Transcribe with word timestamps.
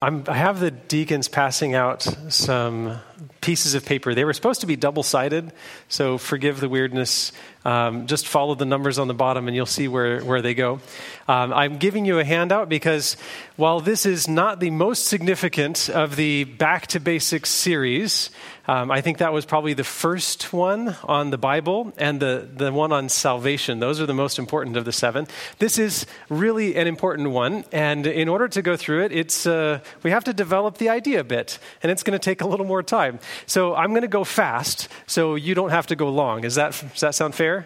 I'm, 0.00 0.22
i 0.28 0.34
have 0.34 0.60
the 0.60 0.70
deacons 0.70 1.26
passing 1.26 1.74
out 1.74 2.02
some 2.28 3.00
pieces 3.40 3.74
of 3.74 3.84
paper. 3.84 4.14
They 4.14 4.24
were 4.24 4.32
supposed 4.32 4.60
to 4.60 4.66
be 4.68 4.76
double 4.76 5.02
sided, 5.02 5.52
so 5.88 6.18
forgive 6.18 6.60
the 6.60 6.68
weirdness. 6.68 7.32
Um, 7.68 8.06
just 8.06 8.26
follow 8.26 8.54
the 8.54 8.64
numbers 8.64 8.98
on 8.98 9.08
the 9.08 9.14
bottom 9.14 9.46
and 9.46 9.54
you'll 9.54 9.66
see 9.66 9.88
where, 9.88 10.24
where 10.24 10.40
they 10.40 10.54
go. 10.54 10.80
Um, 11.28 11.52
I'm 11.52 11.76
giving 11.76 12.06
you 12.06 12.18
a 12.18 12.24
handout 12.24 12.70
because 12.70 13.18
while 13.56 13.80
this 13.80 14.06
is 14.06 14.26
not 14.26 14.58
the 14.58 14.70
most 14.70 15.04
significant 15.04 15.90
of 15.90 16.16
the 16.16 16.44
Back 16.44 16.86
to 16.86 16.98
Basics 17.00 17.50
series, 17.50 18.30
um, 18.68 18.90
I 18.90 19.00
think 19.00 19.18
that 19.18 19.32
was 19.32 19.44
probably 19.44 19.74
the 19.74 19.84
first 19.84 20.52
one 20.52 20.94
on 21.04 21.30
the 21.30 21.38
Bible 21.38 21.92
and 21.96 22.20
the, 22.20 22.46
the 22.54 22.70
one 22.70 22.92
on 22.92 23.08
salvation. 23.08 23.80
Those 23.80 23.98
are 23.98 24.06
the 24.06 24.14
most 24.14 24.38
important 24.38 24.76
of 24.76 24.84
the 24.84 24.92
seven. 24.92 25.26
This 25.58 25.78
is 25.78 26.06
really 26.28 26.76
an 26.76 26.86
important 26.86 27.30
one, 27.30 27.64
and 27.72 28.06
in 28.06 28.28
order 28.28 28.46
to 28.48 28.62
go 28.62 28.76
through 28.76 29.04
it, 29.04 29.12
it's, 29.12 29.46
uh, 29.46 29.80
we 30.02 30.10
have 30.10 30.24
to 30.24 30.34
develop 30.34 30.76
the 30.76 30.90
idea 30.90 31.20
a 31.20 31.24
bit, 31.24 31.58
and 31.82 31.90
it's 31.90 32.02
going 32.02 32.18
to 32.18 32.22
take 32.22 32.42
a 32.42 32.46
little 32.46 32.66
more 32.66 32.82
time. 32.82 33.18
So 33.46 33.74
I'm 33.74 33.90
going 33.90 34.02
to 34.02 34.08
go 34.08 34.22
fast 34.24 34.88
so 35.06 35.34
you 35.34 35.54
don't 35.54 35.70
have 35.70 35.86
to 35.86 35.96
go 35.96 36.10
long. 36.10 36.44
Is 36.44 36.54
that, 36.56 36.72
does 36.72 37.00
that 37.00 37.14
sound 37.14 37.34
fair? 37.34 37.57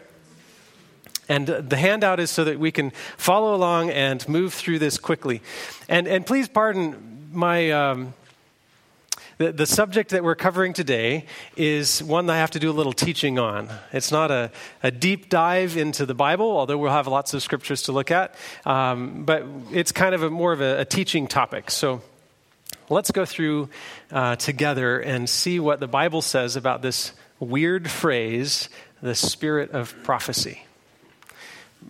And 1.28 1.46
the 1.46 1.76
handout 1.76 2.20
is 2.20 2.30
so 2.30 2.44
that 2.44 2.58
we 2.58 2.72
can 2.72 2.90
follow 3.16 3.54
along 3.54 3.90
and 3.90 4.28
move 4.28 4.52
through 4.52 4.80
this 4.80 4.98
quickly. 4.98 5.40
And, 5.88 6.06
and 6.08 6.26
please 6.26 6.48
pardon 6.48 7.30
my. 7.32 7.70
Um, 7.70 8.14
the, 9.38 9.50
the 9.50 9.66
subject 9.66 10.10
that 10.10 10.22
we're 10.22 10.36
covering 10.36 10.72
today 10.72 11.26
is 11.56 12.00
one 12.02 12.26
that 12.26 12.34
I 12.34 12.36
have 12.36 12.52
to 12.52 12.60
do 12.60 12.70
a 12.70 12.72
little 12.72 12.92
teaching 12.92 13.40
on. 13.40 13.70
It's 13.92 14.12
not 14.12 14.30
a, 14.30 14.52
a 14.84 14.92
deep 14.92 15.28
dive 15.28 15.76
into 15.76 16.06
the 16.06 16.14
Bible, 16.14 16.56
although 16.56 16.78
we'll 16.78 16.92
have 16.92 17.08
lots 17.08 17.34
of 17.34 17.42
scriptures 17.42 17.82
to 17.84 17.92
look 17.92 18.12
at, 18.12 18.36
um, 18.64 19.24
but 19.24 19.44
it's 19.72 19.90
kind 19.90 20.14
of 20.14 20.22
a, 20.22 20.30
more 20.30 20.52
of 20.52 20.60
a, 20.60 20.80
a 20.80 20.84
teaching 20.84 21.26
topic. 21.26 21.72
So 21.72 22.02
let's 22.88 23.10
go 23.10 23.24
through 23.24 23.68
uh, 24.12 24.36
together 24.36 25.00
and 25.00 25.28
see 25.28 25.58
what 25.58 25.80
the 25.80 25.88
Bible 25.88 26.22
says 26.22 26.54
about 26.54 26.82
this 26.82 27.12
weird 27.40 27.90
phrase, 27.90 28.68
the 29.00 29.14
spirit 29.14 29.70
of 29.72 29.94
prophecy. 30.04 30.62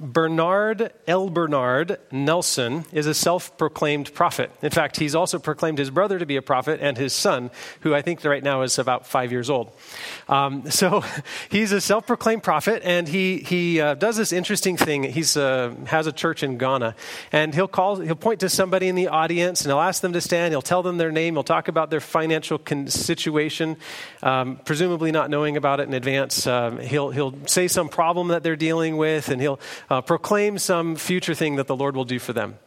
Bernard 0.01 0.93
L. 1.07 1.31
Bernard 1.31 1.99
Nelson 2.11 2.85
is 2.93 3.07
a 3.07 3.15
self 3.15 3.57
proclaimed 3.59 4.15
prophet. 4.15 4.51
In 4.63 4.71
fact, 4.71 4.97
he's 4.97 5.15
also 5.15 5.39
proclaimed 5.39 5.79
his 5.79 5.91
brother 5.91 6.19
to 6.19 6.27
be 6.27 6.37
a 6.37 6.43
prophet 6.43 6.81
and 6.83 6.97
his 6.97 7.13
son, 7.13 7.51
who 7.81 7.95
I 7.95 8.03
think 8.03 8.25
right 8.25 8.43
now 8.43 8.63
is 8.63 8.79
about 8.79 9.07
five 9.07 9.33
years 9.33 9.51
old. 9.51 9.73
Um, 10.29 10.71
so 10.71 11.05
he's 11.51 11.73
a 11.73 11.81
self 11.81 12.07
proclaimed 12.07 12.43
prophet, 12.43 12.83
and 12.85 13.09
he, 13.09 13.39
he 13.39 13.81
uh, 13.81 13.95
does 13.95 14.17
this 14.17 14.33
interesting 14.33 14.77
thing. 14.77 15.05
He 15.05 15.25
uh, 15.37 15.75
has 15.87 16.07
a 16.07 16.13
church 16.13 16.43
in 16.43 16.59
Ghana, 16.59 16.95
and 17.31 17.55
he'll, 17.55 17.69
call, 17.69 17.97
he'll 17.97 18.15
point 18.15 18.41
to 18.41 18.49
somebody 18.49 18.89
in 18.89 18.95
the 18.95 19.09
audience 19.09 19.63
and 19.63 19.71
he'll 19.71 19.81
ask 19.81 20.03
them 20.03 20.13
to 20.15 20.21
stand. 20.21 20.53
He'll 20.53 20.63
tell 20.63 20.83
them 20.83 20.99
their 20.99 21.13
name, 21.13 21.35
he'll 21.35 21.45
talk 21.45 21.69
about 21.69 21.91
their 21.91 22.01
financial 22.01 22.59
con- 22.59 22.89
situation, 22.89 23.77
um, 24.23 24.59
presumably 24.65 25.13
not 25.13 25.31
knowing 25.31 25.57
about 25.57 25.81
it 25.81 25.89
in 25.89 25.95
advance. 25.95 26.47
Um, 26.47 26.79
he'll, 26.79 27.11
he'll 27.11 27.35
say 27.47 27.69
some 27.69 27.89
problem 27.89 28.29
that 28.29 28.43
they're 28.43 28.57
dealing 28.57 28.97
with, 28.97 29.29
and 29.29 29.41
he'll 29.41 29.61
uh, 29.91 30.01
proclaim 30.01 30.59
some 30.59 30.97
future 30.97 31.35
thing 31.35 31.57
that 31.57 31.67
the 31.67 31.77
Lord 31.77 31.97
will 31.97 32.05
do 32.05 32.19
for 32.19 32.33
them. 32.33 32.59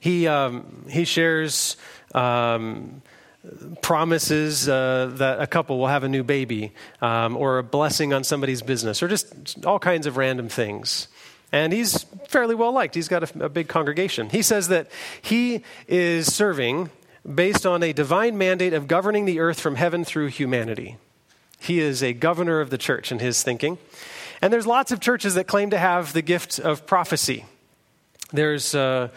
He, 0.00 0.26
um, 0.26 0.86
he 0.88 1.04
shares 1.04 1.76
um, 2.14 3.02
promises 3.82 4.68
uh, 4.68 5.12
that 5.14 5.40
a 5.40 5.46
couple 5.46 5.78
will 5.78 5.86
have 5.86 6.04
a 6.04 6.08
new 6.08 6.24
baby, 6.24 6.72
um, 7.00 7.36
or 7.36 7.58
a 7.58 7.62
blessing 7.62 8.12
on 8.12 8.24
somebody's 8.24 8.62
business, 8.62 9.02
or 9.02 9.08
just 9.08 9.64
all 9.64 9.78
kinds 9.78 10.06
of 10.06 10.16
random 10.16 10.48
things. 10.48 11.08
And 11.52 11.72
he's 11.72 12.04
fairly 12.28 12.54
well 12.54 12.72
liked. 12.72 12.94
He's 12.94 13.08
got 13.08 13.22
a, 13.22 13.44
a 13.44 13.48
big 13.48 13.68
congregation. 13.68 14.30
He 14.30 14.42
says 14.42 14.68
that 14.68 14.90
he 15.22 15.62
is 15.86 16.32
serving 16.34 16.90
based 17.34 17.66
on 17.66 17.82
a 17.82 17.92
divine 17.92 18.36
mandate 18.36 18.72
of 18.72 18.88
governing 18.88 19.24
the 19.24 19.40
earth 19.40 19.60
from 19.60 19.76
heaven 19.76 20.04
through 20.04 20.28
humanity. 20.28 20.96
He 21.58 21.80
is 21.80 22.02
a 22.02 22.12
governor 22.12 22.60
of 22.60 22.70
the 22.70 22.78
church 22.78 23.10
in 23.10 23.18
his 23.18 23.42
thinking. 23.42 23.78
And 24.46 24.52
there's 24.52 24.64
lots 24.64 24.92
of 24.92 25.00
churches 25.00 25.34
that 25.34 25.48
claim 25.48 25.70
to 25.70 25.76
have 25.76 26.12
the 26.12 26.22
gift 26.22 26.60
of 26.60 26.86
prophecy. 26.86 27.46
There's, 28.32 28.76
uh, 28.76 29.08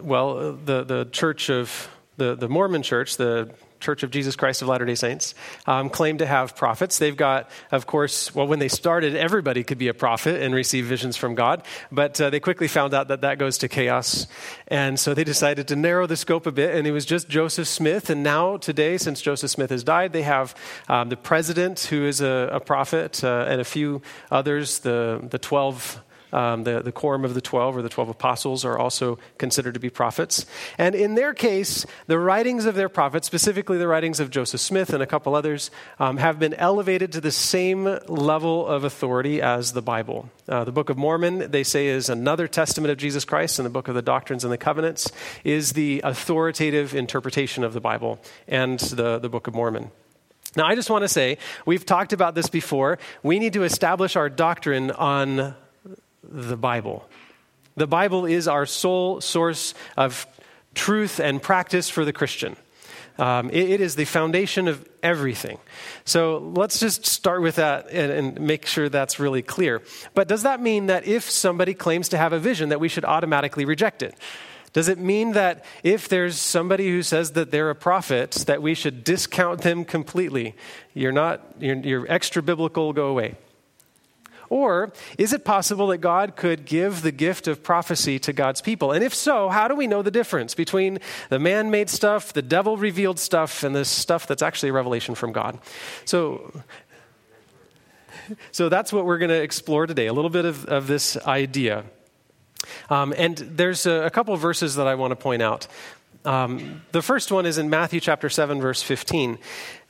well, 0.00 0.52
the, 0.52 0.84
the 0.84 1.08
church 1.10 1.50
of, 1.50 1.88
the, 2.16 2.36
the 2.36 2.48
Mormon 2.48 2.84
church, 2.84 3.16
the 3.16 3.50
Church 3.80 4.02
of 4.02 4.10
Jesus 4.10 4.36
Christ 4.36 4.62
of 4.62 4.68
Latter 4.68 4.84
day 4.84 4.94
Saints, 4.94 5.34
um, 5.66 5.90
claim 5.90 6.18
to 6.18 6.26
have 6.26 6.56
prophets. 6.56 6.98
They've 6.98 7.16
got, 7.16 7.50
of 7.70 7.86
course, 7.86 8.34
well, 8.34 8.46
when 8.46 8.58
they 8.58 8.68
started, 8.68 9.14
everybody 9.14 9.64
could 9.64 9.78
be 9.78 9.88
a 9.88 9.94
prophet 9.94 10.42
and 10.42 10.54
receive 10.54 10.86
visions 10.86 11.16
from 11.16 11.34
God, 11.34 11.62
but 11.92 12.20
uh, 12.20 12.30
they 12.30 12.40
quickly 12.40 12.68
found 12.68 12.94
out 12.94 13.08
that 13.08 13.20
that 13.20 13.38
goes 13.38 13.58
to 13.58 13.68
chaos. 13.68 14.26
And 14.68 14.98
so 14.98 15.14
they 15.14 15.24
decided 15.24 15.68
to 15.68 15.76
narrow 15.76 16.06
the 16.06 16.16
scope 16.16 16.46
a 16.46 16.52
bit, 16.52 16.74
and 16.74 16.86
it 16.86 16.92
was 16.92 17.04
just 17.04 17.28
Joseph 17.28 17.68
Smith. 17.68 18.10
And 18.10 18.22
now, 18.22 18.56
today, 18.56 18.98
since 18.98 19.20
Joseph 19.20 19.50
Smith 19.50 19.70
has 19.70 19.84
died, 19.84 20.12
they 20.12 20.22
have 20.22 20.54
um, 20.88 21.08
the 21.08 21.16
president, 21.16 21.80
who 21.80 22.06
is 22.06 22.20
a, 22.20 22.50
a 22.52 22.60
prophet, 22.60 23.22
uh, 23.22 23.46
and 23.48 23.60
a 23.60 23.64
few 23.64 24.02
others, 24.30 24.80
the, 24.80 25.26
the 25.30 25.38
12 25.38 26.02
um, 26.36 26.64
the, 26.64 26.82
the 26.82 26.92
quorum 26.92 27.24
of 27.24 27.32
the 27.32 27.40
12 27.40 27.78
or 27.78 27.82
the 27.82 27.88
12 27.88 28.10
apostles 28.10 28.64
are 28.64 28.78
also 28.78 29.18
considered 29.38 29.72
to 29.72 29.80
be 29.80 29.88
prophets. 29.88 30.44
And 30.76 30.94
in 30.94 31.14
their 31.14 31.32
case, 31.32 31.86
the 32.08 32.18
writings 32.18 32.66
of 32.66 32.74
their 32.74 32.90
prophets, 32.90 33.26
specifically 33.26 33.78
the 33.78 33.88
writings 33.88 34.20
of 34.20 34.30
Joseph 34.30 34.60
Smith 34.60 34.92
and 34.92 35.02
a 35.02 35.06
couple 35.06 35.34
others, 35.34 35.70
um, 35.98 36.18
have 36.18 36.38
been 36.38 36.52
elevated 36.54 37.10
to 37.12 37.22
the 37.22 37.30
same 37.30 37.84
level 38.06 38.66
of 38.66 38.84
authority 38.84 39.40
as 39.40 39.72
the 39.72 39.80
Bible. 39.80 40.28
Uh, 40.46 40.64
the 40.64 40.72
Book 40.72 40.90
of 40.90 40.98
Mormon, 40.98 41.50
they 41.50 41.64
say, 41.64 41.86
is 41.86 42.10
another 42.10 42.46
testament 42.46 42.92
of 42.92 42.98
Jesus 42.98 43.24
Christ, 43.24 43.58
and 43.58 43.64
the 43.64 43.70
Book 43.70 43.88
of 43.88 43.94
the 43.94 44.02
Doctrines 44.02 44.44
and 44.44 44.52
the 44.52 44.58
Covenants 44.58 45.10
is 45.42 45.72
the 45.72 46.02
authoritative 46.04 46.94
interpretation 46.94 47.64
of 47.64 47.72
the 47.72 47.80
Bible 47.80 48.18
and 48.46 48.78
the, 48.78 49.18
the 49.18 49.30
Book 49.30 49.46
of 49.46 49.54
Mormon. 49.54 49.90
Now, 50.54 50.66
I 50.66 50.74
just 50.74 50.88
want 50.88 51.02
to 51.02 51.08
say, 51.08 51.38
we've 51.64 51.84
talked 51.84 52.12
about 52.12 52.34
this 52.34 52.48
before. 52.48 52.98
We 53.22 53.38
need 53.38 53.54
to 53.54 53.64
establish 53.64 54.16
our 54.16 54.28
doctrine 54.28 54.90
on 54.90 55.54
the 56.30 56.56
Bible. 56.56 57.08
The 57.76 57.86
Bible 57.86 58.24
is 58.24 58.48
our 58.48 58.66
sole 58.66 59.20
source 59.20 59.74
of 59.96 60.26
truth 60.74 61.20
and 61.20 61.42
practice 61.42 61.90
for 61.90 62.04
the 62.04 62.12
Christian. 62.12 62.56
Um, 63.18 63.48
it, 63.50 63.70
it 63.70 63.80
is 63.80 63.96
the 63.96 64.04
foundation 64.04 64.68
of 64.68 64.86
everything. 65.02 65.58
So 66.04 66.38
let's 66.54 66.78
just 66.78 67.06
start 67.06 67.40
with 67.40 67.56
that 67.56 67.88
and, 67.90 68.12
and, 68.12 68.40
make 68.40 68.66
sure 68.66 68.90
that's 68.90 69.18
really 69.18 69.40
clear. 69.40 69.82
But 70.12 70.28
does 70.28 70.42
that 70.42 70.60
mean 70.60 70.86
that 70.86 71.06
if 71.06 71.30
somebody 71.30 71.72
claims 71.72 72.10
to 72.10 72.18
have 72.18 72.34
a 72.34 72.38
vision, 72.38 72.68
that 72.68 72.80
we 72.80 72.88
should 72.88 73.06
automatically 73.06 73.64
reject 73.64 74.02
it? 74.02 74.14
Does 74.74 74.90
it 74.90 74.98
mean 74.98 75.32
that 75.32 75.64
if 75.82 76.08
there's 76.08 76.38
somebody 76.38 76.90
who 76.90 77.02
says 77.02 77.32
that 77.32 77.50
they're 77.50 77.70
a 77.70 77.74
prophet, 77.74 78.32
that 78.46 78.60
we 78.60 78.74
should 78.74 79.04
discount 79.04 79.62
them 79.62 79.86
completely? 79.86 80.54
You're 80.92 81.12
not, 81.12 81.40
you're, 81.58 81.76
you're 81.76 82.12
extra 82.12 82.42
biblical, 82.42 82.92
go 82.92 83.06
away. 83.06 83.36
Or 84.48 84.92
is 85.18 85.32
it 85.32 85.44
possible 85.44 85.88
that 85.88 85.98
God 85.98 86.36
could 86.36 86.64
give 86.64 87.02
the 87.02 87.12
gift 87.12 87.48
of 87.48 87.62
prophecy 87.62 88.18
to 88.20 88.32
God's 88.32 88.60
people? 88.60 88.92
And 88.92 89.02
if 89.02 89.14
so, 89.14 89.48
how 89.48 89.68
do 89.68 89.74
we 89.74 89.86
know 89.86 90.02
the 90.02 90.10
difference 90.10 90.54
between 90.54 90.98
the 91.28 91.38
man 91.38 91.70
made 91.70 91.90
stuff, 91.90 92.32
the 92.32 92.42
devil 92.42 92.76
revealed 92.76 93.18
stuff, 93.18 93.62
and 93.62 93.74
this 93.74 93.88
stuff 93.88 94.26
that's 94.26 94.42
actually 94.42 94.70
a 94.70 94.72
revelation 94.72 95.14
from 95.14 95.32
God? 95.32 95.58
So, 96.04 96.52
so 98.52 98.68
that's 98.68 98.92
what 98.92 99.04
we're 99.04 99.18
going 99.18 99.30
to 99.30 99.42
explore 99.42 99.86
today 99.86 100.06
a 100.06 100.12
little 100.12 100.30
bit 100.30 100.44
of, 100.44 100.64
of 100.66 100.86
this 100.86 101.16
idea. 101.18 101.84
Um, 102.90 103.14
and 103.16 103.36
there's 103.36 103.86
a, 103.86 104.06
a 104.06 104.10
couple 104.10 104.36
verses 104.36 104.76
that 104.76 104.86
I 104.86 104.94
want 104.94 105.12
to 105.12 105.16
point 105.16 105.42
out. 105.42 105.66
Um, 106.24 106.82
the 106.90 107.02
first 107.02 107.30
one 107.30 107.46
is 107.46 107.56
in 107.56 107.70
Matthew 107.70 108.00
chapter 108.00 108.28
7, 108.28 108.60
verse 108.60 108.82
15. 108.82 109.38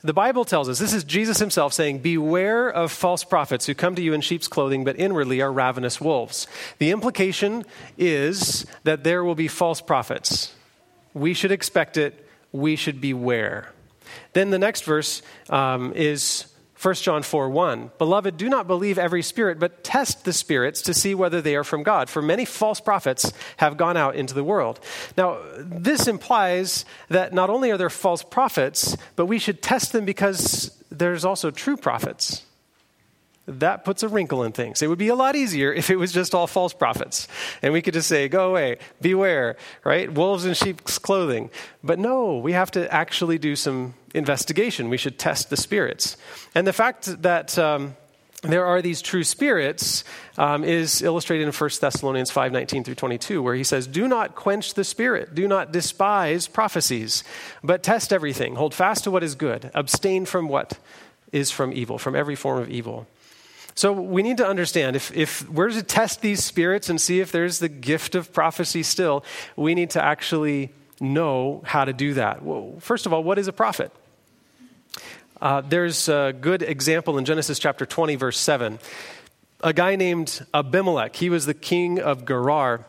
The 0.01 0.13
Bible 0.13 0.45
tells 0.45 0.69
us 0.69 0.77
this 0.77 0.93
is 0.93 1.03
Jesus 1.03 1.39
himself 1.39 1.73
saying, 1.73 1.99
Beware 1.99 2.69
of 2.69 2.91
false 2.91 3.23
prophets 3.23 3.65
who 3.65 3.73
come 3.73 3.95
to 3.95 4.01
you 4.01 4.13
in 4.13 4.21
sheep's 4.21 4.47
clothing, 4.47 4.83
but 4.83 4.99
inwardly 4.99 5.41
are 5.41 5.51
ravenous 5.51 5.99
wolves. 5.99 6.45
The 6.77 6.91
implication 6.91 7.65
is 7.97 8.65
that 8.83 9.03
there 9.03 9.23
will 9.23 9.35
be 9.35 9.47
false 9.47 9.81
prophets. 9.81 10.53
We 11.13 11.33
should 11.33 11.51
expect 11.51 11.97
it, 11.97 12.27
we 12.51 12.75
should 12.75 13.01
beware. 13.01 13.71
Then 14.33 14.51
the 14.51 14.59
next 14.59 14.83
verse 14.83 15.23
um, 15.49 15.93
is 15.93 16.45
1 16.81 16.95
John 16.95 17.23
4 17.23 17.49
1. 17.49 17.91
Beloved, 17.97 18.37
do 18.37 18.49
not 18.49 18.67
believe 18.67 18.99
every 18.99 19.23
spirit, 19.23 19.59
but 19.59 19.83
test 19.83 20.25
the 20.25 20.33
spirits 20.33 20.81
to 20.83 20.93
see 20.93 21.15
whether 21.15 21.41
they 21.41 21.55
are 21.55 21.63
from 21.63 21.83
God. 21.83 22.09
For 22.09 22.21
many 22.21 22.45
false 22.45 22.79
prophets 22.79 23.31
have 23.57 23.77
gone 23.77 23.97
out 23.97 24.15
into 24.15 24.33
the 24.33 24.43
world. 24.43 24.79
Now, 25.17 25.39
this 25.57 26.07
implies 26.07 26.85
that 27.09 27.33
not 27.33 27.49
only 27.49 27.71
are 27.71 27.77
there 27.77 27.89
false 27.89 28.23
prophets, 28.23 28.95
but 29.15 29.25
we 29.25 29.39
should 29.39 29.61
test 29.61 29.91
them 29.91 30.05
because 30.05 30.71
there's 30.91 31.25
also 31.25 31.51
true 31.51 31.77
prophets 31.77 32.43
that 33.47 33.85
puts 33.85 34.03
a 34.03 34.09
wrinkle 34.09 34.43
in 34.43 34.51
things. 34.51 34.81
It 34.81 34.87
would 34.87 34.97
be 34.97 35.07
a 35.07 35.15
lot 35.15 35.35
easier 35.35 35.71
if 35.73 35.89
it 35.89 35.95
was 35.95 36.11
just 36.11 36.35
all 36.35 36.47
false 36.47 36.73
prophets. 36.73 37.27
And 37.61 37.73
we 37.73 37.81
could 37.81 37.93
just 37.93 38.09
say, 38.09 38.27
go 38.27 38.49
away, 38.49 38.77
beware, 39.01 39.55
right? 39.83 40.11
Wolves 40.11 40.45
in 40.45 40.53
sheep's 40.53 40.99
clothing. 40.99 41.49
But 41.83 41.97
no, 41.97 42.37
we 42.37 42.51
have 42.51 42.71
to 42.71 42.93
actually 42.93 43.37
do 43.37 43.55
some 43.55 43.93
investigation. 44.13 44.89
We 44.89 44.97
should 44.97 45.17
test 45.17 45.49
the 45.49 45.57
spirits. 45.57 46.17
And 46.53 46.67
the 46.67 46.73
fact 46.73 47.21
that. 47.23 47.57
Um, 47.57 47.95
there 48.43 48.65
are 48.65 48.83
these 48.83 49.01
true 49.01 49.23
spirits 49.23 50.03
um, 50.37 50.63
is 50.63 51.01
illustrated 51.01 51.47
in 51.47 51.51
1 51.51 51.69
thessalonians 51.81 52.29
5.19 52.29 52.85
through 52.85 52.93
22 52.93 53.41
where 53.41 53.55
he 53.55 53.63
says 53.63 53.87
do 53.87 54.07
not 54.07 54.35
quench 54.35 54.75
the 54.75 54.83
spirit 54.83 55.33
do 55.33 55.47
not 55.47 55.71
despise 55.71 56.47
prophecies 56.47 57.23
but 57.63 57.81
test 57.81 58.13
everything 58.13 58.53
hold 58.53 58.75
fast 58.75 59.05
to 59.05 59.11
what 59.11 59.23
is 59.23 59.33
good 59.33 59.71
abstain 59.73 60.23
from 60.23 60.47
what 60.49 60.77
is 61.31 61.49
from 61.49 61.73
evil 61.73 61.97
from 61.97 62.15
every 62.15 62.35
form 62.35 62.61
of 62.61 62.69
evil 62.69 63.07
so 63.77 63.93
we 63.93 64.23
need 64.23 64.37
to 64.37 64.47
understand 64.47 64.95
if, 64.95 65.15
if 65.15 65.47
we're 65.49 65.69
to 65.69 65.83
test 65.83 66.21
these 66.21 66.43
spirits 66.43 66.89
and 66.89 66.99
see 66.99 67.19
if 67.19 67.31
there's 67.31 67.59
the 67.59 67.69
gift 67.69 68.15
of 68.15 68.33
prophecy 68.33 68.83
still 68.83 69.23
we 69.55 69.75
need 69.75 69.91
to 69.91 70.03
actually 70.03 70.71
know 70.99 71.61
how 71.65 71.85
to 71.85 71.93
do 71.93 72.13
that 72.15 72.43
well, 72.43 72.73
first 72.79 73.05
of 73.05 73.13
all 73.13 73.23
what 73.23 73.37
is 73.37 73.47
a 73.47 73.53
prophet 73.53 73.91
uh, 75.41 75.61
there's 75.61 76.09
a 76.09 76.33
good 76.39 76.63
example 76.63 77.17
in 77.17 77.25
Genesis 77.25 77.59
chapter 77.59 77.85
20, 77.85 78.15
verse 78.15 78.39
7. 78.39 78.79
A 79.61 79.73
guy 79.73 79.95
named 79.95 80.45
Abimelech, 80.53 81.15
he 81.15 81.29
was 81.29 81.45
the 81.45 81.53
king 81.53 81.99
of 81.99 82.25
Gerar. 82.25 82.85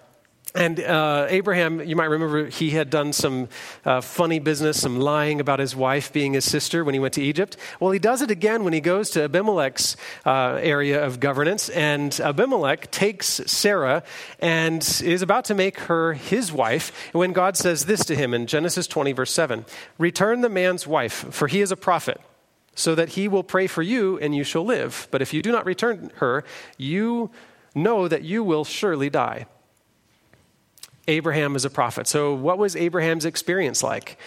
And 0.58 0.80
uh, 0.80 1.26
Abraham, 1.28 1.80
you 1.80 1.94
might 1.94 2.06
remember, 2.06 2.46
he 2.46 2.70
had 2.70 2.90
done 2.90 3.12
some 3.12 3.48
uh, 3.84 4.00
funny 4.00 4.40
business, 4.40 4.80
some 4.80 4.98
lying 4.98 5.38
about 5.38 5.60
his 5.60 5.76
wife 5.76 6.12
being 6.12 6.32
his 6.32 6.44
sister 6.44 6.84
when 6.84 6.94
he 6.94 6.98
went 6.98 7.14
to 7.14 7.22
Egypt. 7.22 7.56
Well, 7.78 7.92
he 7.92 8.00
does 8.00 8.22
it 8.22 8.32
again 8.32 8.64
when 8.64 8.72
he 8.72 8.80
goes 8.80 9.10
to 9.10 9.22
Abimelech's 9.22 9.96
uh, 10.26 10.58
area 10.60 11.06
of 11.06 11.20
governance. 11.20 11.68
And 11.68 12.12
Abimelech 12.18 12.90
takes 12.90 13.40
Sarah 13.46 14.02
and 14.40 14.82
is 15.04 15.22
about 15.22 15.44
to 15.44 15.54
make 15.54 15.78
her 15.78 16.14
his 16.14 16.50
wife 16.50 16.90
when 17.12 17.32
God 17.32 17.56
says 17.56 17.84
this 17.84 18.04
to 18.06 18.16
him 18.16 18.34
in 18.34 18.48
Genesis 18.48 18.88
20, 18.88 19.12
verse 19.12 19.30
7 19.30 19.64
Return 19.96 20.40
the 20.40 20.48
man's 20.48 20.88
wife, 20.88 21.24
for 21.30 21.46
he 21.46 21.60
is 21.60 21.70
a 21.70 21.76
prophet 21.76 22.20
so 22.74 22.96
that 22.96 23.10
he 23.10 23.28
will 23.28 23.44
pray 23.44 23.68
for 23.68 23.82
you 23.82 24.18
and 24.18 24.34
you 24.34 24.42
shall 24.42 24.64
live. 24.64 25.06
But 25.12 25.22
if 25.22 25.32
you 25.32 25.40
do 25.40 25.52
not 25.52 25.66
return 25.66 26.10
her, 26.16 26.42
you 26.76 27.30
know 27.76 28.08
that 28.08 28.24
you 28.24 28.42
will 28.42 28.64
surely 28.64 29.08
die. 29.08 29.46
Abraham 31.08 31.56
is 31.56 31.64
a 31.64 31.70
prophet. 31.70 32.06
So, 32.06 32.34
what 32.34 32.58
was 32.58 32.76
Abraham's 32.76 33.24
experience 33.24 33.82
like? 33.82 34.18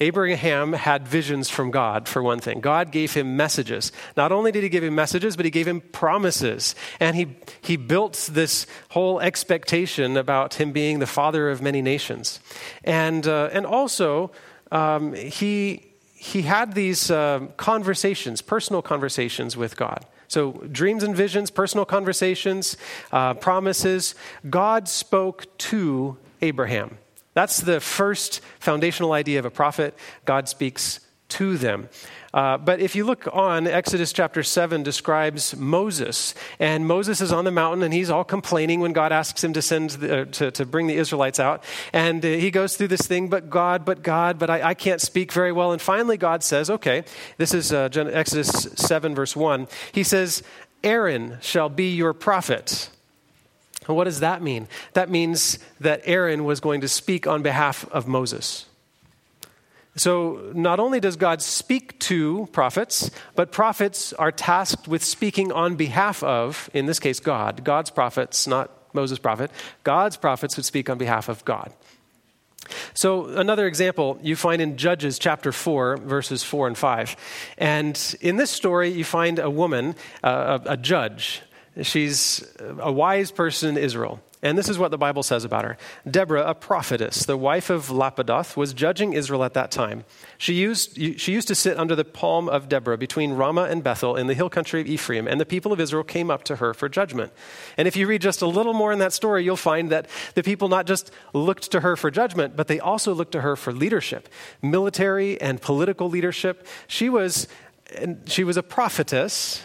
Abraham 0.00 0.72
had 0.72 1.06
visions 1.06 1.48
from 1.48 1.70
God, 1.70 2.08
for 2.08 2.22
one 2.22 2.40
thing. 2.40 2.60
God 2.60 2.90
gave 2.90 3.14
him 3.14 3.36
messages. 3.36 3.92
Not 4.16 4.32
only 4.32 4.50
did 4.50 4.64
he 4.64 4.68
give 4.68 4.82
him 4.82 4.96
messages, 4.96 5.36
but 5.36 5.44
he 5.44 5.50
gave 5.50 5.68
him 5.68 5.80
promises. 5.80 6.74
And 6.98 7.14
he, 7.14 7.36
he 7.60 7.76
built 7.76 8.28
this 8.32 8.66
whole 8.90 9.20
expectation 9.20 10.16
about 10.16 10.54
him 10.54 10.72
being 10.72 10.98
the 10.98 11.06
father 11.06 11.50
of 11.50 11.62
many 11.62 11.82
nations. 11.82 12.40
And, 12.82 13.26
uh, 13.28 13.50
and 13.52 13.64
also, 13.64 14.32
um, 14.72 15.14
he, 15.14 15.92
he 16.14 16.42
had 16.42 16.74
these 16.74 17.10
uh, 17.10 17.46
conversations, 17.56 18.42
personal 18.42 18.82
conversations 18.82 19.56
with 19.56 19.76
God. 19.76 20.04
So, 20.26 20.52
dreams 20.72 21.02
and 21.02 21.14
visions, 21.14 21.50
personal 21.50 21.84
conversations, 21.84 22.78
uh, 23.12 23.34
promises. 23.34 24.14
God 24.48 24.88
spoke 24.88 25.46
to 25.58 26.16
Abraham. 26.42 26.98
That's 27.34 27.58
the 27.58 27.80
first 27.80 28.40
foundational 28.60 29.12
idea 29.12 29.38
of 29.38 29.44
a 29.44 29.50
prophet. 29.50 29.96
God 30.24 30.48
speaks 30.48 31.00
to 31.32 31.56
them. 31.56 31.88
Uh, 32.34 32.58
but 32.58 32.80
if 32.80 32.94
you 32.94 33.04
look 33.04 33.26
on, 33.32 33.66
Exodus 33.66 34.12
chapter 34.12 34.42
7 34.42 34.82
describes 34.82 35.56
Moses. 35.56 36.34
And 36.58 36.86
Moses 36.86 37.22
is 37.22 37.32
on 37.32 37.44
the 37.44 37.50
mountain 37.50 37.82
and 37.82 37.92
he's 37.92 38.10
all 38.10 38.24
complaining 38.24 38.80
when 38.80 38.92
God 38.92 39.12
asks 39.12 39.42
him 39.42 39.54
to, 39.54 39.62
send 39.62 39.90
the, 39.90 40.22
uh, 40.22 40.24
to, 40.26 40.50
to 40.50 40.66
bring 40.66 40.88
the 40.88 40.96
Israelites 40.96 41.40
out. 41.40 41.64
And 41.92 42.24
uh, 42.24 42.28
he 42.28 42.50
goes 42.50 42.76
through 42.76 42.88
this 42.88 43.06
thing, 43.06 43.28
but 43.28 43.48
God, 43.48 43.84
but 43.84 44.02
God, 44.02 44.38
but 44.38 44.50
I, 44.50 44.70
I, 44.70 44.74
can't 44.74 45.00
speak 45.00 45.32
very 45.32 45.52
well. 45.52 45.72
And 45.72 45.80
finally, 45.80 46.18
God 46.18 46.42
says, 46.42 46.68
okay, 46.68 47.04
this 47.38 47.54
is 47.54 47.72
uh, 47.72 47.88
Exodus 47.94 48.48
7, 48.76 49.14
verse 49.14 49.34
1. 49.34 49.68
He 49.92 50.02
says, 50.02 50.42
Aaron 50.84 51.38
shall 51.40 51.68
be 51.68 51.94
your 51.94 52.12
prophet. 52.12 52.90
What 53.86 54.04
does 54.04 54.20
that 54.20 54.42
mean? 54.42 54.68
That 54.92 55.10
means 55.10 55.58
that 55.80 56.02
Aaron 56.04 56.44
was 56.44 56.60
going 56.60 56.80
to 56.82 56.88
speak 56.88 57.26
on 57.26 57.42
behalf 57.42 57.88
of 57.90 58.06
Moses. 58.06 58.66
So, 59.94 60.52
not 60.54 60.80
only 60.80 61.00
does 61.00 61.16
God 61.16 61.42
speak 61.42 61.98
to 62.00 62.48
prophets, 62.52 63.10
but 63.34 63.52
prophets 63.52 64.14
are 64.14 64.32
tasked 64.32 64.88
with 64.88 65.04
speaking 65.04 65.52
on 65.52 65.76
behalf 65.76 66.22
of, 66.22 66.70
in 66.72 66.86
this 66.86 66.98
case, 66.98 67.20
God. 67.20 67.62
God's 67.62 67.90
prophets, 67.90 68.46
not 68.46 68.70
Moses' 68.94 69.18
prophet. 69.18 69.50
God's 69.84 70.16
prophets 70.16 70.56
would 70.56 70.64
speak 70.64 70.88
on 70.88 70.96
behalf 70.96 71.28
of 71.28 71.44
God. 71.44 71.74
So, 72.94 73.26
another 73.26 73.66
example 73.66 74.18
you 74.22 74.34
find 74.34 74.62
in 74.62 74.78
Judges 74.78 75.18
chapter 75.18 75.52
4, 75.52 75.98
verses 75.98 76.42
4 76.42 76.68
and 76.68 76.78
5. 76.78 77.16
And 77.58 78.16
in 78.22 78.36
this 78.36 78.50
story, 78.50 78.90
you 78.90 79.04
find 79.04 79.38
a 79.38 79.50
woman, 79.50 79.94
uh, 80.22 80.60
a, 80.64 80.72
a 80.72 80.76
judge. 80.78 81.42
She's 81.80 82.44
a 82.58 82.92
wise 82.92 83.30
person 83.30 83.70
in 83.70 83.82
Israel. 83.82 84.20
And 84.44 84.58
this 84.58 84.68
is 84.68 84.76
what 84.76 84.90
the 84.90 84.98
Bible 84.98 85.22
says 85.22 85.44
about 85.44 85.64
her. 85.64 85.76
Deborah, 86.10 86.42
a 86.42 86.54
prophetess, 86.54 87.24
the 87.24 87.36
wife 87.36 87.70
of 87.70 87.86
Lapidoth, 87.86 88.56
was 88.56 88.74
judging 88.74 89.12
Israel 89.12 89.44
at 89.44 89.54
that 89.54 89.70
time. 89.70 90.04
She 90.36 90.54
used, 90.54 90.96
she 91.20 91.32
used 91.32 91.46
to 91.46 91.54
sit 91.54 91.78
under 91.78 91.94
the 91.94 92.04
palm 92.04 92.48
of 92.48 92.68
Deborah 92.68 92.98
between 92.98 93.34
Ramah 93.34 93.68
and 93.70 93.84
Bethel 93.84 94.16
in 94.16 94.26
the 94.26 94.34
hill 94.34 94.50
country 94.50 94.80
of 94.80 94.88
Ephraim, 94.88 95.28
and 95.28 95.40
the 95.40 95.46
people 95.46 95.72
of 95.72 95.78
Israel 95.78 96.02
came 96.02 96.28
up 96.28 96.42
to 96.44 96.56
her 96.56 96.74
for 96.74 96.88
judgment. 96.88 97.32
And 97.76 97.86
if 97.86 97.94
you 97.94 98.08
read 98.08 98.20
just 98.20 98.42
a 98.42 98.46
little 98.48 98.74
more 98.74 98.90
in 98.90 98.98
that 98.98 99.12
story, 99.12 99.44
you'll 99.44 99.56
find 99.56 99.90
that 99.90 100.08
the 100.34 100.42
people 100.42 100.68
not 100.68 100.86
just 100.86 101.12
looked 101.32 101.70
to 101.70 101.80
her 101.80 101.94
for 101.94 102.10
judgment, 102.10 102.56
but 102.56 102.66
they 102.66 102.80
also 102.80 103.14
looked 103.14 103.32
to 103.32 103.42
her 103.42 103.54
for 103.54 103.72
leadership, 103.72 104.28
military 104.60 105.40
and 105.40 105.62
political 105.62 106.10
leadership. 106.10 106.66
She 106.88 107.08
was, 107.08 107.46
she 108.26 108.42
was 108.42 108.56
a 108.56 108.62
prophetess 108.64 109.62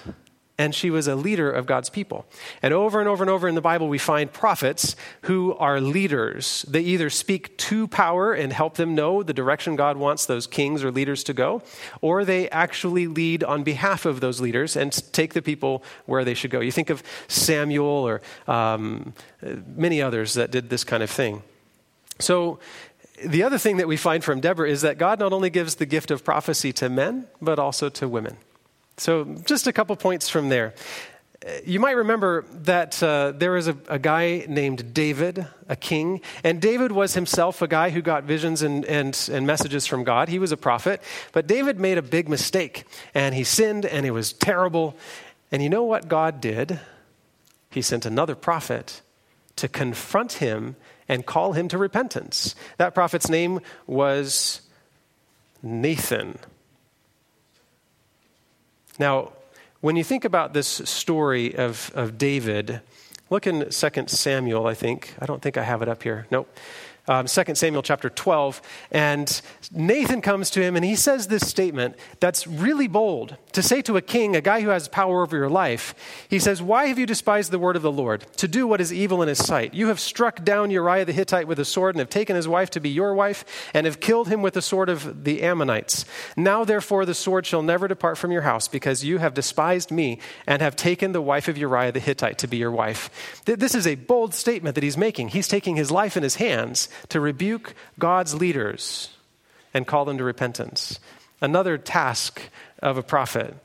and 0.58 0.74
she 0.74 0.90
was 0.90 1.08
a 1.08 1.16
leader 1.16 1.52
of 1.52 1.66
God's 1.66 1.90
people. 1.90 2.26
And 2.62 2.74
over 2.74 3.00
and 3.00 3.08
over 3.08 3.24
and 3.24 3.30
over 3.30 3.48
in 3.48 3.56
the 3.56 3.62
Bible, 3.62 3.88
we 3.88 4.00
find 4.00 4.32
prophets 4.32 4.96
who 5.24 5.56
are 5.56 5.80
leaders. 5.80 6.66
They 6.68 6.82
either 6.82 7.10
speak 7.10 7.58
to 7.60 7.88
power 7.88 8.34
and 8.34 8.52
help 8.52 8.76
them 8.76 8.96
know 8.96 9.22
the 9.22 9.34
direction 9.34 9.76
God 9.76 9.98
wants 9.98 10.26
those 10.26 10.48
kings 10.48 10.84
or 10.84 10.92
leaders 10.92 11.24
to 11.26 11.34
go, 11.34 11.62
or 12.02 12.26
they 12.26 12.50
actually 12.50 13.06
lead 13.08 13.44
on 13.44 13.64
behalf 13.64 14.06
of 14.06 14.20
those 14.20 14.42
leaders 14.42 14.76
and 14.76 14.92
take 15.14 15.34
the 15.34 15.42
people 15.42 15.84
where 16.06 16.26
they 16.26 16.34
should 16.34 16.52
go. 16.52 16.60
You 16.60 16.72
think 16.72 16.90
of 16.90 17.04
Samuel 17.28 17.86
or 17.86 18.22
um, 18.48 19.14
many 19.76 20.02
others 20.02 20.34
that 20.34 20.50
did 20.50 20.70
this 20.70 20.84
kind 20.84 21.04
of 21.04 21.10
thing. 21.10 21.44
So, 22.20 22.60
the 23.26 23.42
other 23.42 23.58
thing 23.58 23.78
that 23.78 23.88
we 23.88 23.98
find 23.98 24.24
from 24.24 24.42
Deborah 24.42 24.70
is 24.70 24.82
that 24.82 25.00
God 25.00 25.20
not 25.20 25.34
only 25.34 25.50
gives 25.50 25.76
the 25.76 25.88
gift 25.88 26.12
of 26.12 26.24
prophecy 26.24 26.72
to 26.74 26.88
men, 26.88 27.26
but 27.42 27.58
also 27.58 27.90
to 27.90 28.08
women. 28.08 28.38
So, 28.98 29.26
just 29.46 29.68
a 29.68 29.74
couple 29.74 29.96
points 29.96 30.28
from 30.28 30.50
there. 30.50 30.74
You 31.64 31.80
might 31.80 31.92
remember 31.92 32.46
that 32.64 33.02
uh, 33.02 33.32
there 33.32 33.52
was 33.52 33.68
a, 33.68 33.78
a, 33.88 34.00
guy 34.00 34.46
named 34.50 34.94
David, 34.94 35.46
a 35.70 35.76
king, 35.76 36.22
and 36.44 36.60
David 36.60 36.92
was 36.92 37.14
himself 37.14 37.62
a 37.62 37.68
guy 37.68 37.92
who 37.92 38.02
got 38.02 38.24
visions 38.24 38.64
and, 38.64 38.84
and, 38.86 39.30
and 39.32 39.46
messages 39.46 39.86
from 39.86 40.04
God. 40.04 40.30
He 40.30 40.40
was 40.40 40.52
a 40.52 40.58
prophet, 40.58 41.02
but 41.32 41.46
David 41.46 41.80
made 41.80 42.00
a 42.00 42.02
big 42.02 42.28
mistake, 42.28 42.86
and 43.14 43.36
he 43.36 43.44
sinned, 43.44 43.86
and 43.86 44.06
it 44.06 44.12
was 44.12 44.34
terrible. 44.34 44.98
And 45.52 45.62
you 45.62 45.70
know 45.70 45.84
what 45.84 46.08
God 46.08 46.42
did? 46.42 46.80
He 47.70 47.84
sent 47.84 48.06
another 48.06 48.36
prophet 48.36 49.02
to 49.58 49.68
confront 49.68 50.34
him 50.34 50.76
and 51.08 51.26
call 51.26 51.54
him 51.54 51.68
to 51.68 51.78
repentance. 51.78 52.56
That 52.78 52.96
prophet's 52.96 53.30
name 53.30 53.60
was 53.86 54.62
Nathan. 55.62 56.40
Now, 59.00 59.32
when 59.82 59.96
you 59.96 60.04
think 60.04 60.26
about 60.26 60.54
this 60.54 60.68
story 60.68 61.56
of, 61.56 61.92
of 61.94 62.18
David, 62.18 62.82
look 63.30 63.46
in 63.46 63.70
2 63.70 63.72
Samuel, 64.08 64.66
I 64.66 64.74
think. 64.74 65.14
I 65.20 65.26
don't 65.26 65.42
think 65.42 65.58
I 65.58 65.64
have 65.64 65.82
it 65.82 65.90
up 65.90 66.04
here. 66.04 66.28
Nope 66.32 66.50
um, 67.08 67.26
2 67.26 67.56
Samuel 67.56 67.82
chapter 67.82 68.10
12. 68.10 68.62
And 68.92 69.42
Nathan 69.72 70.22
comes 70.22 70.50
to 70.52 70.62
him 70.62 70.76
and 70.76 70.84
he 70.84 70.96
says 70.96 71.28
this 71.28 71.48
statement 71.48 71.96
that's 72.20 72.46
really 72.48 72.88
bold 72.88 73.38
to 73.54 73.64
say 73.64 73.82
to 73.84 73.98
a 73.98 74.02
king, 74.02 74.36
a 74.36 74.42
guy 74.42 74.62
who 74.62 74.70
has 74.70 74.88
power 74.88 75.22
over 75.22 75.36
your 75.36 75.50
life. 75.50 75.96
He 76.30 76.40
says, 76.40 76.62
Why 76.62 76.86
have 76.88 77.00
you 77.00 77.06
despised 77.06 77.52
the 77.52 77.60
word 77.60 77.76
of 77.76 77.82
the 77.82 77.92
Lord 77.92 78.26
to 78.38 78.48
do 78.48 78.68
what 78.68 78.82
is 78.82 78.94
evil 78.94 79.22
in 79.22 79.28
his 79.28 79.44
sight? 79.44 79.74
You 79.74 79.88
have 79.88 80.00
struck 80.00 80.44
down 80.44 80.72
Uriah 80.72 81.06
the 81.06 81.14
Hittite 81.14 81.48
with 81.48 81.60
a 81.60 81.66
sword 81.66 81.96
and 81.96 82.00
have 82.00 82.10
taken 82.10 82.36
his 82.36 82.48
wife 82.48 82.70
to 82.72 82.80
be 82.80 82.90
your 82.90 83.14
wife 83.14 83.70
and 83.74 83.86
have 83.86 84.00
killed 84.00 84.28
him 84.28 84.42
with 84.42 84.54
the 84.54 84.62
sword 84.62 84.90
of 84.90 85.24
the 85.24 85.42
Ammonites. 85.44 86.06
Now, 86.36 86.64
therefore, 86.64 87.06
the 87.06 87.14
sword 87.14 87.46
shall 87.46 87.62
never 87.62 87.88
depart 87.88 88.18
from 88.18 88.32
your 88.32 88.42
house 88.42 88.68
because 88.68 89.04
you 89.04 89.18
have 89.18 89.34
despised 89.34 89.92
me 89.92 90.20
and 90.46 90.62
have 90.62 90.76
taken 90.76 91.12
the 91.12 91.22
wife 91.22 91.48
of 91.48 91.58
Uriah 91.58 91.92
the 91.92 92.00
Hittite 92.00 92.38
to 92.40 92.48
be 92.48 92.58
your 92.58 92.72
wife. 92.72 93.42
This 93.46 93.76
is 93.76 93.88
a 93.88 93.96
bold 93.96 94.34
statement 94.34 94.76
that 94.76 94.84
he's 94.84 94.98
making. 94.98 95.30
He's 95.30 95.48
taking 95.48 95.76
his 95.76 95.92
life 95.92 96.18
in 96.18 96.24
his 96.24 96.36
hands 96.36 96.90
to 97.10 97.20
rebuke 97.20 97.74
God's 98.00 98.36
leaders 98.36 99.10
and 99.74 99.86
call 99.86 100.06
them 100.06 100.18
to 100.18 100.24
repentance. 100.24 101.00
Another 101.42 101.78
task 101.78 102.42
of 102.82 102.98
a 102.98 103.04
prophet 103.04 103.56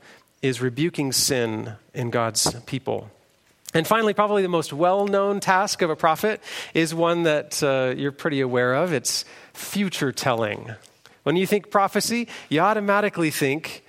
is 0.41 0.61
rebuking 0.61 1.11
sin 1.11 1.73
in 1.93 2.09
God's 2.09 2.53
people. 2.65 3.09
And 3.73 3.87
finally, 3.87 4.13
probably 4.13 4.43
the 4.43 4.49
most 4.49 4.71
well 4.71 5.07
known 5.07 5.39
task 5.39 5.81
of 5.81 5.89
a 5.89 5.95
prophet 5.95 6.41
is 6.73 6.93
one 6.93 7.23
that 7.23 7.63
uh, 7.63 7.95
you're 7.97 8.11
pretty 8.11 8.41
aware 8.41 8.75
of 8.75 8.93
it's 8.93 9.25
future 9.53 10.11
telling. 10.11 10.71
When 11.23 11.35
you 11.37 11.47
think 11.47 11.71
prophecy, 11.71 12.27
you 12.49 12.59
automatically 12.59 13.31
think 13.31 13.83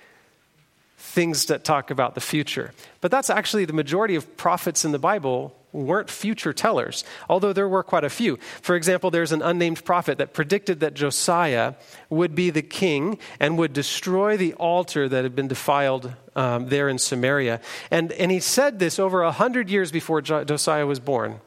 things 0.97 1.45
that 1.45 1.63
talk 1.63 1.91
about 1.91 2.15
the 2.15 2.21
future. 2.21 2.73
But 3.01 3.11
that's 3.11 3.29
actually 3.29 3.65
the 3.65 3.73
majority 3.73 4.15
of 4.15 4.37
prophets 4.37 4.83
in 4.83 4.91
the 4.91 4.99
Bible 4.99 5.55
weren't 5.75 6.09
future 6.09 6.53
tellers, 6.53 7.03
although 7.29 7.53
there 7.53 7.67
were 7.67 7.83
quite 7.83 8.03
a 8.03 8.09
few. 8.09 8.37
For 8.61 8.75
example, 8.75 9.11
there's 9.11 9.31
an 9.31 9.41
unnamed 9.41 9.83
prophet 9.83 10.17
that 10.17 10.33
predicted 10.33 10.79
that 10.79 10.93
Josiah 10.93 11.75
would 12.09 12.33
be 12.33 12.49
the 12.49 12.61
king 12.61 13.19
and 13.39 13.57
would 13.57 13.73
destroy 13.73 14.37
the 14.37 14.53
altar 14.53 15.09
that 15.09 15.23
had 15.23 15.35
been 15.35 15.47
defiled 15.47 16.13
um, 16.35 16.69
there 16.69 16.89
in 16.89 16.97
Samaria. 16.97 17.61
And, 17.91 18.11
and 18.13 18.31
he 18.31 18.39
said 18.39 18.79
this 18.79 18.99
over 18.99 19.21
a 19.21 19.31
hundred 19.31 19.69
years 19.69 19.91
before 19.91 20.21
Josiah 20.21 20.85
was 20.85 20.99
born. 20.99 21.39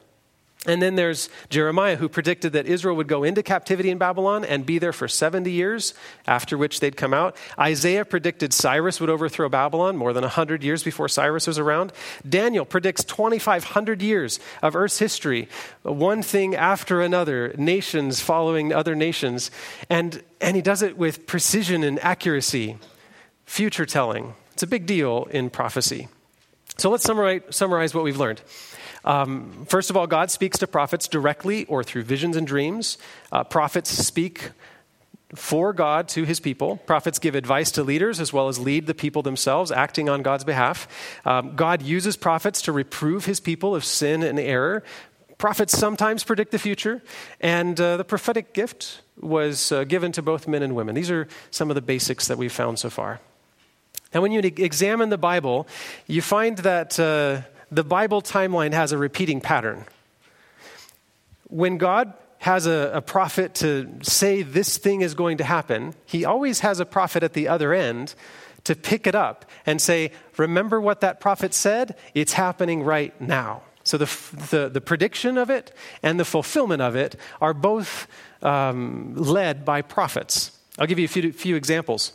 And 0.65 0.81
then 0.81 0.95
there's 0.95 1.29
Jeremiah, 1.49 1.95
who 1.95 2.09
predicted 2.09 2.51
that 2.51 2.65
Israel 2.65 2.97
would 2.97 3.07
go 3.07 3.23
into 3.23 3.41
captivity 3.41 3.89
in 3.89 3.97
Babylon 3.97 4.43
and 4.43 4.65
be 4.65 4.77
there 4.77 4.91
for 4.91 5.07
70 5.07 5.49
years, 5.49 5.93
after 6.27 6.57
which 6.57 6.81
they'd 6.81 6.97
come 6.97 7.13
out. 7.13 7.37
Isaiah 7.57 8.03
predicted 8.03 8.51
Cyrus 8.51 8.99
would 8.99 9.09
overthrow 9.09 9.47
Babylon 9.47 9.95
more 9.95 10.11
than 10.11 10.23
100 10.23 10.61
years 10.61 10.83
before 10.83 11.07
Cyrus 11.07 11.47
was 11.47 11.57
around. 11.57 11.93
Daniel 12.27 12.65
predicts 12.65 13.05
2,500 13.05 14.01
years 14.01 14.41
of 14.61 14.75
Earth's 14.75 14.99
history, 14.99 15.47
one 15.83 16.21
thing 16.21 16.55
after 16.55 17.01
another, 17.01 17.55
nations 17.57 18.19
following 18.19 18.73
other 18.73 18.95
nations. 18.95 19.51
And, 19.89 20.21
and 20.41 20.57
he 20.57 20.61
does 20.61 20.81
it 20.81 20.97
with 20.97 21.25
precision 21.25 21.85
and 21.85 21.97
accuracy, 22.03 22.77
future 23.45 23.85
telling. 23.85 24.33
It's 24.51 24.63
a 24.63 24.67
big 24.67 24.85
deal 24.85 25.25
in 25.31 25.51
prophecy. 25.51 26.09
So 26.77 26.89
let's 26.89 27.03
summarize, 27.03 27.41
summarize 27.49 27.93
what 27.93 28.03
we've 28.03 28.17
learned. 28.17 28.41
Um, 29.05 29.65
first 29.67 29.89
of 29.89 29.97
all, 29.97 30.07
God 30.07 30.31
speaks 30.31 30.57
to 30.59 30.67
prophets 30.67 31.07
directly 31.07 31.65
or 31.65 31.83
through 31.83 32.03
visions 32.03 32.35
and 32.35 32.45
dreams. 32.45 32.97
Uh, 33.31 33.43
prophets 33.43 33.89
speak 33.89 34.51
for 35.35 35.73
God 35.73 36.07
to 36.09 36.23
his 36.23 36.39
people. 36.39 36.77
Prophets 36.77 37.19
give 37.19 37.35
advice 37.35 37.71
to 37.71 37.83
leaders 37.83 38.19
as 38.19 38.33
well 38.33 38.47
as 38.47 38.57
lead 38.57 38.87
the 38.87 38.95
people 38.95 39.21
themselves, 39.21 39.71
acting 39.71 40.09
on 40.09 40.23
God's 40.23 40.43
behalf. 40.43 40.87
Um, 41.25 41.55
God 41.55 41.81
uses 41.81 42.17
prophets 42.17 42.63
to 42.63 42.71
reprove 42.71 43.25
his 43.25 43.39
people 43.39 43.75
of 43.75 43.85
sin 43.85 44.23
and 44.23 44.39
error. 44.39 44.83
Prophets 45.37 45.77
sometimes 45.77 46.23
predict 46.23 46.51
the 46.51 46.59
future, 46.59 47.01
and 47.39 47.79
uh, 47.79 47.97
the 47.97 48.03
prophetic 48.03 48.53
gift 48.53 49.01
was 49.21 49.71
uh, 49.71 49.83
given 49.83 50.11
to 50.13 50.21
both 50.21 50.47
men 50.47 50.63
and 50.63 50.75
women. 50.75 50.95
These 50.95 51.11
are 51.11 51.27
some 51.51 51.69
of 51.69 51.75
the 51.75 51.81
basics 51.81 52.27
that 52.27 52.37
we've 52.37 52.51
found 52.51 52.79
so 52.79 52.89
far. 52.89 53.21
Now, 54.13 54.21
when 54.21 54.31
you 54.31 54.39
examine 54.39 55.09
the 55.09 55.17
Bible, 55.17 55.67
you 56.07 56.21
find 56.21 56.57
that 56.59 56.99
uh, 56.99 57.41
the 57.71 57.83
Bible 57.83 58.21
timeline 58.21 58.73
has 58.73 58.91
a 58.91 58.97
repeating 58.97 59.41
pattern. 59.41 59.85
When 61.47 61.77
God 61.77 62.13
has 62.39 62.65
a, 62.65 62.91
a, 62.93 63.01
prophet 63.01 63.53
to 63.55 63.89
say 64.01 64.43
this 64.43 64.77
thing 64.77 65.01
is 65.01 65.13
going 65.13 65.37
to 65.37 65.43
happen, 65.43 65.93
he 66.05 66.23
always 66.23 66.61
has 66.61 66.79
a 66.79 66.85
prophet 66.85 67.21
at 67.21 67.33
the 67.33 67.47
other 67.47 67.73
end 67.73 68.15
to 68.63 68.75
pick 68.75 69.07
it 69.07 69.15
up 69.15 69.45
and 69.65 69.81
say, 69.81 70.11
Remember 70.37 70.79
what 70.79 71.01
that 71.01 71.19
prophet 71.19 71.53
said? 71.53 71.95
It's 72.13 72.33
happening 72.33 72.83
right 72.83 73.19
now. 73.19 73.63
So 73.83 73.97
the, 73.97 74.05
the, 74.51 74.69
the 74.69 74.81
prediction 74.81 75.37
of 75.37 75.49
it 75.49 75.73
and 76.03 76.19
the 76.19 76.25
fulfillment 76.25 76.81
of 76.81 76.95
it 76.95 77.15
are 77.41 77.53
both 77.53 78.07
um, 78.41 79.15
led 79.15 79.65
by 79.65 79.81
prophets. 79.81 80.57
I'll 80.77 80.87
give 80.87 80.99
you 80.99 81.05
a 81.05 81.09
few, 81.09 81.33
few 81.33 81.55
examples. 81.55 82.13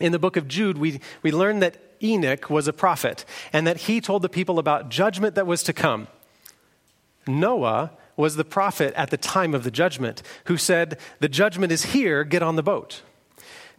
In 0.00 0.12
the 0.12 0.18
book 0.18 0.36
of 0.36 0.48
Jude, 0.48 0.78
we, 0.78 1.00
we 1.22 1.30
learn 1.30 1.60
that 1.60 1.91
Enoch 2.02 2.50
was 2.50 2.68
a 2.68 2.72
prophet 2.72 3.24
and 3.52 3.66
that 3.66 3.78
he 3.78 4.00
told 4.00 4.22
the 4.22 4.28
people 4.28 4.58
about 4.58 4.88
judgment 4.88 5.34
that 5.34 5.46
was 5.46 5.62
to 5.64 5.72
come. 5.72 6.08
Noah 7.26 7.92
was 8.16 8.36
the 8.36 8.44
prophet 8.44 8.92
at 8.94 9.10
the 9.10 9.16
time 9.16 9.54
of 9.54 9.64
the 9.64 9.70
judgment 9.70 10.22
who 10.44 10.56
said, 10.56 10.98
The 11.20 11.28
judgment 11.28 11.72
is 11.72 11.86
here, 11.86 12.24
get 12.24 12.42
on 12.42 12.56
the 12.56 12.62
boat. 12.62 13.02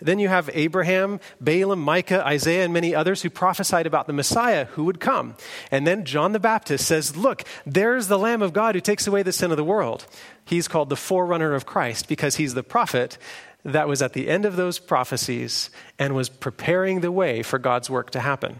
Then 0.02 0.20
you 0.20 0.28
have 0.28 0.50
Abraham, 0.54 1.20
Balaam, 1.40 1.80
Micah, 1.80 2.26
Isaiah, 2.26 2.66
and 2.66 2.74
many 2.74 2.94
others 2.94 3.22
who 3.22 3.30
prophesied 3.30 3.88
about 3.88 4.08
the 4.08 4.14
Messiah 4.14 4.66
who 4.66 4.84
would 4.84 5.00
come. 5.00 5.36
And 5.72 5.88
then 5.88 6.04
John 6.04 6.34
the 6.34 6.40
Baptist 6.40 6.86
says, 6.86 7.16
Look, 7.16 7.44
there's 7.66 8.08
the 8.08 8.20
Lamb 8.20 8.42
of 8.42 8.54
God 8.54 8.76
who 8.76 8.82
takes 8.82 9.08
away 9.08 9.24
the 9.24 9.32
sin 9.32 9.52
of 9.52 9.58
the 9.58 9.64
world. 9.64 10.06
He's 10.44 10.68
called 10.68 10.90
the 10.90 10.98
forerunner 10.98 11.54
of 11.54 11.66
Christ 11.66 12.10
because 12.10 12.36
he's 12.36 12.54
the 12.54 12.64
prophet 12.64 13.18
that 13.64 13.88
was 13.88 14.02
at 14.02 14.14
the 14.14 14.30
end 14.30 14.46
of 14.46 14.56
those 14.56 14.80
prophecies 14.80 15.70
and 15.98 16.16
was 16.16 16.30
preparing 16.30 17.02
the 17.02 17.12
way 17.12 17.44
for 17.44 17.60
God's 17.60 17.90
work 17.90 18.12
to 18.12 18.20
happen. 18.20 18.60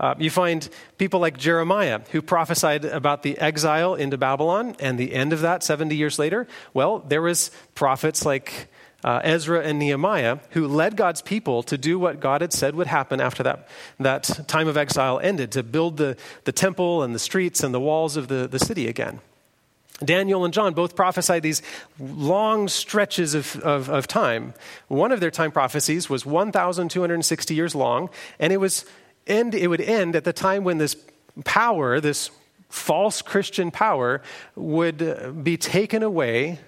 Uh, 0.00 0.14
you 0.18 0.30
find 0.30 0.68
people 0.98 1.20
like 1.20 1.36
Jeremiah, 1.36 2.00
who 2.10 2.20
prophesied 2.20 2.84
about 2.84 3.22
the 3.22 3.38
exile 3.38 3.94
into 3.94 4.18
Babylon 4.18 4.74
and 4.80 4.98
the 4.98 5.12
end 5.14 5.32
of 5.32 5.40
that 5.42 5.62
70 5.62 5.94
years 5.94 6.18
later. 6.18 6.48
Well, 6.72 6.98
there 6.98 7.22
was 7.22 7.50
prophets 7.74 8.26
like 8.26 8.68
uh, 9.04 9.20
Ezra 9.22 9.60
and 9.60 9.78
Nehemiah 9.78 10.38
who 10.50 10.66
led 10.66 10.96
God's 10.96 11.22
people 11.22 11.62
to 11.64 11.78
do 11.78 11.98
what 11.98 12.20
God 12.20 12.40
had 12.40 12.52
said 12.52 12.74
would 12.74 12.86
happen 12.86 13.20
after 13.20 13.42
that, 13.44 13.68
that 14.00 14.24
time 14.48 14.66
of 14.66 14.76
exile 14.76 15.20
ended, 15.20 15.52
to 15.52 15.62
build 15.62 15.98
the, 15.98 16.16
the 16.44 16.52
temple 16.52 17.02
and 17.02 17.14
the 17.14 17.18
streets 17.18 17.62
and 17.62 17.72
the 17.72 17.80
walls 17.80 18.16
of 18.16 18.28
the, 18.28 18.48
the 18.48 18.58
city 18.58 18.88
again. 18.88 19.20
Daniel 20.02 20.44
and 20.44 20.52
John 20.52 20.74
both 20.74 20.96
prophesied 20.96 21.42
these 21.42 21.62
long 22.00 22.68
stretches 22.68 23.34
of, 23.34 23.56
of, 23.60 23.88
of, 23.88 24.08
time. 24.08 24.54
One 24.88 25.12
of 25.12 25.20
their 25.20 25.30
time 25.30 25.52
prophecies 25.52 26.10
was 26.10 26.26
1,260 26.26 27.54
years 27.54 27.74
long, 27.74 28.10
and 28.40 28.52
it, 28.52 28.56
was 28.56 28.84
end, 29.26 29.54
it 29.54 29.68
would 29.68 29.80
end 29.80 30.16
at 30.16 30.24
the 30.24 30.32
time 30.32 30.64
when 30.64 30.78
this 30.78 30.96
power, 31.44 32.00
this 32.00 32.30
false 32.68 33.22
Christian 33.22 33.70
power, 33.70 34.20
would 34.56 35.00
uh, 35.00 35.30
be 35.30 35.56
taken 35.56 36.02
away 36.02 36.58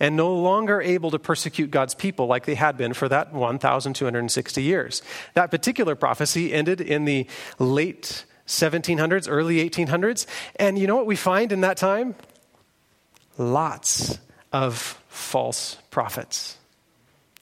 and 0.00 0.16
no 0.16 0.34
longer 0.34 0.82
able 0.82 1.12
to 1.12 1.18
persecute 1.20 1.70
God's 1.70 1.94
people 1.94 2.26
like 2.26 2.46
they 2.46 2.56
had 2.56 2.76
been 2.76 2.92
for 2.92 3.08
that 3.08 3.32
1,260 3.32 4.60
years. 4.60 5.02
That 5.34 5.52
particular 5.52 5.94
prophecy 5.94 6.52
ended 6.52 6.80
in 6.80 7.04
the 7.04 7.28
late 7.60 8.24
1700s, 8.48 9.28
early 9.30 9.68
1800s. 9.70 10.26
And 10.56 10.76
you 10.76 10.88
know 10.88 10.96
what 10.96 11.06
we 11.06 11.14
find 11.14 11.52
in 11.52 11.60
that 11.60 11.76
time? 11.76 12.16
Lots 13.42 14.18
of 14.52 14.98
false 15.08 15.76
prophets. 15.90 16.58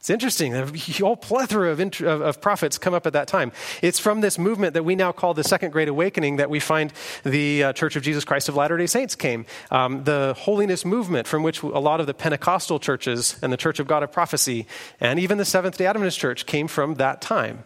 It's 0.01 0.09
interesting. 0.09 0.55
A 0.57 0.67
whole 0.67 1.17
plethora 1.17 1.71
of, 1.71 1.79
int- 1.79 2.01
of, 2.01 2.23
of, 2.23 2.41
prophets 2.41 2.79
come 2.79 2.95
up 2.95 3.07
at 3.07 3.13
that 3.13 3.29
time. 3.29 3.53
It's 3.83 3.99
from 3.99 4.23
this 4.23 4.39
movement 4.39 4.73
that 4.73 4.83
we 4.83 4.97
now 4.97 5.13
call 5.13 5.35
the 5.35 5.45
Second 5.45 5.73
Great 5.73 5.89
Awakening 5.89 6.37
that 6.37 6.49
we 6.49 6.59
find 6.59 6.91
the 7.23 7.65
uh, 7.65 7.73
Church 7.75 7.97
of 7.97 8.03
Jesus 8.03 8.25
Christ 8.25 8.49
of 8.49 8.57
Latter 8.57 8.79
day 8.79 8.87
Saints 8.87 9.15
came. 9.15 9.45
Um, 9.71 10.05
the 10.05 10.35
holiness 10.39 10.87
movement, 10.87 11.29
from 11.29 11.43
which 11.43 11.63
a 11.63 11.67
lot 11.67 12.01
of 12.01 12.07
the 12.07 12.15
Pentecostal 12.15 12.79
churches 12.79 13.39
and 13.43 13.53
the 13.53 13.59
Church 13.59 13.79
of 13.79 13.87
God 13.87 14.03
of 14.03 14.11
Prophecy 14.11 14.67
and 15.01 15.21
even 15.21 15.37
the 15.37 15.45
Seventh 15.45 15.77
day 15.77 15.85
Adventist 15.85 16.19
Church 16.19 16.47
came 16.47 16.67
from 16.67 16.95
that 16.95 17.21
time. 17.21 17.65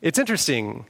It's 0.00 0.18
interesting, 0.18 0.86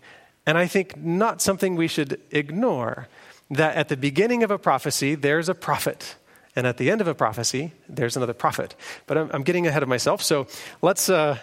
and 0.47 0.57
I 0.57 0.69
think 0.69 0.97
not 0.97 1.43
something 1.43 1.75
we 1.75 1.88
should 1.88 2.21
ignore 2.31 3.09
that 3.50 3.76
at 3.76 3.88
the 3.88 3.97
beginning 3.97 4.43
of 4.43 4.50
a 4.50 4.59
prophecy, 4.59 5.14
there's 5.14 5.49
a 5.49 5.55
prophet. 5.55 6.17
And 6.57 6.67
at 6.67 6.76
the 6.76 6.90
end 6.90 7.00
of 7.00 7.07
a 7.07 7.14
prophecy, 7.14 7.73
there's 7.88 8.17
another 8.17 8.35
prophet. 8.35 8.75
But 9.07 9.19
I'm, 9.19 9.31
I'm 9.33 9.43
getting 9.43 9.67
ahead 9.67 9.83
of 9.83 9.88
myself, 9.88 10.23
so 10.23 10.47
let's, 10.83 11.09
uh, 11.09 11.38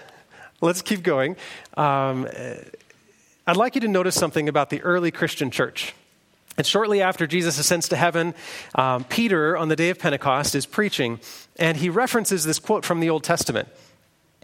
let's 0.62 0.82
keep 0.82 1.04
going. 1.04 1.38
Um, 1.78 2.28
I'd 3.48 3.58
like 3.58 3.76
you 3.76 3.82
to 3.82 3.88
notice 3.88 4.16
something 4.16 4.50
about 4.50 4.70
the 4.70 4.82
early 4.82 5.12
Christian 5.12 5.52
church. 5.52 5.94
And 6.58 6.66
shortly 6.66 7.02
after 7.02 7.28
Jesus 7.28 7.60
ascends 7.60 7.90
to 7.90 7.96
heaven, 7.96 8.34
um, 8.76 9.04
Peter, 9.04 9.58
on 9.58 9.68
the 9.68 9.76
day 9.76 9.90
of 9.90 10.00
Pentecost, 10.00 10.56
is 10.56 10.66
preaching, 10.66 11.20
and 11.58 11.78
he 11.78 11.90
references 11.90 12.46
this 12.46 12.60
quote 12.60 12.86
from 12.86 13.02
the 13.02 13.10
Old 13.10 13.24
Testament. 13.24 13.68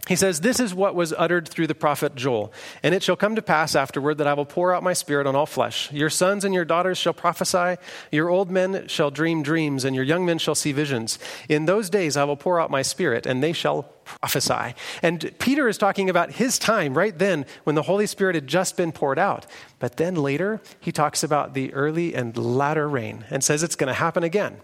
He 0.08 0.16
says, 0.16 0.40
This 0.40 0.58
is 0.58 0.74
what 0.74 0.96
was 0.96 1.12
uttered 1.16 1.48
through 1.48 1.68
the 1.68 1.76
prophet 1.76 2.16
Joel. 2.16 2.52
And 2.82 2.92
it 2.92 3.04
shall 3.04 3.14
come 3.14 3.36
to 3.36 3.42
pass 3.42 3.76
afterward 3.76 4.18
that 4.18 4.26
I 4.26 4.34
will 4.34 4.44
pour 4.44 4.74
out 4.74 4.82
my 4.82 4.94
spirit 4.94 5.28
on 5.28 5.36
all 5.36 5.46
flesh. 5.46 5.92
Your 5.92 6.10
sons 6.10 6.44
and 6.44 6.52
your 6.52 6.64
daughters 6.64 6.98
shall 6.98 7.12
prophesy, 7.12 7.76
your 8.10 8.28
old 8.28 8.50
men 8.50 8.88
shall 8.88 9.12
dream 9.12 9.44
dreams, 9.44 9.84
and 9.84 9.94
your 9.94 10.04
young 10.04 10.26
men 10.26 10.38
shall 10.38 10.56
see 10.56 10.72
visions. 10.72 11.20
In 11.48 11.66
those 11.66 11.88
days 11.88 12.16
I 12.16 12.24
will 12.24 12.36
pour 12.36 12.60
out 12.60 12.68
my 12.68 12.82
spirit, 12.82 13.26
and 13.26 13.42
they 13.42 13.52
shall 13.52 13.84
prophesy. 14.04 14.74
And 15.02 15.32
Peter 15.38 15.68
is 15.68 15.78
talking 15.78 16.10
about 16.10 16.32
his 16.32 16.58
time 16.58 16.94
right 16.94 17.16
then 17.16 17.46
when 17.62 17.76
the 17.76 17.82
Holy 17.82 18.08
Spirit 18.08 18.34
had 18.34 18.48
just 18.48 18.76
been 18.76 18.90
poured 18.90 19.20
out. 19.20 19.46
But 19.78 19.98
then 19.98 20.16
later, 20.16 20.60
he 20.80 20.90
talks 20.90 21.22
about 21.22 21.54
the 21.54 21.72
early 21.74 22.12
and 22.12 22.36
latter 22.36 22.88
rain 22.88 23.24
and 23.30 23.44
says 23.44 23.62
it's 23.62 23.76
going 23.76 23.86
to 23.86 23.94
happen 23.94 24.24
again. 24.24 24.56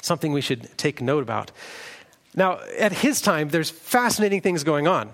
Something 0.00 0.32
we 0.32 0.40
should 0.40 0.76
take 0.76 1.00
note 1.00 1.22
about. 1.22 1.52
Now, 2.34 2.60
at 2.78 2.92
his 2.92 3.20
time, 3.20 3.48
there's 3.50 3.70
fascinating 3.70 4.40
things 4.40 4.64
going 4.64 4.86
on. 4.86 5.12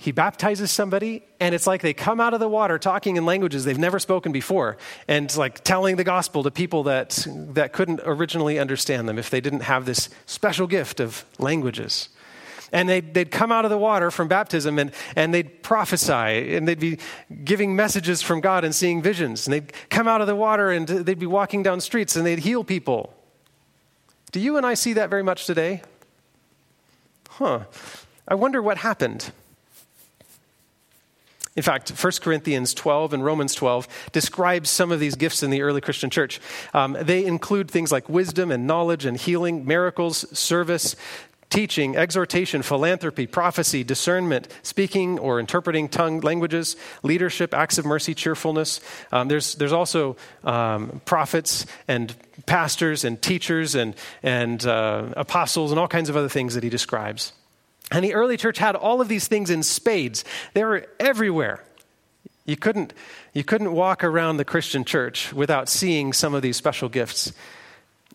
He 0.00 0.12
baptizes 0.12 0.70
somebody, 0.70 1.22
and 1.40 1.54
it's 1.54 1.66
like 1.66 1.82
they 1.82 1.92
come 1.92 2.20
out 2.20 2.32
of 2.32 2.40
the 2.40 2.48
water 2.48 2.78
talking 2.78 3.16
in 3.16 3.26
languages 3.26 3.66
they've 3.66 3.78
never 3.78 3.98
spoken 3.98 4.32
before, 4.32 4.78
and 5.06 5.34
like 5.36 5.62
telling 5.62 5.96
the 5.96 6.04
gospel 6.04 6.42
to 6.42 6.50
people 6.50 6.84
that, 6.84 7.26
that 7.26 7.74
couldn't 7.74 8.00
originally 8.04 8.58
understand 8.58 9.06
them 9.06 9.18
if 9.18 9.28
they 9.28 9.42
didn't 9.42 9.60
have 9.60 9.84
this 9.84 10.08
special 10.24 10.66
gift 10.66 11.00
of 11.00 11.26
languages. 11.38 12.08
And 12.72 12.88
they'd, 12.88 13.12
they'd 13.12 13.30
come 13.30 13.52
out 13.52 13.66
of 13.66 13.70
the 13.70 13.76
water 13.76 14.10
from 14.10 14.28
baptism 14.28 14.78
and, 14.78 14.92
and 15.16 15.34
they'd 15.34 15.62
prophesy 15.62 16.54
and 16.54 16.68
they'd 16.68 16.78
be 16.78 16.98
giving 17.44 17.74
messages 17.74 18.22
from 18.22 18.40
God 18.40 18.64
and 18.64 18.74
seeing 18.74 19.02
visions. 19.02 19.46
And 19.46 19.52
they'd 19.52 19.72
come 19.90 20.06
out 20.06 20.20
of 20.20 20.28
the 20.28 20.36
water 20.36 20.70
and 20.70 20.86
they'd 20.86 21.18
be 21.18 21.26
walking 21.26 21.64
down 21.64 21.80
streets 21.80 22.14
and 22.14 22.24
they'd 22.24 22.38
heal 22.38 22.62
people. 22.62 23.12
Do 24.30 24.38
you 24.38 24.56
and 24.56 24.64
I 24.64 24.74
see 24.74 24.92
that 24.92 25.10
very 25.10 25.24
much 25.24 25.46
today? 25.46 25.82
Huh, 27.40 27.60
I 28.28 28.34
wonder 28.34 28.60
what 28.62 28.76
happened. 28.76 29.32
In 31.56 31.62
fact, 31.62 31.90
1 31.90 32.12
Corinthians 32.20 32.74
12 32.74 33.12
and 33.12 33.24
Romans 33.24 33.54
12 33.54 33.88
describe 34.12 34.66
some 34.66 34.92
of 34.92 35.00
these 35.00 35.16
gifts 35.16 35.42
in 35.42 35.50
the 35.50 35.62
early 35.62 35.80
Christian 35.80 36.10
church. 36.10 36.38
Um, 36.74 36.96
they 37.00 37.24
include 37.24 37.70
things 37.70 37.90
like 37.90 38.08
wisdom 38.08 38.52
and 38.52 38.66
knowledge 38.66 39.04
and 39.04 39.16
healing, 39.16 39.66
miracles, 39.66 40.26
service, 40.38 40.94
teaching, 41.50 41.96
exhortation, 41.96 42.62
philanthropy, 42.62 43.26
prophecy, 43.26 43.84
discernment, 43.84 44.48
speaking 44.62 45.18
or 45.18 45.40
interpreting 45.40 45.88
tongue 45.88 46.20
languages, 46.20 46.76
leadership, 47.02 47.52
acts 47.52 47.76
of 47.76 47.84
mercy, 47.84 48.14
cheerfulness. 48.14 48.80
Um, 49.10 49.28
there's, 49.28 49.56
there's 49.56 49.72
also 49.72 50.16
um, 50.44 51.02
prophets 51.04 51.66
and 51.88 52.14
pastors 52.46 53.04
and 53.04 53.20
teachers 53.20 53.74
and, 53.74 53.96
and 54.22 54.64
uh, 54.64 55.08
apostles 55.16 55.72
and 55.72 55.80
all 55.80 55.88
kinds 55.88 56.08
of 56.08 56.16
other 56.16 56.28
things 56.28 56.54
that 56.54 56.62
he 56.62 56.70
describes. 56.70 57.32
And 57.90 58.04
the 58.04 58.14
early 58.14 58.36
church 58.36 58.58
had 58.58 58.76
all 58.76 59.00
of 59.00 59.08
these 59.08 59.26
things 59.26 59.50
in 59.50 59.64
spades, 59.64 60.24
they 60.54 60.64
were 60.64 60.86
everywhere. 61.00 61.64
You 62.46 62.56
couldn't, 62.56 62.94
you 63.32 63.44
couldn't 63.44 63.72
walk 63.72 64.02
around 64.04 64.36
the 64.36 64.44
Christian 64.44 64.84
church 64.84 65.32
without 65.32 65.68
seeing 65.68 66.12
some 66.12 66.34
of 66.34 66.42
these 66.42 66.56
special 66.56 66.88
gifts. 66.88 67.32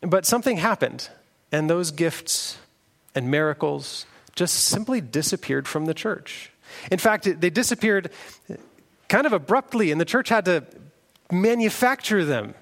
But 0.01 0.25
something 0.25 0.57
happened, 0.57 1.09
and 1.51 1.69
those 1.69 1.91
gifts 1.91 2.57
and 3.15 3.31
miracles 3.31 4.05
just 4.35 4.55
simply 4.55 5.01
disappeared 5.01 5.67
from 5.67 5.85
the 5.85 5.93
church. 5.93 6.51
In 6.91 6.99
fact, 6.99 7.39
they 7.39 7.49
disappeared 7.49 8.11
kind 9.07 9.25
of 9.25 9.33
abruptly, 9.33 9.91
and 9.91 9.99
the 9.99 10.05
church 10.05 10.29
had 10.29 10.45
to 10.45 10.65
manufacture 11.31 12.25
them. 12.25 12.53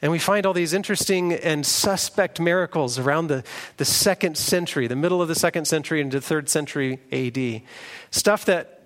And 0.00 0.10
we 0.10 0.18
find 0.18 0.46
all 0.46 0.52
these 0.52 0.72
interesting 0.72 1.32
and 1.32 1.64
suspect 1.64 2.40
miracles 2.40 2.98
around 2.98 3.28
the, 3.28 3.44
the 3.76 3.84
second 3.84 4.36
century, 4.36 4.88
the 4.88 4.96
middle 4.96 5.22
of 5.22 5.28
the 5.28 5.34
second 5.36 5.66
century 5.66 6.00
into 6.00 6.18
the 6.18 6.26
third 6.26 6.48
century 6.48 6.98
AD. 7.12 7.62
Stuff 8.10 8.46
that 8.46 8.80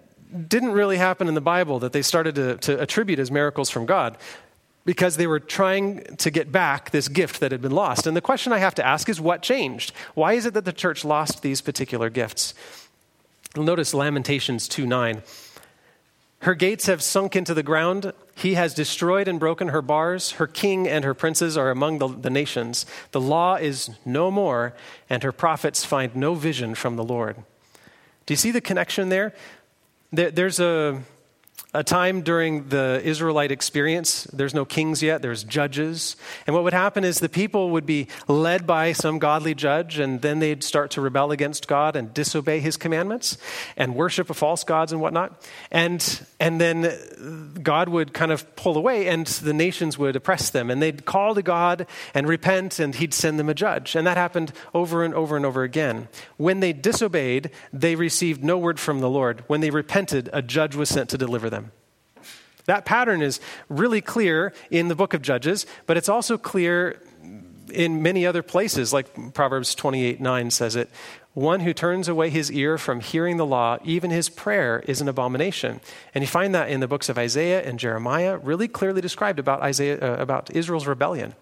didn't 0.48 0.72
really 0.72 0.98
happen 0.98 1.28
in 1.28 1.34
the 1.34 1.40
Bible 1.40 1.78
that 1.78 1.92
they 1.92 2.02
started 2.02 2.34
to, 2.34 2.56
to 2.58 2.80
attribute 2.80 3.18
as 3.18 3.30
miracles 3.30 3.70
from 3.70 3.86
God 3.86 4.18
because 4.86 5.16
they 5.16 5.26
were 5.26 5.40
trying 5.40 6.02
to 6.16 6.30
get 6.30 6.50
back 6.50 6.90
this 6.92 7.08
gift 7.08 7.40
that 7.40 7.52
had 7.52 7.60
been 7.60 7.72
lost. 7.72 8.06
And 8.06 8.16
the 8.16 8.22
question 8.22 8.52
I 8.52 8.58
have 8.58 8.74
to 8.76 8.86
ask 8.86 9.08
is 9.08 9.20
what 9.20 9.42
changed? 9.42 9.92
Why 10.14 10.32
is 10.32 10.46
it 10.46 10.54
that 10.54 10.64
the 10.64 10.72
church 10.72 11.04
lost 11.04 11.42
these 11.42 11.60
particular 11.60 12.08
gifts? 12.08 12.54
Notice 13.54 13.92
Lamentations 13.92 14.68
2 14.68 14.86
9. 14.86 15.22
Her 16.40 16.54
gates 16.54 16.86
have 16.86 17.02
sunk 17.02 17.34
into 17.34 17.54
the 17.54 17.62
ground. 17.62 18.12
He 18.36 18.54
has 18.54 18.74
destroyed 18.74 19.26
and 19.26 19.40
broken 19.40 19.68
her 19.68 19.82
bars. 19.82 20.32
Her 20.32 20.46
king 20.46 20.86
and 20.86 21.04
her 21.04 21.14
princes 21.14 21.56
are 21.56 21.70
among 21.70 21.98
the, 21.98 22.08
the 22.08 22.30
nations. 22.30 22.86
The 23.10 23.20
law 23.20 23.56
is 23.56 23.90
no 24.04 24.30
more, 24.30 24.74
and 25.10 25.22
her 25.22 25.32
prophets 25.32 25.84
find 25.84 26.14
no 26.14 26.34
vision 26.34 26.74
from 26.74 26.96
the 26.96 27.02
Lord. 27.02 27.36
Do 28.26 28.34
you 28.34 28.36
see 28.36 28.50
the 28.50 28.60
connection 28.60 29.08
there? 29.08 29.34
there 30.12 30.30
there's 30.30 30.60
a 30.60 31.02
a 31.76 31.84
time 31.84 32.22
during 32.22 32.68
the 32.68 33.02
Israelite 33.04 33.52
experience. 33.52 34.24
There's 34.32 34.54
no 34.54 34.64
kings 34.64 35.02
yet, 35.02 35.20
there's 35.20 35.44
judges. 35.44 36.16
And 36.46 36.54
what 36.54 36.64
would 36.64 36.72
happen 36.72 37.04
is 37.04 37.20
the 37.20 37.28
people 37.28 37.70
would 37.70 37.84
be 37.84 38.08
led 38.28 38.66
by 38.66 38.92
some 38.92 39.18
godly 39.18 39.54
judge, 39.54 39.98
and 39.98 40.22
then 40.22 40.38
they'd 40.38 40.64
start 40.64 40.90
to 40.92 41.02
rebel 41.02 41.32
against 41.32 41.68
God 41.68 41.94
and 41.94 42.14
disobey 42.14 42.60
his 42.60 42.76
commandments 42.78 43.36
and 43.76 43.94
worship 43.94 44.28
false 44.34 44.64
gods 44.64 44.90
and 44.90 45.00
whatnot. 45.00 45.46
And, 45.70 46.26
and 46.40 46.58
then 46.60 47.52
God 47.62 47.90
would 47.90 48.14
kind 48.14 48.32
of 48.32 48.56
pull 48.56 48.78
away, 48.78 49.08
and 49.08 49.26
the 49.26 49.52
nations 49.52 49.98
would 49.98 50.16
oppress 50.16 50.48
them. 50.48 50.70
And 50.70 50.80
they'd 50.80 51.04
call 51.04 51.34
to 51.34 51.42
God 51.42 51.86
and 52.14 52.26
repent, 52.26 52.78
and 52.78 52.94
he'd 52.94 53.12
send 53.12 53.38
them 53.38 53.50
a 53.50 53.54
judge. 53.54 53.94
And 53.94 54.06
that 54.06 54.16
happened 54.16 54.52
over 54.72 55.04
and 55.04 55.12
over 55.12 55.36
and 55.36 55.44
over 55.44 55.62
again. 55.62 56.08
When 56.38 56.60
they 56.60 56.72
disobeyed, 56.72 57.50
they 57.72 57.96
received 57.96 58.42
no 58.42 58.56
word 58.56 58.80
from 58.80 59.00
the 59.00 59.10
Lord. 59.10 59.44
When 59.46 59.60
they 59.60 59.70
repented, 59.70 60.30
a 60.32 60.40
judge 60.40 60.74
was 60.74 60.88
sent 60.88 61.10
to 61.10 61.18
deliver 61.18 61.50
them. 61.50 61.65
That 62.66 62.84
pattern 62.84 63.22
is 63.22 63.40
really 63.68 64.00
clear 64.00 64.52
in 64.70 64.88
the 64.88 64.94
book 64.94 65.14
of 65.14 65.22
Judges, 65.22 65.66
but 65.86 65.96
it's 65.96 66.08
also 66.08 66.36
clear 66.36 67.00
in 67.72 68.02
many 68.02 68.26
other 68.26 68.42
places, 68.42 68.92
like 68.92 69.34
Proverbs 69.34 69.74
28 69.74 70.20
9 70.20 70.50
says 70.50 70.76
it. 70.76 70.90
One 71.34 71.60
who 71.60 71.74
turns 71.74 72.08
away 72.08 72.30
his 72.30 72.50
ear 72.50 72.78
from 72.78 73.00
hearing 73.00 73.36
the 73.36 73.44
law, 73.44 73.76
even 73.84 74.10
his 74.10 74.30
prayer 74.30 74.82
is 74.86 75.02
an 75.02 75.08
abomination. 75.08 75.80
And 76.14 76.22
you 76.22 76.28
find 76.28 76.54
that 76.54 76.70
in 76.70 76.80
the 76.80 76.88
books 76.88 77.10
of 77.10 77.18
Isaiah 77.18 77.62
and 77.62 77.78
Jeremiah, 77.78 78.38
really 78.38 78.68
clearly 78.68 79.02
described 79.02 79.38
about, 79.38 79.60
Isaiah, 79.60 79.98
uh, 80.00 80.16
about 80.16 80.50
Israel's 80.50 80.86
rebellion. 80.86 81.34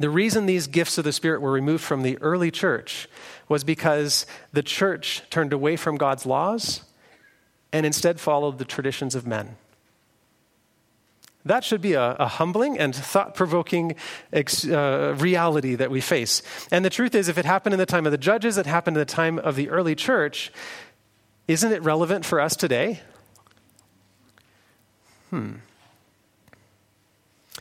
The 0.00 0.08
reason 0.08 0.46
these 0.46 0.66
gifts 0.66 0.96
of 0.96 1.04
the 1.04 1.12
Spirit 1.12 1.42
were 1.42 1.52
removed 1.52 1.84
from 1.84 2.02
the 2.02 2.16
early 2.22 2.50
church 2.50 3.08
was 3.48 3.64
because 3.64 4.24
the 4.52 4.62
church 4.62 5.22
turned 5.28 5.52
away 5.52 5.76
from 5.76 5.96
God's 5.96 6.24
laws 6.24 6.84
and 7.72 7.84
instead 7.84 8.18
followed 8.18 8.58
the 8.58 8.64
traditions 8.64 9.14
of 9.14 9.26
men. 9.26 9.56
That 11.48 11.64
should 11.64 11.80
be 11.80 11.94
a, 11.94 12.12
a 12.12 12.28
humbling 12.28 12.78
and 12.78 12.94
thought 12.94 13.34
provoking 13.34 13.96
uh, 14.34 15.14
reality 15.16 15.74
that 15.76 15.90
we 15.90 16.02
face. 16.02 16.42
And 16.70 16.84
the 16.84 16.90
truth 16.90 17.14
is, 17.14 17.28
if 17.28 17.38
it 17.38 17.46
happened 17.46 17.72
in 17.72 17.78
the 17.78 17.86
time 17.86 18.04
of 18.04 18.12
the 18.12 18.18
judges, 18.18 18.58
it 18.58 18.66
happened 18.66 18.98
in 18.98 19.00
the 19.00 19.06
time 19.06 19.38
of 19.38 19.56
the 19.56 19.70
early 19.70 19.94
church, 19.94 20.52
isn't 21.46 21.72
it 21.72 21.82
relevant 21.82 22.26
for 22.26 22.38
us 22.38 22.54
today? 22.54 23.00
Hmm. 25.30 25.52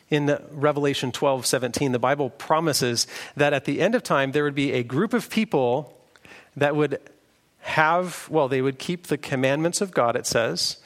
In 0.10 0.38
Revelation 0.52 1.13
12 1.13 1.45
17, 1.45 1.93
the 1.93 2.00
Bible 2.00 2.30
promises 2.30 3.08
that 3.38 3.54
at 3.54 3.63
the 3.63 3.80
end 3.80 3.95
of 3.95 4.04
time, 4.04 4.34
there 4.34 4.43
would 4.43 4.56
be 4.56 4.73
a 4.73 4.84
group 4.84 5.13
of 5.13 5.30
people 5.30 5.97
that 6.58 6.76
would 6.76 7.00
have, 7.60 8.28
well, 8.30 8.50
they 8.50 8.62
would 8.62 8.80
keep 8.80 9.08
the 9.08 9.17
commandments 9.17 9.80
of 9.80 9.91
God, 9.91 10.17
it 10.17 10.26
says, 10.26 10.78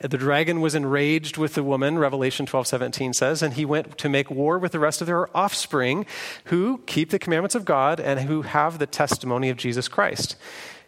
the 0.00 0.18
dragon 0.18 0.60
was 0.60 0.74
enraged 0.74 1.36
with 1.36 1.54
the 1.54 1.62
woman, 1.62 1.98
Revelation 1.98 2.46
12 2.46 2.66
17 2.66 3.12
says, 3.12 3.42
and 3.42 3.54
he 3.54 3.64
went 3.64 3.98
to 3.98 4.08
make 4.08 4.30
war 4.30 4.58
with 4.58 4.72
the 4.72 4.78
rest 4.78 5.00
of 5.00 5.06
their 5.06 5.36
offspring 5.36 6.06
who 6.44 6.78
keep 6.86 7.10
the 7.10 7.18
commandments 7.18 7.54
of 7.54 7.64
God 7.64 7.98
and 7.98 8.20
who 8.20 8.42
have 8.42 8.78
the 8.78 8.86
testimony 8.86 9.50
of 9.50 9.56
Jesus 9.56 9.88
Christ. 9.88 10.36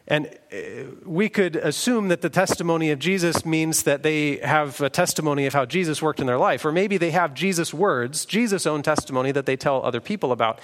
And 0.06 0.32
we 1.04 1.28
could 1.28 1.54
assume 1.54 2.08
that 2.08 2.22
the 2.22 2.28
testimony 2.28 2.90
of 2.90 2.98
Jesus 2.98 3.44
means 3.44 3.84
that 3.84 4.02
they 4.02 4.38
have 4.38 4.80
a 4.80 4.90
testimony 4.90 5.46
of 5.46 5.52
how 5.52 5.64
Jesus 5.64 6.02
worked 6.02 6.18
in 6.18 6.26
their 6.26 6.38
life. 6.38 6.64
Or 6.64 6.72
maybe 6.72 6.98
they 6.98 7.12
have 7.12 7.34
Jesus' 7.34 7.72
words, 7.72 8.24
Jesus' 8.24 8.66
own 8.66 8.82
testimony 8.82 9.30
that 9.30 9.46
they 9.46 9.56
tell 9.56 9.80
other 9.84 10.00
people 10.00 10.32
about. 10.32 10.58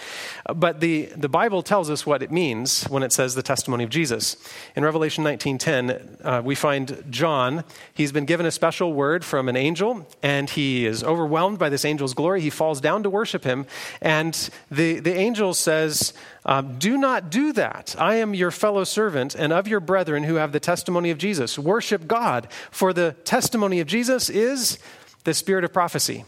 But 0.52 0.80
the, 0.80 1.06
the 1.16 1.28
Bible 1.28 1.62
tells 1.62 1.88
us 1.88 2.04
what 2.04 2.22
it 2.22 2.32
means 2.32 2.84
when 2.84 3.04
it 3.04 3.12
says 3.12 3.36
the 3.36 3.44
testimony 3.44 3.84
of 3.84 3.90
Jesus. 3.90 4.36
In 4.74 4.84
Revelation 4.84 5.22
19.10, 5.22 6.24
uh, 6.24 6.42
we 6.44 6.56
find 6.56 7.04
John. 7.08 7.62
He's 7.94 8.10
been 8.10 8.24
given 8.24 8.44
a 8.44 8.50
special 8.50 8.92
word 8.92 9.24
from 9.24 9.48
an 9.48 9.56
angel, 9.56 10.04
and 10.20 10.50
he 10.50 10.84
is 10.84 11.04
overwhelmed 11.04 11.60
by 11.60 11.68
this 11.68 11.84
angel's 11.84 12.14
glory. 12.14 12.40
He 12.40 12.50
falls 12.50 12.80
down 12.80 13.04
to 13.04 13.10
worship 13.10 13.44
him. 13.44 13.66
And 14.00 14.50
the, 14.68 14.98
the 14.98 15.14
angel 15.14 15.54
says, 15.54 16.12
um, 16.44 16.78
Do 16.78 16.96
not 16.96 17.30
do 17.30 17.52
that. 17.52 17.94
I 17.98 18.16
am 18.16 18.34
your 18.34 18.50
fellow 18.50 18.84
servant 18.84 19.34
and 19.34 19.52
of 19.52 19.68
your 19.68 19.75
brethren 19.80 20.24
who 20.24 20.36
have 20.36 20.52
the 20.52 20.60
testimony 20.60 21.10
of 21.10 21.18
Jesus. 21.18 21.58
Worship 21.58 22.06
God, 22.06 22.48
for 22.70 22.92
the 22.92 23.14
testimony 23.24 23.80
of 23.80 23.86
Jesus 23.86 24.30
is 24.30 24.78
the 25.24 25.34
spirit 25.34 25.64
of 25.64 25.72
prophecy. 25.72 26.24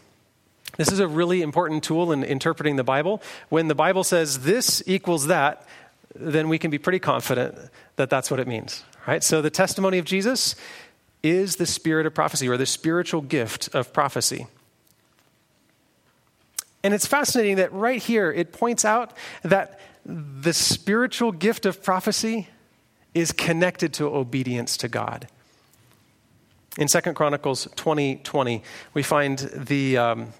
This 0.76 0.92
is 0.92 1.00
a 1.00 1.08
really 1.08 1.42
important 1.42 1.82
tool 1.82 2.12
in 2.12 2.22
interpreting 2.22 2.76
the 2.76 2.84
Bible. 2.84 3.22
When 3.48 3.68
the 3.68 3.74
Bible 3.74 4.04
says 4.04 4.40
this 4.40 4.82
equals 4.86 5.26
that, 5.26 5.66
then 6.14 6.48
we 6.48 6.58
can 6.58 6.70
be 6.70 6.78
pretty 6.78 6.98
confident 6.98 7.56
that 7.96 8.10
that's 8.10 8.30
what 8.30 8.40
it 8.40 8.46
means. 8.46 8.84
Right? 9.06 9.24
So 9.24 9.40
the 9.40 9.50
testimony 9.50 9.98
of 9.98 10.04
Jesus 10.04 10.54
is 11.22 11.56
the 11.56 11.66
spirit 11.66 12.06
of 12.06 12.14
prophecy 12.14 12.48
or 12.48 12.56
the 12.56 12.66
spiritual 12.66 13.22
gift 13.22 13.74
of 13.74 13.92
prophecy. 13.92 14.46
And 16.84 16.94
it's 16.94 17.06
fascinating 17.06 17.56
that 17.56 17.72
right 17.72 18.00
here 18.00 18.30
it 18.30 18.52
points 18.52 18.84
out 18.84 19.12
that 19.42 19.80
the 20.04 20.52
spiritual 20.52 21.32
gift 21.32 21.66
of 21.66 21.82
prophecy 21.82 22.48
is 23.20 23.32
connected 23.32 23.92
to 23.94 24.06
obedience 24.06 24.76
to 24.78 24.88
God. 24.88 25.28
In 26.78 26.88
Second 26.88 27.14
Chronicles 27.14 27.68
20 27.76 28.16
20, 28.16 28.62
we 28.94 29.02
find 29.02 29.38
the, 29.38 29.98
um, 29.98 30.32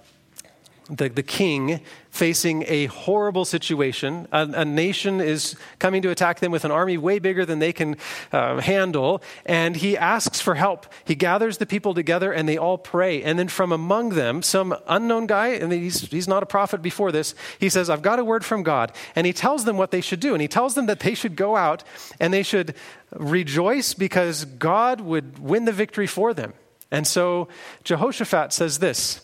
the, 0.89 1.09
the 1.09 1.23
king 1.23 1.81
facing 2.11 2.65
a 2.67 2.87
horrible 2.87 3.45
situation. 3.45 4.27
A, 4.33 4.41
a, 4.41 4.65
nation 4.65 5.21
is 5.21 5.57
coming 5.79 6.03
to 6.03 6.11
attack 6.11 6.41
them 6.41 6.51
with 6.51 6.65
an 6.65 6.71
army 6.71 6.97
way 6.97 7.19
bigger 7.19 7.45
than 7.45 7.59
they 7.59 7.73
can 7.73 7.97
uh, 8.33 8.61
handle, 8.61 9.23
and 9.45 9.77
he 9.77 9.97
asks 9.97 10.41
for 10.41 10.55
help. 10.55 10.87
He 11.05 11.15
gathers 11.15 11.59
the 11.59 11.67
people 11.67 11.95
together, 11.95 12.33
and 12.33 12.49
they 12.49 12.57
all 12.57 12.79
pray. 12.79 13.23
And 13.23 13.39
then 13.39 13.49
from 13.49 13.73
among 13.73 14.11
them, 14.11 14.43
some 14.43 14.75
unknown 14.87 15.27
guy, 15.27 15.49
and 15.49 15.73
he's, 15.73 16.01
he's 16.11 16.29
not 16.29 16.43
a 16.43 16.47
prophet 16.47 16.83
before 16.83 17.13
this, 17.13 17.35
he 17.59 17.69
says, 17.69 17.91
I've 17.91 18.03
got 18.03 18.19
a 18.19 18.25
word 18.25 18.45
from 18.45 18.63
God. 18.63 18.93
And 19.15 19.27
he 19.27 19.33
tells 19.33 19.65
them 19.65 19.77
what 19.77 19.91
they 19.91 20.01
should 20.01 20.21
do. 20.21 20.33
And 20.35 20.43
he 20.43 20.49
tells 20.49 20.75
them 20.75 20.87
that 20.87 21.01
they 21.01 21.15
should 21.15 21.37
go 21.37 21.57
out 21.57 21.85
and 22.19 22.33
they 22.33 22.43
should 22.43 22.75
rejoice 23.13 23.95
because 23.95 24.45
God 24.45 25.01
would 25.01 25.39
win 25.39 25.65
the 25.65 25.73
victory 25.73 26.07
for 26.07 26.35
them. 26.35 26.55
And 26.91 27.07
so 27.07 27.49
Jehoshaphat 27.85 28.53
says 28.53 28.79
this. 28.79 29.21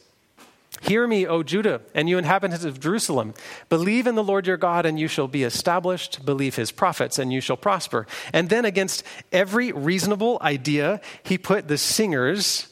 Hear 0.85 1.07
me, 1.07 1.27
O 1.27 1.42
Judah, 1.42 1.81
and 1.94 2.11
you 2.11 2.18
inhabitants 2.18 2.66
of 2.66 2.79
Jerusalem. 2.79 3.33
Believe 3.70 4.07
in 4.07 4.16
the 4.16 4.23
Lord 4.23 4.47
your 4.47 4.59
God, 4.59 4.85
and 4.85 5.01
you 5.01 5.09
shall 5.09 5.27
be 5.27 5.42
established. 5.42 6.27
Believe 6.27 6.57
his 6.57 6.70
prophets, 6.70 7.18
and 7.18 7.33
you 7.33 7.40
shall 7.40 7.57
prosper. 7.57 8.07
And 8.35 8.51
then, 8.51 8.66
against 8.66 9.03
every 9.33 9.73
reasonable 9.73 10.37
idea, 10.42 11.01
he 11.23 11.38
put 11.38 11.68
the 11.68 11.79
singers 11.79 12.68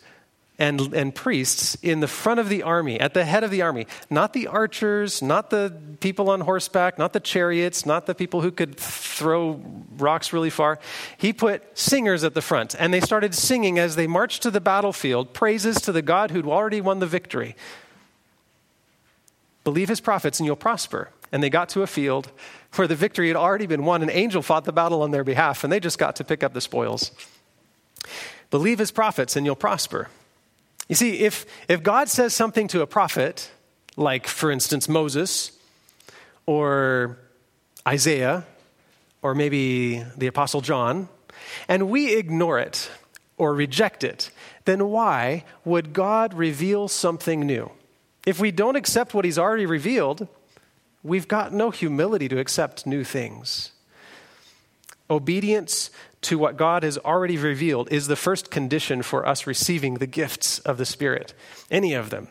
and, 0.59 0.92
and 0.92 1.14
priests 1.14 1.75
in 1.77 2.01
the 2.01 2.07
front 2.07 2.38
of 2.38 2.51
the 2.51 2.62
army, 2.62 3.01
at 3.01 3.14
the 3.14 3.25
head 3.25 3.44
of 3.44 3.51
the 3.51 3.62
army. 3.62 3.87
Not 4.11 4.35
the 4.35 4.46
archers, 4.46 5.22
not 5.22 5.48
the 5.48 5.75
people 6.01 6.29
on 6.29 6.42
horseback, 6.42 6.98
not 6.98 7.14
the 7.14 7.20
chariots, 7.20 7.87
not 7.87 8.05
the 8.05 8.14
people 8.14 8.42
who 8.42 8.51
could 8.51 8.77
throw 8.77 9.62
rocks 9.96 10.35
really 10.35 10.51
far. 10.51 10.79
He 11.16 11.33
put 11.33 11.79
singers 11.79 12.25
at 12.25 12.35
the 12.35 12.42
front, 12.42 12.77
and 12.79 12.92
they 12.92 13.01
started 13.01 13.35
singing 13.35 13.79
as 13.79 13.96
they 13.96 14.07
marched 14.07 14.42
to 14.42 14.51
the 14.51 14.61
battlefield 14.61 15.33
praises 15.33 15.81
to 15.81 15.92
the 15.92 16.03
God 16.03 16.31
who'd 16.31 16.46
already 16.46 16.83
won 16.83 16.98
the 16.98 17.07
victory. 17.07 17.57
Believe 19.64 19.88
his 19.88 20.01
prophets, 20.01 20.40
and 20.40 20.46
you'll 20.46 20.57
prosper. 20.57 21.11
And 21.31 21.42
they 21.42 21.51
got 21.51 21.68
to 21.70 21.83
a 21.83 21.87
field 21.87 22.31
where 22.75 22.88
the 22.88 22.96
victory 22.96 23.29
had 23.29 23.37
already 23.37 23.66
been 23.66 23.85
won. 23.85 24.03
An 24.03 24.11
angel 24.11 24.42
fought 24.42 24.64
the 24.64 24.72
battle 24.72 25.03
on 25.03 25.11
their 25.11 25.25
behalf, 25.25 25.64
and 25.64 25.72
they 25.72 25.81
just 25.81 25.98
got 25.98 26.16
to 26.16 26.25
pick 26.25 26.42
up 26.42 26.53
the 26.53 26.61
spoils. 26.61 27.11
Believe 28.51 28.79
his 28.79 28.90
prophets, 28.90 29.37
and 29.37 29.46
you'll 29.46 29.57
prosper. 29.57 30.09
You 30.88 30.94
see, 30.94 31.20
if, 31.20 31.46
if 31.68 31.83
God 31.83 32.09
says 32.09 32.35
something 32.35 32.68
to 32.68 32.83
a 32.83 32.87
prophet, 32.87 33.51
like, 33.96 34.27
for 34.27 34.51
instance, 34.51 34.88
Moses 34.88 35.53
or 36.44 37.18
Isaiah 37.87 38.44
or 39.22 39.35
maybe 39.35 40.05
the 40.16 40.27
Apostle 40.27 40.61
John, 40.61 41.09
and 41.68 41.88
we 41.88 42.14
ignore 42.14 42.59
it 42.59 42.90
or 43.38 43.55
reject 43.55 44.05
it, 44.05 44.31
then 44.64 44.88
why 44.88 45.44
would 45.64 45.92
God 45.92 46.35
reveal 46.35 46.88
something 46.88 47.40
new? 47.40 47.70
If 48.26 48.38
we 48.38 48.50
don't 48.50 48.76
accept 48.76 49.14
what 49.14 49.24
He's 49.24 49.38
already 49.38 49.66
revealed, 49.66 50.28
we've 51.02 51.28
got 51.28 51.52
no 51.52 51.70
humility 51.70 52.28
to 52.28 52.38
accept 52.38 52.87
new 52.87 53.04
things. 53.04 53.72
Obedience 55.11 55.90
to 56.22 56.38
what 56.38 56.56
God 56.56 56.85
has 56.85 56.96
already 56.98 57.37
revealed 57.37 57.90
is 57.92 58.06
the 58.06 58.16
first 58.16 58.50
condition 58.50 59.02
for 59.02 59.26
us 59.26 59.46
receiving 59.46 59.94
the 59.94 60.06
gifts 60.06 60.61
of 60.61 60.78
the 60.78 60.87
Spirit, 60.87 61.35
any 61.70 61.94
of 61.94 62.11
them. 62.11 62.28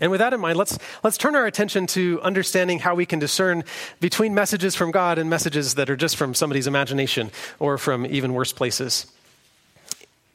And 0.00 0.10
with 0.10 0.20
that 0.20 0.32
in 0.32 0.40
mind, 0.40 0.56
let's, 0.56 0.78
let's 1.04 1.18
turn 1.18 1.36
our 1.36 1.46
attention 1.46 1.86
to 1.88 2.20
understanding 2.22 2.78
how 2.78 2.94
we 2.94 3.04
can 3.04 3.18
discern 3.18 3.64
between 4.00 4.34
messages 4.34 4.74
from 4.74 4.90
God 4.90 5.18
and 5.18 5.28
messages 5.28 5.74
that 5.74 5.90
are 5.90 5.96
just 5.96 6.16
from 6.16 6.32
somebody's 6.32 6.66
imagination 6.66 7.30
or 7.58 7.76
from 7.76 8.06
even 8.06 8.32
worse 8.32 8.52
places. 8.52 9.06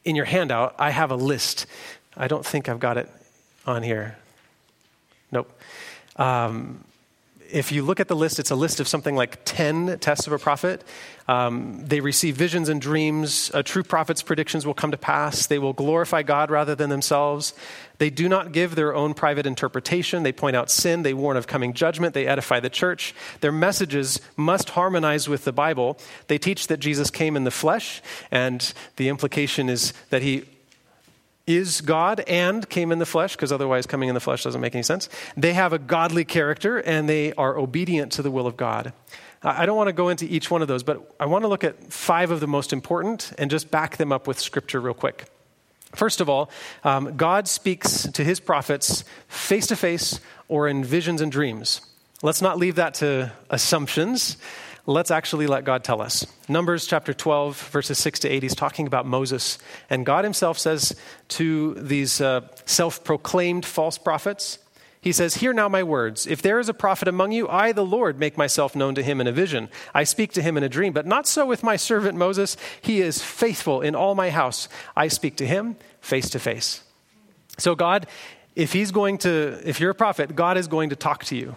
In 0.04 0.14
your 0.14 0.24
handout, 0.24 0.76
I 0.78 0.90
have 0.90 1.10
a 1.10 1.16
list. 1.16 1.66
I 2.16 2.28
don't 2.28 2.46
think 2.46 2.68
I've 2.68 2.78
got 2.78 2.96
it 2.96 3.10
on 3.66 3.82
here. 3.82 4.16
Um, 6.16 6.84
if 7.50 7.70
you 7.72 7.82
look 7.82 8.00
at 8.00 8.08
the 8.08 8.16
list, 8.16 8.38
it's 8.38 8.50
a 8.50 8.56
list 8.56 8.80
of 8.80 8.88
something 8.88 9.14
like 9.14 9.38
10 9.44 9.98
tests 10.00 10.26
of 10.26 10.32
a 10.32 10.38
prophet. 10.38 10.82
Um, 11.28 11.84
they 11.84 12.00
receive 12.00 12.36
visions 12.36 12.68
and 12.68 12.80
dreams. 12.80 13.50
A 13.54 13.62
true 13.62 13.82
prophet's 13.82 14.22
predictions 14.22 14.66
will 14.66 14.74
come 14.74 14.90
to 14.90 14.96
pass. 14.96 15.46
They 15.46 15.58
will 15.58 15.72
glorify 15.72 16.22
God 16.22 16.50
rather 16.50 16.74
than 16.74 16.90
themselves. 16.90 17.54
They 17.98 18.10
do 18.10 18.28
not 18.28 18.52
give 18.52 18.74
their 18.74 18.94
own 18.94 19.14
private 19.14 19.46
interpretation. 19.46 20.22
They 20.22 20.32
point 20.32 20.56
out 20.56 20.70
sin. 20.70 21.02
They 21.02 21.14
warn 21.14 21.36
of 21.36 21.46
coming 21.46 21.72
judgment. 21.72 22.14
They 22.14 22.26
edify 22.26 22.60
the 22.60 22.70
church. 22.70 23.14
Their 23.40 23.52
messages 23.52 24.20
must 24.36 24.70
harmonize 24.70 25.28
with 25.28 25.44
the 25.44 25.52
Bible. 25.52 25.98
They 26.26 26.38
teach 26.38 26.66
that 26.68 26.78
Jesus 26.78 27.10
came 27.10 27.36
in 27.36 27.44
the 27.44 27.50
flesh, 27.50 28.02
and 28.30 28.72
the 28.96 29.08
implication 29.08 29.68
is 29.68 29.92
that 30.10 30.22
he 30.22 30.44
is 31.46 31.80
God 31.80 32.20
and 32.26 32.68
came 32.68 32.90
in 32.90 32.98
the 32.98 33.06
flesh, 33.06 33.36
because 33.36 33.52
otherwise 33.52 33.86
coming 33.86 34.08
in 34.08 34.14
the 34.14 34.20
flesh 34.20 34.42
doesn't 34.42 34.60
make 34.60 34.74
any 34.74 34.82
sense. 34.82 35.08
They 35.36 35.52
have 35.52 35.72
a 35.72 35.78
godly 35.78 36.24
character 36.24 36.78
and 36.78 37.08
they 37.08 37.32
are 37.34 37.56
obedient 37.56 38.12
to 38.12 38.22
the 38.22 38.30
will 38.30 38.46
of 38.46 38.56
God. 38.56 38.92
I 39.42 39.64
don't 39.64 39.76
want 39.76 39.88
to 39.88 39.92
go 39.92 40.08
into 40.08 40.24
each 40.24 40.50
one 40.50 40.62
of 40.62 40.68
those, 40.68 40.82
but 40.82 41.14
I 41.20 41.26
want 41.26 41.44
to 41.44 41.48
look 41.48 41.62
at 41.62 41.92
five 41.92 42.30
of 42.30 42.40
the 42.40 42.48
most 42.48 42.72
important 42.72 43.32
and 43.38 43.50
just 43.50 43.70
back 43.70 43.96
them 43.96 44.10
up 44.10 44.26
with 44.26 44.40
scripture 44.40 44.80
real 44.80 44.94
quick. 44.94 45.26
First 45.94 46.20
of 46.20 46.28
all, 46.28 46.50
um, 46.82 47.16
God 47.16 47.46
speaks 47.46 48.08
to 48.10 48.24
his 48.24 48.40
prophets 48.40 49.04
face 49.28 49.68
to 49.68 49.76
face 49.76 50.20
or 50.48 50.66
in 50.66 50.82
visions 50.84 51.20
and 51.20 51.30
dreams. 51.30 51.80
Let's 52.22 52.42
not 52.42 52.58
leave 52.58 52.74
that 52.74 52.94
to 52.94 53.30
assumptions 53.50 54.36
let's 54.86 55.10
actually 55.10 55.46
let 55.46 55.64
God 55.64 55.84
tell 55.84 56.00
us. 56.00 56.26
Numbers 56.48 56.86
chapter 56.86 57.12
12, 57.12 57.60
verses 57.70 57.98
6 57.98 58.20
to 58.20 58.28
8, 58.28 58.42
he's 58.42 58.54
talking 58.54 58.86
about 58.86 59.04
Moses. 59.04 59.58
And 59.90 60.06
God 60.06 60.24
himself 60.24 60.58
says 60.58 60.96
to 61.28 61.74
these 61.74 62.20
uh, 62.20 62.42
self 62.64 63.04
proclaimed 63.04 63.66
false 63.66 63.98
prophets, 63.98 64.58
he 65.00 65.12
says, 65.12 65.36
Hear 65.36 65.52
now 65.52 65.68
my 65.68 65.82
words. 65.82 66.26
If 66.26 66.42
there 66.42 66.58
is 66.58 66.68
a 66.68 66.74
prophet 66.74 67.06
among 67.06 67.32
you, 67.32 67.48
I, 67.48 67.72
the 67.72 67.84
Lord, 67.84 68.18
make 68.18 68.36
myself 68.36 68.74
known 68.74 68.94
to 68.96 69.02
him 69.02 69.20
in 69.20 69.26
a 69.26 69.32
vision. 69.32 69.68
I 69.94 70.04
speak 70.04 70.32
to 70.32 70.42
him 70.42 70.56
in 70.56 70.64
a 70.64 70.68
dream, 70.68 70.92
but 70.92 71.06
not 71.06 71.28
so 71.28 71.46
with 71.46 71.62
my 71.62 71.76
servant 71.76 72.18
Moses. 72.18 72.56
He 72.80 73.00
is 73.02 73.22
faithful 73.22 73.82
in 73.82 73.94
all 73.94 74.14
my 74.14 74.30
house. 74.30 74.68
I 74.96 75.08
speak 75.08 75.36
to 75.36 75.46
him 75.46 75.76
face 76.00 76.30
to 76.30 76.38
face. 76.38 76.82
So, 77.58 77.74
God, 77.74 78.06
if 78.56 78.72
he's 78.72 78.90
going 78.90 79.18
to, 79.18 79.60
if 79.64 79.80
you're 79.80 79.90
a 79.90 79.94
prophet, 79.94 80.34
God 80.34 80.56
is 80.56 80.66
going 80.66 80.90
to 80.90 80.96
talk 80.96 81.24
to 81.26 81.36
you 81.36 81.56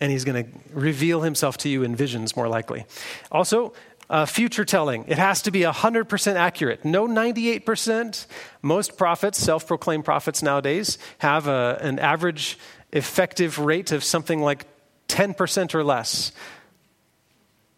and 0.00 0.12
he's 0.12 0.24
going 0.24 0.44
to 0.44 0.50
reveal 0.72 1.22
himself 1.22 1.56
to 1.58 1.68
you 1.68 1.82
in 1.82 1.96
visions, 1.96 2.36
more 2.36 2.48
likely. 2.48 2.84
Also, 3.30 3.72
uh, 4.08 4.26
future 4.26 4.64
telling. 4.64 5.04
It 5.08 5.18
has 5.18 5.42
to 5.42 5.50
be 5.50 5.60
100% 5.60 6.34
accurate. 6.34 6.84
No 6.84 7.08
98%. 7.08 8.26
Most 8.62 8.96
prophets, 8.96 9.38
self 9.38 9.66
proclaimed 9.66 10.04
prophets 10.04 10.42
nowadays, 10.42 10.98
have 11.18 11.48
a, 11.48 11.78
an 11.80 11.98
average 11.98 12.58
effective 12.92 13.58
rate 13.58 13.92
of 13.92 14.04
something 14.04 14.40
like 14.40 14.66
10% 15.08 15.74
or 15.74 15.82
less. 15.82 16.32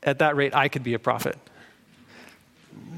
At 0.03 0.19
that 0.19 0.37
rate, 0.37 0.55
I 0.55 0.69
could 0.69 0.83
be 0.83 0.95
a 0.95 0.99
prophet 0.99 1.37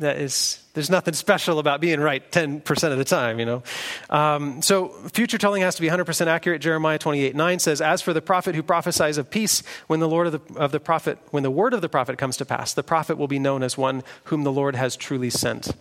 that 0.01 0.19
is 0.19 0.63
there's 0.75 0.91
nothing 0.91 1.15
special 1.15 1.59
about 1.59 1.81
being 1.81 2.01
right 2.01 2.31
10% 2.31 2.93
of 2.93 2.99
the 2.99 3.05
time 3.05 3.39
you 3.39 3.47
know? 3.47 3.63
Um, 4.09 4.63
so 4.63 4.89
future 5.13 5.39
telling 5.39 5.63
has 5.63 5.75
to 5.77 5.83
be 5.83 5.89
100% 5.89 6.27
accurate. 6.27 6.61
Jeremiah 6.61 6.99
28 6.99 7.35
9 7.35 7.59
says 7.59 7.81
as 7.81 8.03
for 8.03 8.13
the 8.13 8.23
prophet 8.23 8.55
who 8.55 8.63
prophesies 8.63 9.19
of 9.19 9.31
peace 9.31 9.63
when 9.87 10.01
the 10.01 10.09
lord 10.09 10.27
of 10.27 10.33
the, 10.33 10.59
of 10.59 10.73
the 10.73 10.81
prophet 10.81 11.19
when 11.31 11.43
the 11.43 11.51
word 11.51 11.75
of 11.75 11.81
the 11.81 11.89
prophet 11.89 12.19
comes 12.19 12.37
to 12.37 12.45
pass 12.45 12.75
the 12.75 12.83
prophet 12.83 13.17
will 13.17 13.29
be 13.29 13.39
known 13.39 13.63
as 13.63 13.79
one 13.79 14.03
whom 14.25 14.45
the 14.45 14.53
lord 14.53 14.75
has 14.75 14.97
truly 14.97 15.31
sent. 15.31 15.73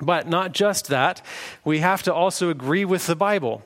But 0.00 0.28
not 0.28 0.52
just 0.52 0.88
that 0.88 1.22
we 1.64 1.80
have 1.80 2.02
to 2.04 2.14
also 2.14 2.50
agree 2.50 2.84
with 2.84 3.06
the 3.06 3.16
bible 3.16 3.64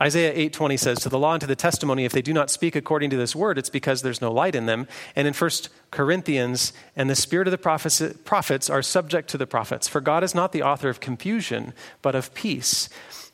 Isaiah 0.00 0.32
8:20 0.34 0.76
says, 0.76 1.00
"To 1.00 1.08
the 1.08 1.18
law 1.18 1.32
and 1.32 1.40
to 1.40 1.46
the 1.46 1.56
testimony, 1.56 2.04
if 2.04 2.12
they 2.12 2.22
do 2.22 2.32
not 2.32 2.50
speak 2.50 2.76
according 2.76 3.10
to 3.10 3.16
this 3.16 3.34
word, 3.34 3.58
it's 3.58 3.70
because 3.70 4.02
there's 4.02 4.20
no 4.20 4.30
light 4.30 4.54
in 4.54 4.66
them." 4.66 4.86
And 5.16 5.26
in 5.26 5.34
1 5.34 5.70
Corinthians, 5.90 6.72
"And 6.96 7.10
the 7.10 7.16
spirit 7.16 7.48
of 7.48 7.52
the 7.52 7.58
prophets, 7.58 8.70
are 8.70 8.82
subject 8.82 9.28
to 9.30 9.38
the 9.38 9.46
prophets, 9.46 9.88
for 9.88 10.00
God 10.00 10.22
is 10.22 10.34
not 10.34 10.52
the 10.52 10.62
author 10.62 10.88
of 10.88 11.00
confusion, 11.00 11.72
but 12.02 12.14
of 12.14 12.32
peace." 12.34 12.88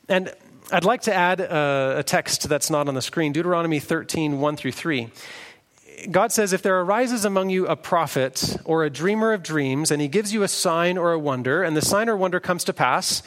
And 0.09 0.33
I'd 0.71 0.83
like 0.83 1.01
to 1.01 1.13
add 1.13 1.39
a, 1.39 1.97
a 1.99 2.03
text 2.03 2.49
that's 2.49 2.69
not 2.69 2.87
on 2.87 2.95
the 2.95 3.01
screen, 3.01 3.31
Deuteronomy 3.31 3.79
13, 3.79 4.39
1 4.39 4.57
through 4.57 4.71
3. 4.71 5.11
God 6.11 6.31
says, 6.31 6.53
If 6.53 6.61
there 6.61 6.79
arises 6.79 7.25
among 7.25 7.49
you 7.49 7.67
a 7.67 7.75
prophet 7.75 8.57
or 8.65 8.83
a 8.83 8.89
dreamer 8.89 9.33
of 9.33 9.43
dreams, 9.43 9.91
and 9.91 10.01
he 10.01 10.07
gives 10.07 10.33
you 10.33 10.43
a 10.43 10.47
sign 10.47 10.97
or 10.97 11.13
a 11.13 11.19
wonder, 11.19 11.63
and 11.63 11.75
the 11.75 11.81
sign 11.81 12.09
or 12.09 12.17
wonder 12.17 12.39
comes 12.39 12.63
to 12.65 12.73
pass, 12.73 13.21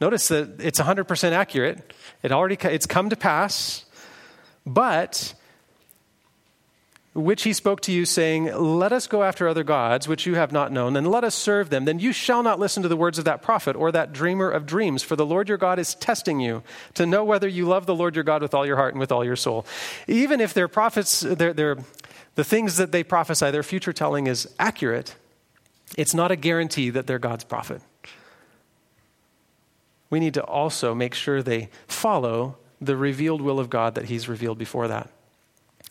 notice 0.00 0.28
that 0.28 0.60
it's 0.60 0.80
100% 0.80 1.32
accurate. 1.32 1.92
It 2.22 2.32
already 2.32 2.56
it's 2.62 2.86
come 2.86 3.10
to 3.10 3.16
pass, 3.16 3.84
but 4.66 5.34
which 7.14 7.44
he 7.44 7.52
spoke 7.52 7.80
to 7.82 7.92
you, 7.92 8.04
saying, 8.04 8.52
Let 8.56 8.92
us 8.92 9.06
go 9.06 9.22
after 9.22 9.48
other 9.48 9.62
gods, 9.62 10.08
which 10.08 10.26
you 10.26 10.34
have 10.34 10.50
not 10.50 10.72
known, 10.72 10.96
and 10.96 11.06
let 11.06 11.22
us 11.22 11.34
serve 11.34 11.70
them. 11.70 11.84
Then 11.84 12.00
you 12.00 12.12
shall 12.12 12.42
not 12.42 12.58
listen 12.58 12.82
to 12.82 12.88
the 12.88 12.96
words 12.96 13.18
of 13.18 13.24
that 13.24 13.40
prophet 13.40 13.76
or 13.76 13.92
that 13.92 14.12
dreamer 14.12 14.50
of 14.50 14.66
dreams, 14.66 15.02
for 15.02 15.14
the 15.14 15.24
Lord 15.24 15.48
your 15.48 15.58
God 15.58 15.78
is 15.78 15.94
testing 15.94 16.40
you 16.40 16.62
to 16.94 17.06
know 17.06 17.24
whether 17.24 17.46
you 17.46 17.66
love 17.66 17.86
the 17.86 17.94
Lord 17.94 18.16
your 18.16 18.24
God 18.24 18.42
with 18.42 18.52
all 18.52 18.66
your 18.66 18.76
heart 18.76 18.94
and 18.94 19.00
with 19.00 19.12
all 19.12 19.24
your 19.24 19.36
soul. 19.36 19.64
Even 20.08 20.40
if 20.40 20.54
their 20.54 20.68
prophets, 20.68 21.20
their, 21.20 21.52
their, 21.52 21.76
the 22.34 22.44
things 22.44 22.76
that 22.78 22.90
they 22.90 23.04
prophesy, 23.04 23.50
their 23.52 23.62
future 23.62 23.92
telling 23.92 24.26
is 24.26 24.52
accurate, 24.58 25.14
it's 25.96 26.14
not 26.14 26.32
a 26.32 26.36
guarantee 26.36 26.90
that 26.90 27.06
they're 27.06 27.20
God's 27.20 27.44
prophet 27.44 27.80
we 30.10 30.20
need 30.20 30.34
to 30.34 30.44
also 30.44 30.94
make 30.94 31.14
sure 31.14 31.42
they 31.42 31.68
follow 31.86 32.56
the 32.80 32.96
revealed 32.96 33.40
will 33.40 33.58
of 33.58 33.70
God 33.70 33.94
that 33.94 34.06
He's 34.06 34.28
revealed 34.28 34.58
before 34.58 34.88
that. 34.88 35.10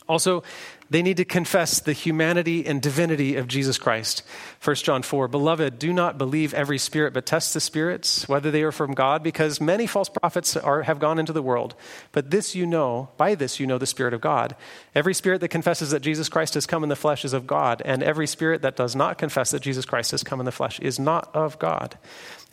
Also, 0.07 0.43
they 0.89 1.01
need 1.01 1.17
to 1.17 1.25
confess 1.25 1.79
the 1.79 1.93
humanity 1.93 2.65
and 2.67 2.81
divinity 2.81 3.35
of 3.35 3.47
Jesus 3.47 3.77
Christ. 3.77 4.21
1 4.63 4.75
John 4.77 5.01
4 5.01 5.27
Beloved, 5.27 5.79
do 5.79 5.93
not 5.93 6.17
believe 6.17 6.53
every 6.53 6.77
spirit, 6.77 7.13
but 7.13 7.25
test 7.25 7.53
the 7.53 7.59
spirits, 7.59 8.27
whether 8.27 8.51
they 8.51 8.63
are 8.63 8.71
from 8.71 8.93
God, 8.93 9.23
because 9.23 9.61
many 9.61 9.87
false 9.87 10.09
prophets 10.09 10.57
are, 10.57 10.83
have 10.83 10.99
gone 10.99 11.19
into 11.19 11.33
the 11.33 11.41
world. 11.41 11.73
But 12.11 12.31
this 12.31 12.53
you 12.53 12.65
know, 12.65 13.09
by 13.17 13.35
this 13.35 13.59
you 13.59 13.65
know 13.65 13.77
the 13.77 13.87
Spirit 13.87 14.13
of 14.13 14.21
God. 14.21 14.55
Every 14.93 15.13
spirit 15.13 15.41
that 15.41 15.47
confesses 15.47 15.91
that 15.91 16.01
Jesus 16.01 16.29
Christ 16.29 16.53
has 16.55 16.65
come 16.65 16.83
in 16.83 16.89
the 16.89 16.95
flesh 16.95 17.23
is 17.23 17.33
of 17.33 17.47
God, 17.47 17.81
and 17.85 18.03
every 18.03 18.27
spirit 18.27 18.61
that 18.61 18.75
does 18.75 18.95
not 18.95 19.17
confess 19.17 19.51
that 19.51 19.61
Jesus 19.61 19.85
Christ 19.85 20.11
has 20.11 20.23
come 20.23 20.39
in 20.39 20.45
the 20.45 20.51
flesh 20.51 20.79
is 20.79 20.99
not 20.99 21.33
of 21.33 21.57
God. 21.59 21.97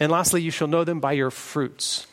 And 0.00 0.10
lastly, 0.10 0.42
you 0.42 0.50
shall 0.50 0.66
know 0.66 0.82
them 0.82 0.98
by 0.98 1.12
your 1.12 1.30
fruits. 1.30 2.06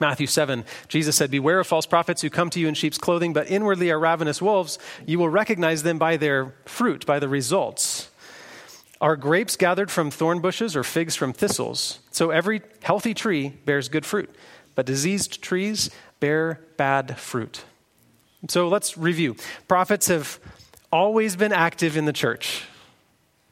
Matthew 0.00 0.26
7, 0.26 0.64
Jesus 0.88 1.14
said, 1.14 1.30
Beware 1.30 1.60
of 1.60 1.66
false 1.68 1.86
prophets 1.86 2.20
who 2.20 2.28
come 2.28 2.50
to 2.50 2.60
you 2.60 2.66
in 2.66 2.74
sheep's 2.74 2.98
clothing, 2.98 3.32
but 3.32 3.48
inwardly 3.48 3.90
are 3.90 3.98
ravenous 3.98 4.42
wolves. 4.42 4.78
You 5.06 5.20
will 5.20 5.28
recognize 5.28 5.84
them 5.84 5.98
by 5.98 6.16
their 6.16 6.54
fruit, 6.64 7.06
by 7.06 7.20
the 7.20 7.28
results. 7.28 8.10
Are 9.00 9.16
grapes 9.16 9.56
gathered 9.56 9.90
from 9.90 10.10
thorn 10.10 10.40
bushes 10.40 10.74
or 10.74 10.82
figs 10.82 11.14
from 11.14 11.32
thistles? 11.32 12.00
So 12.10 12.30
every 12.30 12.62
healthy 12.82 13.14
tree 13.14 13.50
bears 13.64 13.88
good 13.88 14.06
fruit, 14.06 14.34
but 14.74 14.86
diseased 14.86 15.42
trees 15.42 15.90
bear 16.20 16.60
bad 16.76 17.18
fruit. 17.18 17.64
So 18.48 18.68
let's 18.68 18.98
review. 18.98 19.36
Prophets 19.68 20.08
have 20.08 20.40
always 20.90 21.36
been 21.36 21.52
active 21.52 21.96
in 21.96 22.04
the 22.04 22.12
church. 22.12 22.64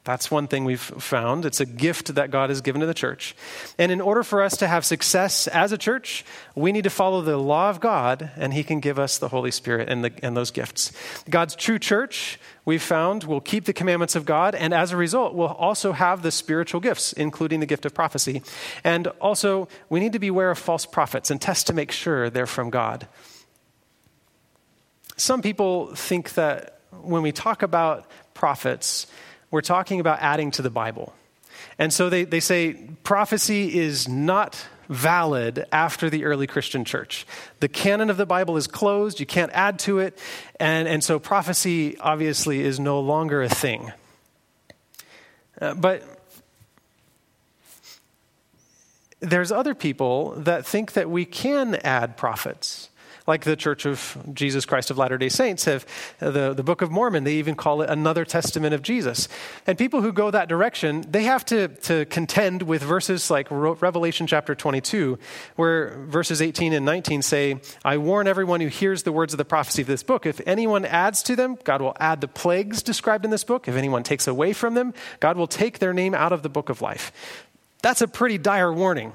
That's 0.04 0.32
one 0.32 0.48
thing 0.48 0.64
we've 0.64 0.80
found. 0.80 1.44
It's 1.44 1.60
a 1.60 1.66
gift 1.66 2.16
that 2.16 2.32
God 2.32 2.50
has 2.50 2.60
given 2.60 2.80
to 2.80 2.86
the 2.86 2.94
church. 2.94 3.36
And 3.78 3.92
in 3.92 4.00
order 4.00 4.24
for 4.24 4.42
us 4.42 4.56
to 4.56 4.66
have 4.66 4.84
success 4.84 5.46
as 5.46 5.70
a 5.70 5.78
church, 5.78 6.24
we 6.56 6.72
need 6.72 6.82
to 6.84 6.90
follow 6.90 7.20
the 7.20 7.36
law 7.36 7.70
of 7.70 7.78
God, 7.78 8.32
and 8.36 8.52
He 8.52 8.64
can 8.64 8.80
give 8.80 8.98
us 8.98 9.18
the 9.18 9.28
Holy 9.28 9.52
Spirit 9.52 9.88
and, 9.88 10.04
the, 10.04 10.12
and 10.20 10.36
those 10.36 10.50
gifts. 10.50 10.90
God's 11.30 11.54
true 11.54 11.78
church, 11.78 12.40
we've 12.64 12.82
found, 12.82 13.22
will 13.22 13.40
keep 13.40 13.64
the 13.64 13.72
commandments 13.72 14.16
of 14.16 14.24
God, 14.24 14.56
and 14.56 14.74
as 14.74 14.90
a 14.90 14.96
result, 14.96 15.34
will 15.34 15.46
also 15.46 15.92
have 15.92 16.22
the 16.22 16.32
spiritual 16.32 16.80
gifts, 16.80 17.12
including 17.12 17.60
the 17.60 17.66
gift 17.66 17.86
of 17.86 17.94
prophecy. 17.94 18.42
And 18.82 19.06
also, 19.20 19.68
we 19.88 20.00
need 20.00 20.14
to 20.14 20.18
beware 20.18 20.50
of 20.50 20.58
false 20.58 20.84
prophets 20.84 21.30
and 21.30 21.40
test 21.40 21.68
to 21.68 21.72
make 21.72 21.92
sure 21.92 22.28
they're 22.28 22.46
from 22.46 22.70
God. 22.70 23.06
Some 25.16 25.42
people 25.42 25.94
think 25.94 26.34
that 26.34 26.80
when 27.02 27.22
we 27.22 27.30
talk 27.30 27.62
about 27.62 28.06
prophets, 28.34 29.06
we're 29.52 29.60
talking 29.60 30.00
about 30.00 30.18
adding 30.20 30.50
to 30.50 30.62
the 30.62 30.70
Bible. 30.70 31.14
And 31.78 31.92
so 31.92 32.10
they, 32.10 32.24
they 32.24 32.40
say 32.40 32.72
prophecy 33.04 33.78
is 33.78 34.08
not 34.08 34.66
valid 34.88 35.66
after 35.70 36.10
the 36.10 36.24
early 36.24 36.46
Christian 36.46 36.84
church. 36.84 37.26
The 37.60 37.68
canon 37.68 38.10
of 38.10 38.16
the 38.16 38.26
Bible 38.26 38.56
is 38.56 38.66
closed, 38.66 39.20
you 39.20 39.26
can't 39.26 39.52
add 39.52 39.78
to 39.80 40.00
it, 40.00 40.18
and, 40.58 40.88
and 40.88 41.04
so 41.04 41.18
prophecy 41.18 41.96
obviously 41.98 42.60
is 42.60 42.80
no 42.80 42.98
longer 42.98 43.42
a 43.42 43.48
thing. 43.48 43.92
Uh, 45.60 45.74
but 45.74 46.02
there's 49.20 49.52
other 49.52 49.74
people 49.74 50.32
that 50.32 50.66
think 50.66 50.92
that 50.92 51.08
we 51.08 51.24
can 51.24 51.76
add 51.76 52.16
prophets 52.16 52.88
like 53.26 53.44
the 53.44 53.56
Church 53.56 53.86
of 53.86 54.16
Jesus 54.32 54.64
Christ 54.64 54.90
of 54.90 54.98
Latter 54.98 55.18
day 55.18 55.28
Saints 55.28 55.64
have 55.64 55.86
the, 56.18 56.54
the 56.54 56.62
Book 56.62 56.82
of 56.82 56.90
Mormon, 56.90 57.24
they 57.24 57.34
even 57.34 57.54
call 57.54 57.82
it 57.82 57.90
another 57.90 58.24
testament 58.24 58.74
of 58.74 58.82
Jesus. 58.82 59.28
And 59.66 59.78
people 59.78 60.02
who 60.02 60.12
go 60.12 60.30
that 60.30 60.48
direction, 60.48 61.04
they 61.08 61.24
have 61.24 61.44
to, 61.46 61.68
to 61.68 62.04
contend 62.06 62.62
with 62.62 62.82
verses 62.82 63.30
like 63.30 63.46
Revelation 63.50 64.26
chapter 64.26 64.54
22, 64.54 65.18
where 65.56 65.96
verses 66.06 66.42
18 66.42 66.72
and 66.72 66.84
19 66.84 67.22
say, 67.22 67.60
I 67.84 67.96
warn 67.98 68.26
everyone 68.26 68.60
who 68.60 68.68
hears 68.68 69.02
the 69.02 69.12
words 69.12 69.32
of 69.32 69.38
the 69.38 69.44
prophecy 69.44 69.82
of 69.82 69.88
this 69.88 70.02
book. 70.02 70.26
If 70.26 70.40
anyone 70.46 70.84
adds 70.84 71.22
to 71.24 71.36
them, 71.36 71.58
God 71.64 71.80
will 71.80 71.96
add 72.00 72.20
the 72.20 72.28
plagues 72.28 72.82
described 72.82 73.24
in 73.24 73.30
this 73.30 73.44
book. 73.44 73.68
If 73.68 73.76
anyone 73.76 74.02
takes 74.02 74.26
away 74.26 74.52
from 74.52 74.74
them, 74.74 74.94
God 75.20 75.36
will 75.36 75.46
take 75.46 75.78
their 75.78 75.92
name 75.92 76.14
out 76.14 76.32
of 76.32 76.42
the 76.42 76.48
book 76.48 76.68
of 76.68 76.82
life. 76.82 77.12
That's 77.82 78.00
a 78.00 78.08
pretty 78.08 78.38
dire 78.38 78.72
warning 78.72 79.12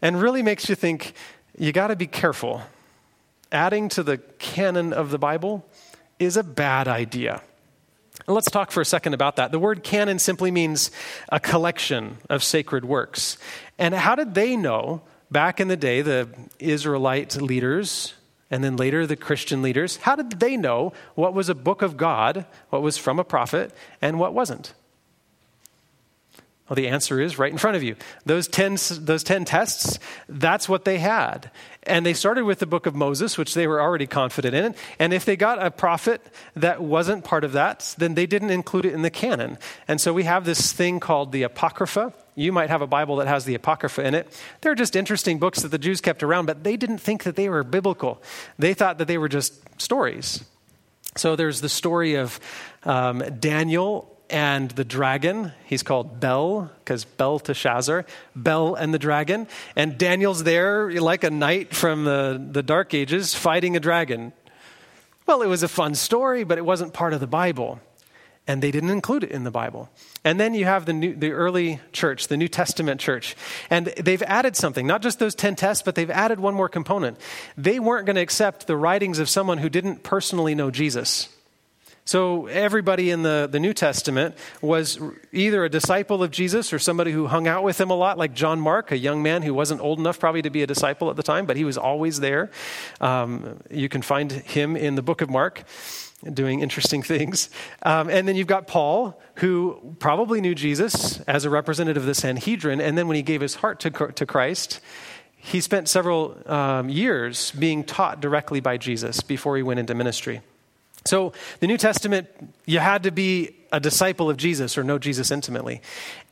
and 0.00 0.20
really 0.20 0.42
makes 0.42 0.68
you 0.68 0.74
think 0.74 1.12
you 1.58 1.72
got 1.72 1.88
to 1.88 1.96
be 1.96 2.06
careful 2.06 2.62
adding 3.52 3.88
to 3.90 4.02
the 4.02 4.18
canon 4.18 4.92
of 4.92 5.10
the 5.10 5.18
Bible 5.18 5.64
is 6.18 6.36
a 6.36 6.42
bad 6.42 6.88
idea. 6.88 7.42
And 8.26 8.34
let's 8.34 8.50
talk 8.50 8.70
for 8.70 8.80
a 8.80 8.84
second 8.84 9.14
about 9.14 9.36
that. 9.36 9.52
The 9.52 9.58
word 9.58 9.82
canon 9.82 10.18
simply 10.18 10.50
means 10.50 10.90
a 11.28 11.38
collection 11.38 12.18
of 12.28 12.42
sacred 12.42 12.84
works. 12.84 13.38
And 13.78 13.94
how 13.94 14.14
did 14.14 14.34
they 14.34 14.56
know 14.56 15.02
back 15.30 15.60
in 15.60 15.68
the 15.68 15.76
day, 15.76 16.02
the 16.02 16.28
Israelite 16.58 17.36
leaders, 17.36 18.14
and 18.50 18.62
then 18.64 18.76
later 18.76 19.06
the 19.06 19.16
Christian 19.16 19.60
leaders, 19.62 19.96
how 19.98 20.16
did 20.16 20.40
they 20.40 20.56
know 20.56 20.92
what 21.14 21.34
was 21.34 21.48
a 21.48 21.54
book 21.54 21.82
of 21.82 21.96
God, 21.96 22.46
what 22.70 22.82
was 22.82 22.96
from 22.96 23.18
a 23.18 23.24
prophet, 23.24 23.72
and 24.00 24.18
what 24.18 24.34
wasn't? 24.34 24.72
Well, 26.68 26.74
the 26.74 26.88
answer 26.88 27.20
is 27.20 27.38
right 27.38 27.52
in 27.52 27.58
front 27.58 27.76
of 27.76 27.84
you. 27.84 27.94
Those 28.24 28.48
10, 28.48 28.76
those 29.00 29.22
10 29.22 29.44
tests, 29.44 30.00
that's 30.28 30.68
what 30.68 30.84
they 30.84 30.98
had. 30.98 31.52
And 31.84 32.04
they 32.04 32.12
started 32.12 32.44
with 32.44 32.58
the 32.58 32.66
book 32.66 32.86
of 32.86 32.94
Moses, 32.96 33.38
which 33.38 33.54
they 33.54 33.68
were 33.68 33.80
already 33.80 34.08
confident 34.08 34.54
in. 34.54 34.74
And 34.98 35.14
if 35.14 35.24
they 35.24 35.36
got 35.36 35.64
a 35.64 35.70
prophet 35.70 36.20
that 36.56 36.82
wasn't 36.82 37.22
part 37.22 37.44
of 37.44 37.52
that, 37.52 37.94
then 37.98 38.14
they 38.14 38.26
didn't 38.26 38.50
include 38.50 38.84
it 38.84 38.94
in 38.94 39.02
the 39.02 39.10
canon. 39.10 39.58
And 39.86 40.00
so 40.00 40.12
we 40.12 40.24
have 40.24 40.44
this 40.44 40.72
thing 40.72 40.98
called 40.98 41.30
the 41.30 41.44
Apocrypha. 41.44 42.12
You 42.34 42.50
might 42.50 42.70
have 42.70 42.82
a 42.82 42.86
Bible 42.88 43.16
that 43.16 43.28
has 43.28 43.44
the 43.44 43.54
Apocrypha 43.54 44.04
in 44.04 44.16
it. 44.16 44.26
They're 44.60 44.74
just 44.74 44.96
interesting 44.96 45.38
books 45.38 45.62
that 45.62 45.68
the 45.68 45.78
Jews 45.78 46.00
kept 46.00 46.24
around, 46.24 46.46
but 46.46 46.64
they 46.64 46.76
didn't 46.76 46.98
think 46.98 47.22
that 47.22 47.36
they 47.36 47.48
were 47.48 47.62
biblical. 47.62 48.20
They 48.58 48.74
thought 48.74 48.98
that 48.98 49.06
they 49.06 49.18
were 49.18 49.28
just 49.28 49.54
stories. 49.80 50.44
So 51.16 51.36
there's 51.36 51.60
the 51.60 51.68
story 51.68 52.16
of 52.16 52.40
um, 52.82 53.20
Daniel 53.38 54.15
and 54.30 54.70
the 54.72 54.84
dragon. 54.84 55.52
He's 55.64 55.82
called 55.82 56.20
Bel, 56.20 56.70
because 56.78 57.04
Belteshazzar, 57.04 58.06
Bel 58.34 58.74
and 58.74 58.92
the 58.92 58.98
dragon. 58.98 59.46
And 59.74 59.98
Daniel's 59.98 60.44
there 60.44 60.90
like 60.92 61.24
a 61.24 61.30
knight 61.30 61.74
from 61.74 62.04
the, 62.04 62.44
the 62.52 62.62
Dark 62.62 62.94
Ages 62.94 63.34
fighting 63.34 63.76
a 63.76 63.80
dragon. 63.80 64.32
Well, 65.26 65.42
it 65.42 65.48
was 65.48 65.62
a 65.62 65.68
fun 65.68 65.94
story, 65.94 66.44
but 66.44 66.58
it 66.58 66.64
wasn't 66.64 66.92
part 66.92 67.12
of 67.12 67.20
the 67.20 67.26
Bible. 67.26 67.80
And 68.48 68.62
they 68.62 68.70
didn't 68.70 68.90
include 68.90 69.24
it 69.24 69.32
in 69.32 69.42
the 69.42 69.50
Bible. 69.50 69.90
And 70.22 70.38
then 70.38 70.54
you 70.54 70.66
have 70.66 70.86
the, 70.86 70.92
new, 70.92 71.16
the 71.16 71.32
early 71.32 71.80
church, 71.92 72.28
the 72.28 72.36
New 72.36 72.46
Testament 72.46 73.00
church. 73.00 73.34
And 73.70 73.86
they've 73.86 74.22
added 74.22 74.54
something, 74.54 74.86
not 74.86 75.02
just 75.02 75.18
those 75.18 75.34
10 75.34 75.56
tests, 75.56 75.82
but 75.82 75.96
they've 75.96 76.10
added 76.10 76.38
one 76.38 76.54
more 76.54 76.68
component. 76.68 77.18
They 77.56 77.80
weren't 77.80 78.06
going 78.06 78.16
to 78.16 78.22
accept 78.22 78.68
the 78.68 78.76
writings 78.76 79.18
of 79.18 79.28
someone 79.28 79.58
who 79.58 79.68
didn't 79.68 80.04
personally 80.04 80.54
know 80.54 80.70
Jesus. 80.70 81.28
So 82.06 82.46
everybody 82.46 83.10
in 83.10 83.22
the, 83.24 83.48
the 83.50 83.58
New 83.58 83.74
Testament 83.74 84.36
was 84.60 85.00
either 85.32 85.64
a 85.64 85.68
disciple 85.68 86.22
of 86.22 86.30
Jesus 86.30 86.72
or 86.72 86.78
somebody 86.78 87.10
who 87.10 87.26
hung 87.26 87.48
out 87.48 87.64
with 87.64 87.80
him 87.80 87.90
a 87.90 87.96
lot, 87.96 88.16
like 88.16 88.32
John 88.32 88.60
Mark, 88.60 88.92
a 88.92 88.96
young 88.96 89.24
man 89.24 89.42
who 89.42 89.52
wasn't 89.52 89.80
old 89.80 89.98
enough 89.98 90.20
probably 90.20 90.40
to 90.42 90.50
be 90.50 90.62
a 90.62 90.68
disciple 90.68 91.10
at 91.10 91.16
the 91.16 91.24
time, 91.24 91.46
but 91.46 91.56
he 91.56 91.64
was 91.64 91.76
always 91.76 92.20
there. 92.20 92.52
Um, 93.00 93.60
you 93.72 93.88
can 93.88 94.02
find 94.02 94.30
him 94.30 94.76
in 94.76 94.94
the 94.94 95.02
book 95.02 95.20
of 95.20 95.28
Mark 95.28 95.64
doing 96.32 96.60
interesting 96.60 97.02
things. 97.02 97.50
Um, 97.82 98.08
and 98.08 98.28
then 98.28 98.36
you've 98.36 98.46
got 98.46 98.68
Paul, 98.68 99.20
who 99.36 99.96
probably 99.98 100.40
knew 100.40 100.54
Jesus 100.54 101.18
as 101.22 101.44
a 101.44 101.50
representative 101.50 102.04
of 102.04 102.06
the 102.06 102.14
Sanhedrin, 102.14 102.80
and 102.80 102.96
then 102.96 103.08
when 103.08 103.16
he 103.16 103.22
gave 103.22 103.40
his 103.40 103.56
heart 103.56 103.80
to, 103.80 103.90
to 103.90 104.24
Christ, 104.24 104.78
he 105.36 105.60
spent 105.60 105.88
several 105.88 106.40
um, 106.46 106.88
years 106.88 107.50
being 107.50 107.82
taught 107.82 108.20
directly 108.20 108.60
by 108.60 108.76
Jesus 108.76 109.20
before 109.22 109.56
he 109.56 109.64
went 109.64 109.80
into 109.80 109.94
ministry. 109.94 110.40
So, 111.06 111.32
the 111.60 111.66
New 111.66 111.78
Testament, 111.78 112.28
you 112.66 112.78
had 112.78 113.04
to 113.04 113.10
be 113.10 113.56
a 113.72 113.80
disciple 113.80 114.30
of 114.30 114.36
Jesus 114.36 114.76
or 114.76 114.84
know 114.84 114.98
Jesus 114.98 115.30
intimately. 115.30 115.82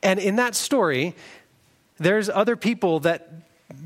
And 0.03 0.19
in 0.19 0.35
that 0.37 0.55
story, 0.55 1.15
there's 1.97 2.29
other 2.29 2.55
people 2.55 2.99
that 3.01 3.29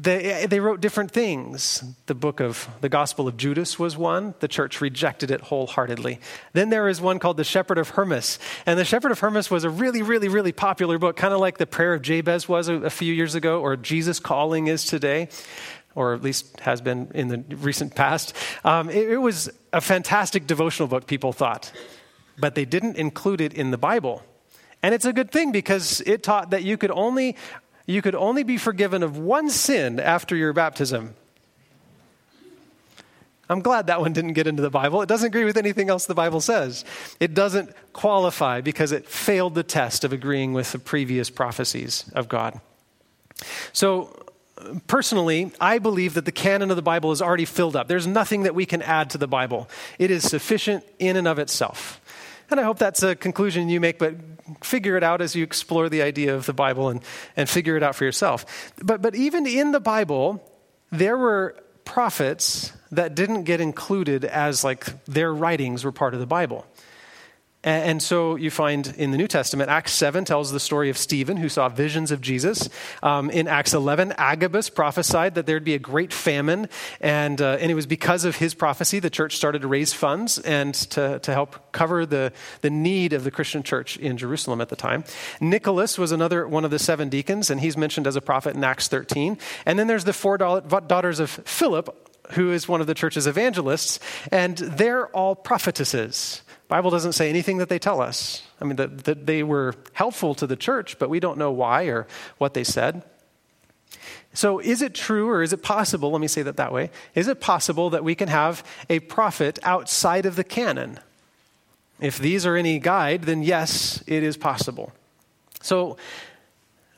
they, 0.01 0.45
they 0.45 0.59
wrote 0.59 0.81
different 0.81 1.11
things. 1.11 1.83
The 2.05 2.13
book 2.13 2.41
of 2.41 2.67
the 2.81 2.89
Gospel 2.89 3.27
of 3.27 3.37
Judas 3.37 3.79
was 3.79 3.95
one. 3.97 4.33
The 4.39 4.47
church 4.47 4.81
rejected 4.81 5.31
it 5.31 5.41
wholeheartedly. 5.41 6.19
Then 6.53 6.69
there 6.69 6.89
is 6.89 6.99
one 6.99 7.19
called 7.19 7.37
The 7.37 7.43
Shepherd 7.43 7.77
of 7.77 7.89
Hermas. 7.89 8.39
And 8.65 8.77
The 8.77 8.85
Shepherd 8.85 9.11
of 9.11 9.19
Hermas 9.19 9.49
was 9.49 9.63
a 9.63 9.69
really, 9.69 10.01
really, 10.01 10.27
really 10.27 10.51
popular 10.51 10.97
book, 10.97 11.15
kind 11.15 11.33
of 11.33 11.39
like 11.39 11.57
The 11.57 11.65
Prayer 11.65 11.93
of 11.93 12.01
Jabez 12.01 12.47
was 12.47 12.67
a, 12.67 12.75
a 12.75 12.89
few 12.89 13.13
years 13.13 13.35
ago, 13.35 13.61
or 13.61 13.77
Jesus 13.77 14.19
Calling 14.19 14.67
is 14.67 14.85
today 14.85 15.29
or 15.95 16.13
at 16.13 16.21
least 16.21 16.59
has 16.61 16.81
been 16.81 17.11
in 17.13 17.27
the 17.27 17.43
recent 17.57 17.95
past. 17.95 18.35
Um, 18.63 18.89
it, 18.89 19.09
it 19.09 19.17
was 19.17 19.49
a 19.73 19.81
fantastic 19.81 20.47
devotional 20.47 20.87
book, 20.87 21.07
people 21.07 21.33
thought, 21.33 21.71
but 22.37 22.55
they 22.55 22.65
didn't 22.65 22.97
include 22.97 23.41
it 23.41 23.53
in 23.53 23.71
the 23.71 23.77
Bible. 23.77 24.23
And 24.81 24.95
it's 24.95 25.05
a 25.05 25.13
good 25.13 25.31
thing 25.31 25.51
because 25.51 26.01
it 26.01 26.23
taught 26.23 26.51
that 26.51 26.63
you 26.63 26.77
could 26.77 26.91
only, 26.91 27.35
you 27.85 28.01
could 28.01 28.15
only 28.15 28.43
be 28.43 28.57
forgiven 28.57 29.03
of 29.03 29.17
one 29.17 29.49
sin 29.49 29.99
after 29.99 30.35
your 30.35 30.53
baptism. 30.53 31.15
I'm 33.49 33.61
glad 33.61 33.87
that 33.87 33.99
one 33.99 34.13
didn't 34.13 34.33
get 34.33 34.45
into 34.45 34.61
the 34.61 34.69
Bible. 34.69 35.01
It 35.01 35.09
doesn't 35.09 35.25
agree 35.25 35.43
with 35.43 35.57
anything 35.57 35.89
else 35.89 36.05
the 36.05 36.13
Bible 36.13 36.39
says. 36.39 36.85
It 37.19 37.33
doesn't 37.33 37.73
qualify 37.93 38.61
because 38.61 38.91
it 38.91 39.07
failed 39.07 39.55
the 39.55 39.63
test 39.63 40.03
of 40.03 40.13
agreeing 40.13 40.53
with 40.53 40.71
the 40.71 40.77
previous 40.77 41.31
prophecies 41.31 42.05
of 42.13 42.29
God. 42.29 42.61
So, 43.73 44.15
personally, 44.87 45.51
I 45.59 45.79
believe 45.79 46.13
that 46.15 46.25
the 46.25 46.31
canon 46.31 46.69
of 46.69 46.75
the 46.75 46.81
Bible 46.81 47.11
is 47.11 47.21
already 47.21 47.45
filled 47.45 47.75
up. 47.75 47.87
There's 47.87 48.07
nothing 48.07 48.43
that 48.43 48.55
we 48.55 48.65
can 48.65 48.81
add 48.81 49.09
to 49.11 49.17
the 49.17 49.27
Bible, 49.27 49.69
it 49.97 50.11
is 50.11 50.27
sufficient 50.27 50.83
in 50.99 51.17
and 51.17 51.27
of 51.27 51.39
itself. 51.39 52.01
And 52.51 52.59
I 52.59 52.63
hope 52.63 52.79
that's 52.79 53.03
a 53.03 53.15
conclusion 53.15 53.69
you 53.69 53.79
make, 53.79 53.99
but 53.99 54.15
figure 54.63 54.97
it 54.97 55.03
out 55.03 55.21
as 55.21 55.35
you 55.35 55.43
explore 55.43 55.87
the 55.87 56.01
idea 56.01 56.35
of 56.35 56.47
the 56.47 56.53
Bible 56.53 56.89
and, 56.89 57.01
and 57.37 57.47
figure 57.47 57.77
it 57.77 57.83
out 57.83 57.95
for 57.95 58.05
yourself. 58.05 58.73
But, 58.81 59.03
but 59.03 59.15
even 59.15 59.45
in 59.45 59.71
the 59.71 59.79
Bible, 59.79 60.43
there 60.91 61.15
were 61.15 61.55
prophets 61.85 62.73
that 62.91 63.13
didn't 63.13 63.43
get 63.43 63.61
included 63.61 64.25
as 64.25 64.63
like 64.63 65.05
their 65.05 65.31
writings 65.33 65.85
were 65.85 65.91
part 65.91 66.15
of 66.15 66.19
the 66.19 66.25
Bible. 66.25 66.65
And 67.61 68.01
so 68.01 68.37
you 68.37 68.51
find 68.51 68.87
in 68.97 69.11
the 69.11 69.17
New 69.17 69.27
Testament, 69.27 69.69
Acts 69.69 69.91
7 69.91 70.23
tells 70.23 70.53
the 70.53 70.61
story 70.61 70.89
of 70.89 70.97
Stephen, 70.97 71.35
who 71.35 71.49
saw 71.49 71.67
visions 71.67 72.09
of 72.09 72.21
Jesus. 72.21 72.69
Um, 73.03 73.29
in 73.29 73.49
Acts 73.49 73.73
11, 73.73 74.13
Agabus 74.17 74.69
prophesied 74.69 75.35
that 75.35 75.45
there'd 75.45 75.65
be 75.65 75.73
a 75.73 75.79
great 75.79 76.13
famine. 76.13 76.69
And, 77.01 77.41
uh, 77.41 77.57
and 77.59 77.69
it 77.69 77.75
was 77.75 77.85
because 77.85 78.23
of 78.23 78.37
his 78.37 78.53
prophecy 78.53 78.99
the 78.99 79.09
church 79.09 79.35
started 79.35 79.61
to 79.63 79.67
raise 79.67 79.91
funds 79.91 80.37
and 80.39 80.73
to, 80.73 81.19
to 81.19 81.33
help 81.33 81.73
cover 81.73 82.05
the, 82.05 82.31
the 82.61 82.69
need 82.69 83.11
of 83.11 83.25
the 83.25 83.31
Christian 83.31 83.61
church 83.61 83.97
in 83.97 84.15
Jerusalem 84.15 84.61
at 84.61 84.69
the 84.69 84.77
time. 84.77 85.03
Nicholas 85.41 85.97
was 85.97 86.13
another 86.13 86.47
one 86.47 86.63
of 86.63 86.71
the 86.71 86.79
seven 86.79 87.09
deacons, 87.09 87.49
and 87.49 87.59
he's 87.59 87.75
mentioned 87.75 88.07
as 88.07 88.15
a 88.15 88.21
prophet 88.21 88.55
in 88.55 88.63
Acts 88.63 88.87
13. 88.87 89.37
And 89.65 89.77
then 89.77 89.87
there's 89.87 90.05
the 90.05 90.13
four 90.13 90.37
daughters 90.37 91.19
of 91.19 91.29
Philip, 91.29 92.08
who 92.31 92.51
is 92.51 92.67
one 92.67 92.81
of 92.81 92.87
the 92.87 92.93
church's 92.93 93.27
evangelists, 93.27 93.99
and 94.31 94.57
they're 94.57 95.07
all 95.07 95.35
prophetesses. 95.35 96.41
Bible 96.67 96.91
doesn't 96.91 97.13
say 97.13 97.29
anything 97.29 97.57
that 97.57 97.69
they 97.69 97.79
tell 97.79 97.99
us. 97.99 98.43
I 98.61 98.65
mean, 98.65 98.75
that, 98.75 99.05
that 99.05 99.25
they 99.25 99.41
were 99.41 99.73
helpful 99.93 100.35
to 100.35 100.45
the 100.45 100.55
church, 100.55 100.99
but 100.99 101.09
we 101.09 101.19
don't 101.19 101.37
know 101.37 101.51
why 101.51 101.85
or 101.85 102.07
what 102.37 102.53
they 102.53 102.63
said. 102.63 103.03
So, 104.33 104.59
is 104.59 104.83
it 104.83 104.93
true 104.93 105.27
or 105.27 105.41
is 105.41 105.53
it 105.53 105.63
possible? 105.63 106.11
Let 106.11 106.21
me 106.21 106.27
say 106.27 106.43
that 106.43 106.57
that 106.57 106.71
way. 106.71 106.91
Is 107.15 107.27
it 107.27 107.41
possible 107.41 107.89
that 107.89 108.03
we 108.03 108.13
can 108.13 108.27
have 108.27 108.63
a 108.87 108.99
prophet 108.99 109.57
outside 109.63 110.27
of 110.27 110.35
the 110.35 110.43
canon? 110.43 110.99
If 111.99 112.19
these 112.19 112.45
are 112.45 112.55
any 112.55 112.79
guide, 112.79 113.23
then 113.23 113.41
yes, 113.41 114.03
it 114.05 114.21
is 114.21 114.37
possible. 114.37 114.93
So, 115.61 115.97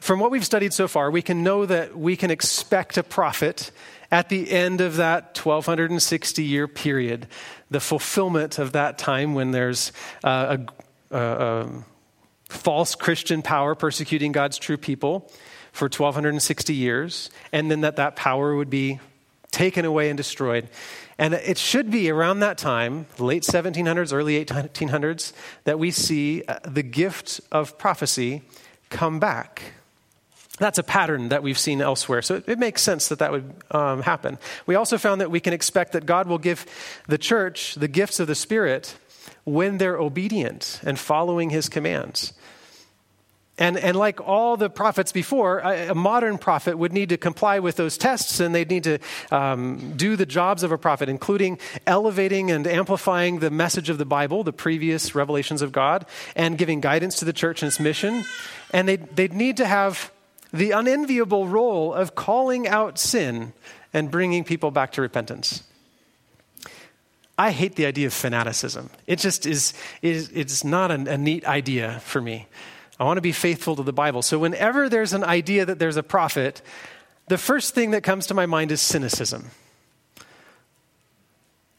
from 0.01 0.19
what 0.19 0.31
we've 0.31 0.45
studied 0.45 0.73
so 0.73 0.87
far, 0.87 1.09
we 1.09 1.21
can 1.21 1.43
know 1.43 1.65
that 1.65 1.97
we 1.97 2.17
can 2.17 2.31
expect 2.31 2.97
a 2.97 3.03
prophet 3.03 3.71
at 4.11 4.29
the 4.29 4.51
end 4.51 4.81
of 4.81 4.97
that 4.97 5.37
1260 5.37 6.43
year 6.43 6.67
period, 6.67 7.27
the 7.69 7.79
fulfillment 7.79 8.59
of 8.59 8.73
that 8.73 8.97
time 8.97 9.33
when 9.33 9.51
there's 9.51 9.91
uh, 10.23 10.57
a, 11.11 11.17
a, 11.17 11.63
a 11.65 11.69
false 12.49 12.95
Christian 12.95 13.41
power 13.41 13.75
persecuting 13.75 14.31
God's 14.31 14.57
true 14.57 14.77
people 14.77 15.31
for 15.71 15.85
1260 15.85 16.73
years, 16.73 17.29
and 17.53 17.71
then 17.71 17.81
that 17.81 17.95
that 17.95 18.17
power 18.17 18.55
would 18.55 18.69
be 18.69 18.99
taken 19.51 19.85
away 19.85 20.09
and 20.09 20.17
destroyed. 20.17 20.69
And 21.17 21.33
it 21.33 21.57
should 21.57 21.91
be 21.91 22.09
around 22.09 22.39
that 22.39 22.57
time, 22.57 23.05
late 23.19 23.43
1700s, 23.43 24.11
early 24.11 24.43
1800s, 24.43 25.33
that 25.65 25.77
we 25.77 25.91
see 25.91 26.43
uh, 26.47 26.59
the 26.65 26.83
gift 26.83 27.39
of 27.51 27.77
prophecy 27.77 28.41
come 28.89 29.19
back. 29.19 29.73
That's 30.61 30.77
a 30.77 30.83
pattern 30.83 31.29
that 31.29 31.41
we've 31.41 31.57
seen 31.57 31.81
elsewhere. 31.81 32.21
So 32.21 32.35
it, 32.35 32.43
it 32.47 32.59
makes 32.59 32.83
sense 32.83 33.07
that 33.07 33.17
that 33.17 33.31
would 33.31 33.51
um, 33.71 34.03
happen. 34.03 34.37
We 34.67 34.75
also 34.75 34.99
found 34.99 35.19
that 35.19 35.31
we 35.31 35.39
can 35.39 35.53
expect 35.53 35.93
that 35.93 36.05
God 36.05 36.27
will 36.27 36.37
give 36.37 36.67
the 37.07 37.17
church 37.17 37.73
the 37.73 37.87
gifts 37.87 38.19
of 38.19 38.27
the 38.27 38.35
Spirit 38.35 38.95
when 39.43 39.79
they're 39.79 39.97
obedient 39.97 40.79
and 40.85 40.99
following 40.99 41.49
his 41.49 41.67
commands. 41.67 42.33
And, 43.57 43.75
and 43.75 43.97
like 43.97 44.21
all 44.21 44.55
the 44.55 44.69
prophets 44.69 45.11
before, 45.11 45.59
a, 45.59 45.89
a, 45.89 45.95
modern 45.95 46.37
prophet 46.37 46.77
would 46.77 46.93
need 46.93 47.09
to 47.09 47.17
comply 47.17 47.57
with 47.57 47.75
those 47.75 47.97
tests 47.97 48.39
and 48.39 48.53
they'd 48.53 48.69
need 48.69 48.83
to 48.83 48.99
um, 49.31 49.93
do 49.97 50.15
the 50.15 50.27
jobs 50.27 50.61
of 50.61 50.71
a 50.71 50.77
prophet, 50.77 51.09
including 51.09 51.57
elevating 51.87 52.51
and 52.51 52.67
amplifying 52.67 53.39
the 53.39 53.49
message 53.49 53.89
of 53.89 53.97
the 53.97 54.05
Bible, 54.05 54.43
the 54.43 54.53
previous 54.53 55.15
revelations 55.15 55.63
of 55.63 55.71
God, 55.71 56.05
and 56.35 56.55
giving 56.55 56.81
guidance 56.81 57.17
to 57.17 57.25
the 57.25 57.33
church 57.33 57.63
and 57.63 57.67
its 57.67 57.79
mission. 57.79 58.25
And 58.71 58.87
they'd, 58.87 59.15
they'd 59.15 59.33
need 59.33 59.57
to 59.57 59.65
have 59.65 60.11
the 60.53 60.71
unenviable 60.71 61.47
role 61.47 61.93
of 61.93 62.15
calling 62.15 62.67
out 62.67 62.99
sin 62.99 63.53
and 63.93 64.11
bringing 64.11 64.43
people 64.43 64.71
back 64.71 64.91
to 64.93 65.01
repentance. 65.01 65.63
I 67.37 67.51
hate 67.51 67.75
the 67.75 67.85
idea 67.85 68.07
of 68.07 68.13
fanaticism. 68.13 68.89
It 69.07 69.17
just 69.17 69.45
is, 69.45 69.73
is 70.01 70.29
it's 70.33 70.63
not 70.63 70.91
a, 70.91 71.13
a 71.13 71.17
neat 71.17 71.45
idea 71.45 71.99
for 72.03 72.21
me. 72.21 72.47
I 72.99 73.03
want 73.03 73.17
to 73.17 73.21
be 73.21 73.31
faithful 73.31 73.75
to 73.77 73.83
the 73.83 73.93
Bible. 73.93 74.21
So 74.21 74.37
whenever 74.37 74.87
there's 74.87 75.13
an 75.13 75.23
idea 75.23 75.65
that 75.65 75.79
there's 75.79 75.97
a 75.97 76.03
prophet, 76.03 76.61
the 77.27 77.39
first 77.39 77.73
thing 77.73 77.91
that 77.91 78.03
comes 78.03 78.27
to 78.27 78.35
my 78.35 78.45
mind 78.45 78.71
is 78.71 78.79
cynicism. 78.79 79.49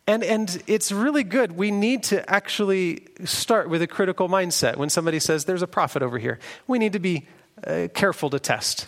And, 0.08 0.24
and 0.24 0.62
it's 0.66 0.90
really 0.90 1.22
good. 1.22 1.52
We 1.52 1.70
need 1.70 2.02
to 2.04 2.28
actually 2.28 3.06
start 3.24 3.68
with 3.68 3.82
a 3.82 3.86
critical 3.86 4.28
mindset. 4.28 4.76
When 4.76 4.90
somebody 4.90 5.20
says, 5.20 5.44
There's 5.44 5.62
a 5.62 5.68
prophet 5.68 6.02
over 6.02 6.18
here, 6.18 6.40
we 6.66 6.80
need 6.80 6.94
to 6.94 6.98
be 6.98 7.28
uh, 7.66 7.88
careful 7.94 8.30
to 8.30 8.38
test. 8.38 8.86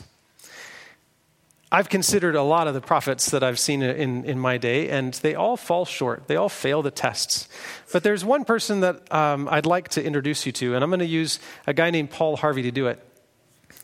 I've 1.74 1.88
considered 1.88 2.36
a 2.36 2.42
lot 2.42 2.68
of 2.68 2.74
the 2.74 2.80
prophets 2.80 3.32
that 3.32 3.42
I've 3.42 3.58
seen 3.58 3.82
in, 3.82 4.24
in 4.24 4.38
my 4.38 4.58
day, 4.58 4.90
and 4.90 5.12
they 5.14 5.34
all 5.34 5.56
fall 5.56 5.84
short. 5.84 6.28
They 6.28 6.36
all 6.36 6.48
fail 6.48 6.82
the 6.82 6.92
tests. 6.92 7.48
But 7.92 8.04
there's 8.04 8.24
one 8.24 8.44
person 8.44 8.80
that 8.80 9.12
um, 9.12 9.48
I'd 9.50 9.66
like 9.66 9.88
to 9.90 10.04
introduce 10.04 10.46
you 10.46 10.52
to, 10.52 10.76
and 10.76 10.84
I'm 10.84 10.90
going 10.90 11.00
to 11.00 11.06
use 11.06 11.40
a 11.66 11.74
guy 11.74 11.90
named 11.90 12.10
Paul 12.10 12.36
Harvey 12.36 12.62
to 12.62 12.70
do 12.70 12.86
it. 12.86 13.04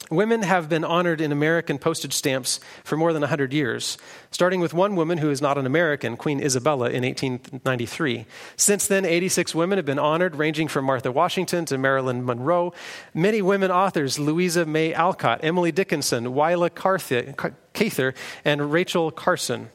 Women 0.08 0.42
have 0.42 0.68
been 0.68 0.82
honored 0.82 1.20
in 1.20 1.30
American 1.30 1.78
postage 1.78 2.14
stamps 2.14 2.58
for 2.82 2.96
more 2.96 3.12
than 3.12 3.20
100 3.20 3.52
years, 3.52 3.96
starting 4.32 4.60
with 4.60 4.74
one 4.74 4.96
woman 4.96 5.18
who 5.18 5.30
is 5.30 5.40
not 5.40 5.56
an 5.56 5.66
American, 5.66 6.16
Queen 6.16 6.42
Isabella, 6.42 6.90
in 6.90 7.04
1893. 7.04 8.26
Since 8.56 8.88
then, 8.88 9.04
86 9.04 9.54
women 9.54 9.78
have 9.78 9.86
been 9.86 10.00
honored, 10.00 10.34
ranging 10.34 10.66
from 10.66 10.86
Martha 10.86 11.12
Washington 11.12 11.64
to 11.66 11.78
Marilyn 11.78 12.24
Monroe. 12.24 12.72
Many 13.14 13.40
women 13.40 13.70
authors, 13.70 14.18
Louisa 14.18 14.66
May 14.66 14.92
Alcott, 14.92 15.40
Emily 15.44 15.70
Dickinson, 15.70 16.34
Willa 16.34 16.70
Cather, 16.70 18.14
and 18.44 18.72
Rachel 18.72 19.10
Carson. 19.12 19.70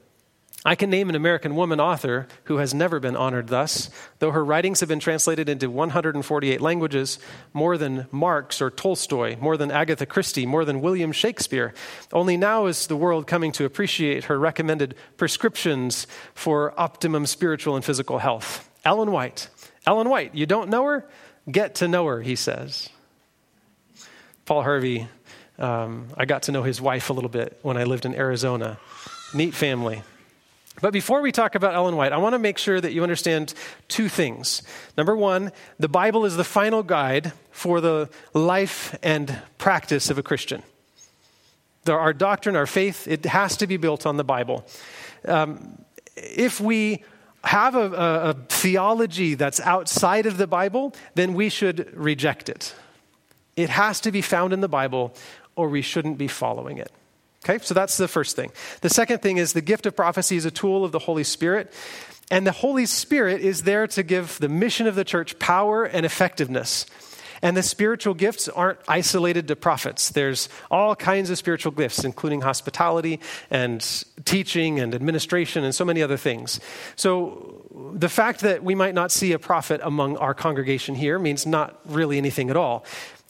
I 0.68 0.74
can 0.74 0.90
name 0.90 1.10
an 1.10 1.16
American 1.16 1.56
woman 1.56 1.80
author 1.80 2.28
who 2.46 2.58
has 2.58 2.74
never 2.74 3.00
been 3.00 3.16
honored 3.16 3.50
thus, 3.50 3.92
though 4.18 4.32
her 4.32 4.44
writings 4.44 4.80
have 4.80 4.90
been 4.90 5.00
translated 5.00 5.48
into 5.48 5.70
148 5.70 6.60
languages, 6.60 7.20
more 7.54 7.78
than 7.78 8.08
Marx 8.12 8.60
or 8.64 8.72
Tolstoy, 8.72 9.38
more 9.40 9.58
than 9.58 9.70
Agatha 9.70 10.08
Christie, 10.08 10.48
more 10.48 10.66
than 10.66 10.82
William 10.82 11.12
Shakespeare. 11.12 11.76
Only 12.12 12.36
now 12.36 12.66
is 12.66 12.88
the 12.88 12.96
world 12.96 13.28
coming 13.28 13.52
to 13.54 13.66
appreciate 13.66 14.24
her 14.24 14.40
recommended 14.40 14.96
prescriptions 15.18 16.08
for 16.34 16.74
optimum 16.82 17.28
spiritual 17.28 17.76
and 17.76 17.86
physical 17.86 18.18
health. 18.18 18.68
Ellen 18.84 19.12
White. 19.12 19.50
Ellen 19.86 20.10
White, 20.10 20.34
you 20.34 20.48
don't 20.48 20.72
know 20.72 20.86
her? 20.86 21.08
Get 21.50 21.76
to 21.76 21.88
know 21.88 22.08
her, 22.08 22.24
he 22.24 22.36
says. 22.36 22.90
Paul 24.46 24.64
Harvey, 24.64 25.08
um, 25.60 26.08
I 26.18 26.26
got 26.26 26.44
to 26.44 26.52
know 26.52 26.64
his 26.64 26.82
wife 26.82 27.12
a 27.12 27.14
little 27.14 27.30
bit 27.30 27.60
when 27.62 27.78
I 27.78 27.84
lived 27.84 28.06
in 28.06 28.16
Arizona. 28.16 28.80
Neat 29.32 29.54
family. 29.54 30.02
But 30.82 30.92
before 30.92 31.22
we 31.22 31.32
talk 31.32 31.56
about 31.56 31.74
Ellen 31.74 31.96
White, 31.96 32.12
I 32.12 32.18
want 32.18 32.34
to 32.34 32.40
make 32.40 32.58
sure 32.58 32.82
that 32.82 32.92
you 32.92 33.02
understand 33.02 33.54
two 33.88 34.10
things. 34.10 34.62
Number 34.98 35.16
one, 35.16 35.52
the 35.80 35.88
Bible 35.88 36.26
is 36.26 36.36
the 36.36 36.44
final 36.44 36.84
guide 36.84 37.32
for 37.52 37.80
the 37.80 38.10
life 38.34 38.98
and 39.02 39.40
practice 39.58 40.10
of 40.10 40.18
a 40.18 40.24
Christian. 40.24 40.64
Our 41.88 42.14
doctrine, 42.14 42.56
our 42.56 42.66
faith, 42.66 43.08
it 43.08 43.26
has 43.26 43.58
to 43.58 43.68
be 43.68 43.78
built 43.78 44.06
on 44.06 44.18
the 44.18 44.24
Bible. 44.24 44.66
Um, 45.26 45.84
if 46.16 46.60
we 46.60 47.04
have 47.44 47.76
a, 47.76 47.92
a, 47.92 48.30
a 48.30 48.34
theology 48.50 49.36
that's 49.36 49.60
outside 49.62 50.26
of 50.26 50.38
the 50.38 50.48
Bible, 50.48 50.94
then 51.14 51.36
we 51.36 51.50
should 51.50 51.96
reject 51.96 52.50
it. 52.50 52.74
It 53.56 53.70
has 53.70 54.02
to 54.02 54.12
be 54.12 54.22
found 54.22 54.52
in 54.52 54.62
the 54.62 54.68
Bible, 54.68 55.14
or 55.56 55.70
we 55.70 55.82
shouldn't 55.82 56.18
be 56.18 56.28
following 56.28 56.80
it. 56.80 56.92
Okay, 57.48 57.64
so 57.64 57.76
that's 57.76 57.98
the 57.98 58.08
first 58.08 58.36
thing. 58.36 58.52
The 58.82 58.90
second 58.90 59.22
thing 59.22 59.38
is 59.38 59.54
the 59.54 59.62
gift 59.62 59.86
of 59.86 59.96
prophecy 59.96 60.36
is 60.36 60.46
a 60.46 60.52
tool 60.52 60.84
of 60.84 60.92
the 60.92 60.98
Holy 60.98 61.24
Spirit. 61.24 61.72
And 62.32 62.48
the 62.48 62.52
Holy 62.52 62.88
Spirit 62.88 63.42
is 63.42 63.64
there 63.64 63.86
to 63.86 64.02
give 64.02 64.40
the 64.40 64.50
mission 64.50 64.88
of 64.88 64.96
the 64.96 65.04
church 65.04 65.38
power 65.38 65.86
and 65.86 66.08
effectiveness. 66.08 66.88
And 67.44 67.56
the 67.56 67.62
spiritual 67.62 68.16
gifts 68.16 68.50
aren't 68.50 68.80
isolated 68.88 69.48
to 69.50 69.56
prophets. 69.56 70.10
There's 70.10 70.50
all 70.72 70.96
kinds 70.96 71.30
of 71.30 71.38
spiritual 71.38 71.72
gifts, 71.72 72.04
including 72.04 72.42
hospitality 72.42 73.20
and 73.52 73.86
teaching 74.24 74.80
and 74.80 74.96
administration 74.96 75.64
and 75.64 75.76
so 75.76 75.86
many 75.86 76.02
other 76.02 76.18
things. 76.18 76.60
So 76.96 77.62
the 77.94 78.10
fact 78.10 78.40
that 78.40 78.64
we 78.64 78.74
might 78.74 78.96
not 78.96 79.12
see 79.12 79.34
a 79.34 79.40
prophet 79.40 79.82
among 79.84 80.18
our 80.18 80.34
congregation 80.34 80.96
here 80.96 81.20
means 81.20 81.46
not 81.46 81.80
really 81.86 82.18
anything 82.18 82.50
at 82.50 82.58
all. 82.58 82.86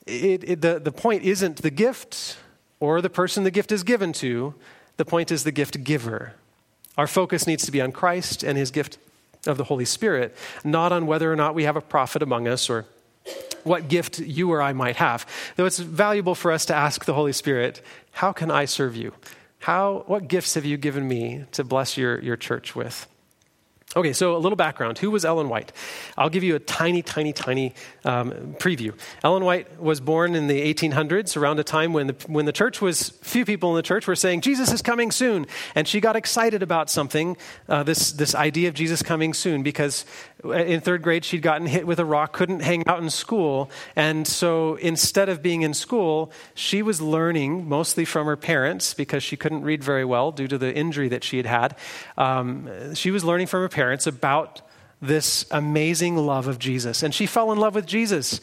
It, 0.06 0.50
it, 0.50 0.62
the, 0.62 0.80
the 0.80 0.94
point 0.94 1.24
isn't 1.24 1.58
the 1.58 1.72
gift 1.72 2.38
or 2.80 3.02
the 3.02 3.10
person 3.10 3.44
the 3.44 3.52
gift 3.52 3.72
is 3.72 3.84
given 3.84 4.14
to. 4.14 4.54
The 4.98 5.06
point 5.06 5.32
is 5.32 5.44
the 5.44 5.52
gift 5.52 5.84
giver. 5.84 6.34
Our 6.98 7.08
focus 7.08 7.46
needs 7.46 7.66
to 7.66 7.72
be 7.72 7.82
on 7.82 7.92
Christ 7.92 8.44
and 8.44 8.58
his 8.58 8.72
gift 8.72 8.98
of 9.46 9.58
the 9.58 9.66
Holy 9.66 9.86
Spirit, 9.86 10.36
not 10.64 10.92
on 10.92 11.06
whether 11.06 11.32
or 11.32 11.36
not 11.36 11.56
we 11.56 11.64
have 11.64 11.76
a 11.76 11.82
prophet 11.82 12.24
among 12.24 12.48
us 12.48 12.70
or 12.70 12.86
what 13.64 13.88
gift 13.88 14.20
you 14.20 14.52
or 14.52 14.62
I 14.62 14.74
might 14.74 14.96
have. 14.98 15.26
Though 15.56 15.66
it's 15.66 15.80
valuable 15.80 16.36
for 16.36 16.52
us 16.52 16.66
to 16.66 16.76
ask 16.76 17.06
the 17.06 17.14
Holy 17.14 17.34
Spirit, 17.34 17.82
How 18.12 18.32
can 18.32 18.50
I 18.50 18.66
serve 18.66 18.96
you? 18.96 19.14
How, 19.60 20.04
what 20.08 20.28
gifts 20.28 20.54
have 20.54 20.66
you 20.66 20.78
given 20.78 21.08
me 21.08 21.46
to 21.54 21.64
bless 21.64 21.98
your, 21.98 22.22
your 22.22 22.38
church 22.38 22.76
with? 22.76 23.08
Okay, 23.98 24.12
so 24.12 24.36
a 24.36 24.40
little 24.40 24.58
background. 24.58 24.98
Who 24.98 25.10
was 25.10 25.24
Ellen 25.24 25.48
White? 25.48 25.72
I'll 26.18 26.30
give 26.30 26.44
you 26.44 26.56
a 26.56 26.60
tiny, 26.60 27.02
tiny, 27.02 27.32
tiny 27.32 27.74
um, 28.04 28.56
preview. 28.60 28.94
Ellen 29.24 29.46
White 29.46 29.80
was 29.80 30.02
born 30.02 30.36
in 30.36 30.48
the 30.48 30.74
1800s, 30.74 31.38
around 31.38 31.60
a 31.60 31.64
time 31.64 31.94
when 31.94 32.08
the, 32.08 32.16
when 32.28 32.44
the 32.44 32.52
church 32.52 32.82
was, 32.82 33.12
few 33.22 33.46
people 33.46 33.70
in 33.70 33.78
the 33.78 33.84
church 33.84 34.06
were 34.06 34.16
saying, 34.16 34.42
Jesus 34.42 34.74
is 34.74 34.82
coming 34.82 35.12
soon. 35.12 35.48
And 35.76 35.88
she 35.88 36.02
got 36.02 36.18
excited 36.18 36.62
about 36.62 36.90
something, 36.90 37.38
uh, 37.70 37.84
this, 37.84 38.12
this 38.12 38.36
idea 38.36 38.68
of 38.68 38.74
Jesus 38.74 39.02
coming 39.02 39.34
soon, 39.34 39.64
because 39.64 40.04
in 40.52 40.82
third 40.82 41.02
grade, 41.02 41.26
she'd 41.26 41.42
gotten 41.42 41.68
hit 41.68 41.88
with 41.88 42.00
a 42.00 42.06
rock, 42.06 42.34
couldn't 42.34 42.62
hang 42.62 42.88
out 42.88 43.02
in 43.02 43.10
school. 43.10 43.70
And 43.96 44.28
so 44.28 44.76
instead 44.76 45.30
of 45.30 45.42
being 45.42 45.62
in 45.62 45.74
school, 45.74 46.32
she 46.54 46.82
was 46.82 47.02
learning 47.02 47.68
mostly 47.68 48.06
from 48.06 48.28
her 48.28 48.38
parents 48.38 48.94
because 48.94 49.24
she 49.24 49.38
couldn't 49.38 49.64
read 49.64 49.84
very 49.84 50.06
well 50.06 50.32
due 50.32 50.48
to 50.48 50.58
the 50.58 50.74
injury 50.74 51.10
that 51.10 51.24
she 51.24 51.38
had 51.38 51.46
had. 51.46 51.78
Um, 52.18 52.96
she 52.96 53.12
was 53.12 53.24
learning 53.24 53.48
from 53.48 53.62
her 53.62 53.70
parents 53.70 54.08
about 54.08 54.62
this 55.02 55.46
amazing 55.52 56.18
love 56.18 56.48
of 56.48 56.60
Jesus. 56.60 57.04
And 57.04 57.14
she 57.14 57.26
fell 57.26 57.52
in 57.52 57.60
love 57.60 57.76
with 57.76 57.86
Jesus. 57.86 58.40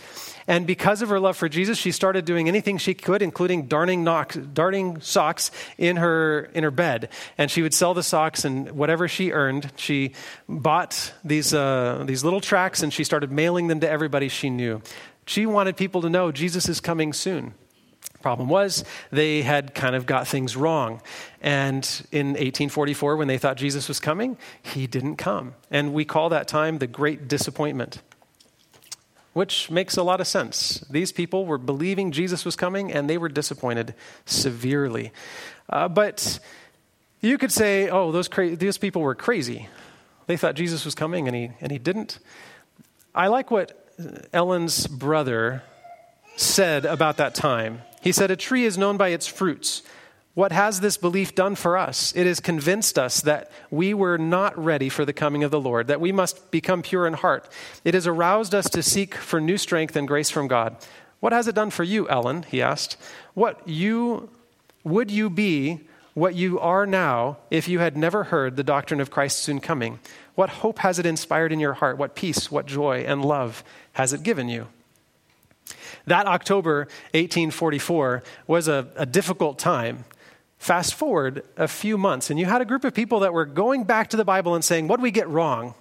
And 0.47 0.66
because 0.66 1.03
of 1.03 1.09
her 1.09 1.20
love 1.20 1.36
for 1.36 1.49
Jesus, 1.49 1.78
she 1.78 1.93
started 1.93 2.24
doing 2.24 2.49
anything 2.49 2.78
she 2.78 2.95
could, 2.95 3.22
including 3.22 3.66
darning, 3.66 4.05
knock, 4.05 4.36
darning 4.53 5.01
socks 5.01 5.51
in 5.78 5.97
her, 5.97 6.51
in 6.55 6.64
her 6.64 6.70
bed. 6.70 7.09
And 7.38 7.51
she 7.51 7.62
would 7.62 7.74
sell 7.74 7.95
the 7.95 8.03
socks, 8.03 8.45
and 8.45 8.72
whatever 8.72 9.09
she 9.09 9.32
earned, 9.32 9.70
she 9.76 10.12
bought 10.49 11.12
these, 11.24 11.55
uh, 11.55 12.03
these 12.07 12.24
little 12.24 12.40
tracts 12.40 12.82
and 12.82 12.93
she 12.93 13.05
started 13.05 13.30
mailing 13.30 13.68
them 13.68 13.80
to 13.80 13.88
everybody 13.88 14.28
she 14.28 14.51
knew. 14.51 14.82
She 15.26 15.47
wanted 15.47 15.76
people 15.76 16.03
to 16.03 16.11
know 16.11 16.32
Jesus 16.32 16.68
is 16.68 16.80
coming 16.80 17.12
soon. 17.12 17.55
Problem 18.20 18.49
was, 18.49 18.84
they 19.11 19.43
had 19.43 19.74
kind 19.74 19.97
of 19.97 20.07
got 20.07 20.28
things 20.28 20.57
wrong. 20.57 21.03
And 21.40 21.84
in 22.12 22.28
1844, 22.28 23.16
when 23.16 23.28
they 23.28 23.38
thought 23.38 23.57
Jesus 23.57 23.88
was 23.88 23.99
coming, 23.99 24.36
he 24.62 24.86
didn't 24.86 25.16
come. 25.16 25.55
And 25.70 25.93
we 25.93 26.05
call 26.05 26.28
that 26.28 26.47
time 26.47 26.78
the 26.78 26.86
Great 26.86 27.26
Disappointment 27.26 28.01
which 29.33 29.70
makes 29.70 29.97
a 29.97 30.03
lot 30.03 30.20
of 30.20 30.26
sense. 30.26 30.80
These 30.91 31.12
people 31.12 31.47
were 31.47 31.59
believing 31.59 32.12
Jesus 32.12 32.45
was 32.45 32.57
coming 32.57 32.93
and 32.93 33.09
they 33.09 33.18
were 33.18 33.28
disappointed 33.28 33.95
severely. 34.26 35.12
Uh, 35.68 35.89
but 35.89 36.39
you 37.20 37.39
could 37.39 37.53
say, 37.53 37.89
oh, 37.89 38.12
those, 38.12 38.28
cra- 38.28 38.57
those 38.57 38.78
people 38.78 39.03
were 39.03 39.14
crazy. 39.14 39.68
They 40.26 40.37
thought 40.37 40.55
Jesus 40.55 40.85
was 40.85 40.95
coming 40.95 41.28
and 41.28 41.37
he, 41.37 41.51
and 41.61 41.72
he 41.72 41.78
didn't. 41.78 42.18
I 43.14 43.28
like 43.28 43.51
what 43.51 43.78
Ellen's 44.33 44.87
brother 44.87 45.62
said 46.37 46.85
about 46.85 47.18
that 47.18 47.35
time. 47.35 47.83
He 48.01 48.12
said, 48.12 48.30
A 48.30 48.37
tree 48.37 48.64
is 48.64 48.76
known 48.76 48.97
by 48.97 49.09
its 49.09 49.26
fruits. 49.26 49.83
What 50.35 50.53
has 50.53 50.80
this 50.80 50.97
belief 50.97 51.35
done 51.35 51.57
for 51.57 51.76
us? 51.76 52.14
It 52.16 52.26
has 52.26 52.41
convinced 52.41 52.99
us 52.99 53.20
that 53.22 53.51
we 53.70 53.93
were 53.93 54.16
not 54.16 54.59
ready 54.59 54.89
for 54.89 55.05
the 55.05 55.12
coming 55.12 55.45
of 55.45 55.51
the 55.51 55.61
Lord, 55.61 55.89
that 55.89 56.01
we 56.01 56.11
must 56.11 56.51
become 56.51 56.80
pure 56.80 57.07
in 57.07 57.12
heart. 57.12 57.51
It 57.85 57.93
has 57.93 58.07
aroused 58.07 58.55
us 58.55 58.70
to 58.70 58.83
seek 58.83 59.14
for 59.14 59.41
new 59.41 59.59
strength 59.59 59.95
and 59.95 60.09
grace 60.09 60.30
from 60.30 60.49
God. 60.49 60.76
What 61.20 61.35
has 61.35 61.49
it 61.49 61.55
done 61.55 61.70
for 61.70 61.85
you, 61.85 62.09
Ellen? 62.09 62.45
He 62.45 62.62
asked. 62.62 62.97
What 63.35 63.68
you 63.68 64.30
would 64.85 65.11
you 65.11 65.30
be 65.30 65.80
what 66.14 66.35
you 66.35 66.59
are 66.59 66.87
now 66.87 67.39
if 67.51 67.68
you 67.68 67.78
had 67.78 67.97
never 67.97 68.24
heard 68.24 68.57
the 68.57 68.64
doctrine 68.64 69.01
of 69.01 69.11
Christ's 69.11 69.43
soon 69.43 69.61
coming? 69.61 69.99
What 70.35 70.49
hope 70.49 70.78
has 70.78 70.99
it 70.99 71.07
inspired 71.07 71.53
in 71.53 71.61
your 71.61 71.74
heart? 71.74 71.99
What 71.99 72.14
peace, 72.14 72.51
what 72.51 72.66
joy, 72.66 73.05
and 73.07 73.24
love 73.24 73.62
has 73.93 74.12
it 74.12 74.22
given 74.22 74.49
you? 74.49 74.66
That 76.07 76.26
October 76.26 76.80
1844 77.12 78.22
was 78.47 78.66
a, 78.66 78.89
a 78.97 79.07
difficult 79.07 79.59
time 79.59 80.05
Fast 80.63 80.95
forward 80.95 81.43
a 81.57 81.67
few 81.67 81.99
months, 81.99 82.31
and 82.31 82.39
you 82.39 82.47
had 82.47 82.61
a 82.61 82.65
group 82.65 82.85
of 82.85 82.95
people 82.95 83.19
that 83.19 83.33
were 83.33 83.45
going 83.45 83.83
back 83.83 84.11
to 84.11 84.17
the 84.17 84.25
Bible 84.25 84.55
and 84.55 84.65
saying, 84.65 84.87
What 84.87 84.99
did 84.99 85.03
we 85.03 85.11
get 85.11 85.29
wrong? 85.29 85.75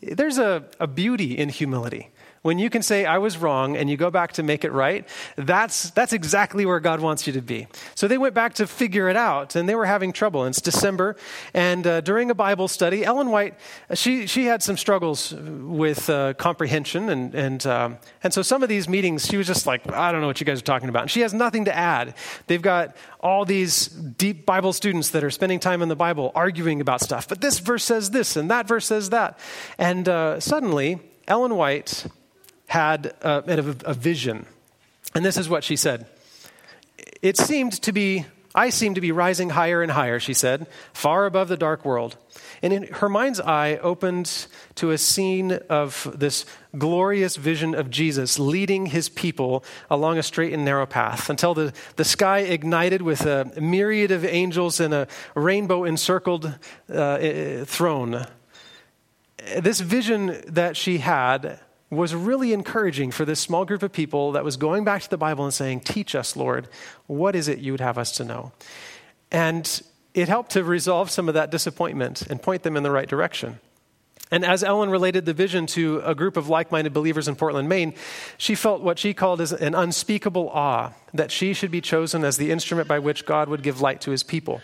There's 0.00 0.38
a, 0.38 0.66
a 0.78 0.86
beauty 0.86 1.36
in 1.36 1.48
humility. 1.48 2.10
When 2.42 2.58
you 2.58 2.70
can 2.70 2.82
say, 2.82 3.04
I 3.04 3.18
was 3.18 3.36
wrong, 3.36 3.76
and 3.76 3.90
you 3.90 3.98
go 3.98 4.10
back 4.10 4.32
to 4.32 4.42
make 4.42 4.64
it 4.64 4.72
right, 4.72 5.06
that's, 5.36 5.90
that's 5.90 6.14
exactly 6.14 6.64
where 6.64 6.80
God 6.80 7.00
wants 7.00 7.26
you 7.26 7.34
to 7.34 7.42
be. 7.42 7.66
So 7.94 8.08
they 8.08 8.16
went 8.16 8.34
back 8.34 8.54
to 8.54 8.66
figure 8.66 9.10
it 9.10 9.16
out, 9.16 9.56
and 9.56 9.68
they 9.68 9.74
were 9.74 9.84
having 9.84 10.10
trouble. 10.10 10.44
And 10.44 10.54
it's 10.54 10.62
December, 10.62 11.16
and 11.52 11.86
uh, 11.86 12.00
during 12.00 12.30
a 12.30 12.34
Bible 12.34 12.66
study, 12.66 13.04
Ellen 13.04 13.30
White, 13.30 13.56
she, 13.92 14.26
she 14.26 14.46
had 14.46 14.62
some 14.62 14.78
struggles 14.78 15.34
with 15.34 16.08
uh, 16.08 16.32
comprehension. 16.34 17.10
And, 17.10 17.34
and, 17.34 17.66
um, 17.66 17.98
and 18.22 18.32
so 18.32 18.40
some 18.40 18.62
of 18.62 18.70
these 18.70 18.88
meetings, 18.88 19.26
she 19.26 19.36
was 19.36 19.46
just 19.46 19.66
like, 19.66 19.90
I 19.92 20.10
don't 20.10 20.22
know 20.22 20.26
what 20.26 20.40
you 20.40 20.46
guys 20.46 20.60
are 20.60 20.64
talking 20.64 20.88
about. 20.88 21.02
And 21.02 21.10
she 21.10 21.20
has 21.20 21.34
nothing 21.34 21.66
to 21.66 21.76
add. 21.76 22.14
They've 22.46 22.62
got 22.62 22.96
all 23.20 23.44
these 23.44 23.88
deep 23.88 24.46
Bible 24.46 24.72
students 24.72 25.10
that 25.10 25.22
are 25.22 25.30
spending 25.30 25.60
time 25.60 25.82
in 25.82 25.90
the 25.90 25.96
Bible 25.96 26.32
arguing 26.34 26.80
about 26.80 27.02
stuff. 27.02 27.28
But 27.28 27.42
this 27.42 27.58
verse 27.58 27.84
says 27.84 28.12
this, 28.12 28.34
and 28.34 28.50
that 28.50 28.66
verse 28.66 28.86
says 28.86 29.10
that. 29.10 29.38
And 29.76 30.08
uh, 30.08 30.40
suddenly, 30.40 31.00
Ellen 31.28 31.54
White 31.54 32.06
had 32.70 33.06
a, 33.20 33.58
a, 33.58 33.90
a 33.90 33.94
vision. 33.94 34.46
And 35.12 35.24
this 35.24 35.36
is 35.36 35.48
what 35.48 35.64
she 35.64 35.74
said 35.74 36.06
It 37.20 37.36
seemed 37.36 37.72
to 37.82 37.92
be, 37.92 38.26
I 38.54 38.70
seemed 38.70 38.94
to 38.94 39.00
be 39.00 39.10
rising 39.10 39.50
higher 39.50 39.82
and 39.82 39.90
higher, 39.90 40.20
she 40.20 40.34
said, 40.34 40.68
far 40.92 41.26
above 41.26 41.48
the 41.48 41.56
dark 41.56 41.84
world. 41.84 42.16
And 42.62 42.72
in 42.72 42.84
her 42.84 43.08
mind's 43.08 43.40
eye 43.40 43.78
opened 43.82 44.46
to 44.76 44.92
a 44.92 44.98
scene 44.98 45.58
of 45.68 46.14
this 46.14 46.46
glorious 46.78 47.34
vision 47.34 47.74
of 47.74 47.90
Jesus 47.90 48.38
leading 48.38 48.86
his 48.86 49.08
people 49.08 49.64
along 49.90 50.18
a 50.18 50.22
straight 50.22 50.52
and 50.52 50.64
narrow 50.64 50.86
path 50.86 51.28
until 51.28 51.54
the, 51.54 51.72
the 51.96 52.04
sky 52.04 52.38
ignited 52.40 53.02
with 53.02 53.22
a 53.22 53.50
myriad 53.60 54.12
of 54.12 54.24
angels 54.24 54.78
and 54.78 54.94
a 54.94 55.08
rainbow 55.34 55.82
encircled 55.82 56.56
uh, 56.92 57.64
throne. 57.64 58.26
This 59.58 59.80
vision 59.80 60.40
that 60.46 60.76
she 60.76 60.98
had 60.98 61.58
was 61.90 62.14
really 62.14 62.52
encouraging 62.52 63.10
for 63.10 63.24
this 63.24 63.40
small 63.40 63.64
group 63.64 63.82
of 63.82 63.92
people 63.92 64.32
that 64.32 64.44
was 64.44 64.56
going 64.56 64.84
back 64.84 65.02
to 65.02 65.10
the 65.10 65.18
Bible 65.18 65.44
and 65.44 65.52
saying, 65.52 65.80
Teach 65.80 66.14
us, 66.14 66.36
Lord, 66.36 66.68
what 67.06 67.34
is 67.34 67.48
it 67.48 67.58
you 67.58 67.72
would 67.72 67.80
have 67.80 67.98
us 67.98 68.12
to 68.12 68.24
know? 68.24 68.52
And 69.32 69.82
it 70.14 70.28
helped 70.28 70.52
to 70.52 70.64
resolve 70.64 71.10
some 71.10 71.28
of 71.28 71.34
that 71.34 71.50
disappointment 71.50 72.22
and 72.22 72.40
point 72.40 72.62
them 72.62 72.76
in 72.76 72.82
the 72.82 72.90
right 72.90 73.08
direction. 73.08 73.60
And 74.32 74.44
as 74.44 74.62
Ellen 74.62 74.90
related 74.90 75.26
the 75.26 75.34
vision 75.34 75.66
to 75.68 76.00
a 76.04 76.14
group 76.14 76.36
of 76.36 76.48
like 76.48 76.70
minded 76.70 76.92
believers 76.92 77.26
in 77.26 77.34
Portland, 77.34 77.68
Maine, 77.68 77.94
she 78.38 78.54
felt 78.54 78.80
what 78.80 78.98
she 78.98 79.12
called 79.12 79.40
as 79.40 79.52
an 79.52 79.74
unspeakable 79.74 80.48
awe 80.50 80.92
that 81.12 81.32
she 81.32 81.52
should 81.52 81.72
be 81.72 81.80
chosen 81.80 82.24
as 82.24 82.36
the 82.36 82.52
instrument 82.52 82.86
by 82.86 83.00
which 83.00 83.26
God 83.26 83.48
would 83.48 83.64
give 83.64 83.80
light 83.80 84.00
to 84.02 84.12
his 84.12 84.22
people. 84.22 84.60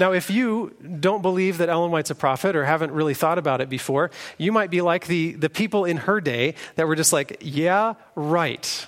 Now, 0.00 0.12
if 0.12 0.30
you 0.30 0.74
don't 1.00 1.22
believe 1.22 1.58
that 1.58 1.68
Ellen 1.68 1.90
White's 1.90 2.10
a 2.10 2.14
prophet 2.14 2.56
or 2.56 2.64
haven't 2.64 2.92
really 2.92 3.14
thought 3.14 3.38
about 3.38 3.60
it 3.60 3.68
before, 3.68 4.10
you 4.38 4.52
might 4.52 4.70
be 4.70 4.80
like 4.80 5.06
the, 5.06 5.32
the 5.32 5.50
people 5.50 5.84
in 5.84 5.98
her 5.98 6.20
day 6.20 6.54
that 6.76 6.88
were 6.88 6.96
just 6.96 7.12
like, 7.12 7.38
yeah, 7.40 7.94
right. 8.14 8.86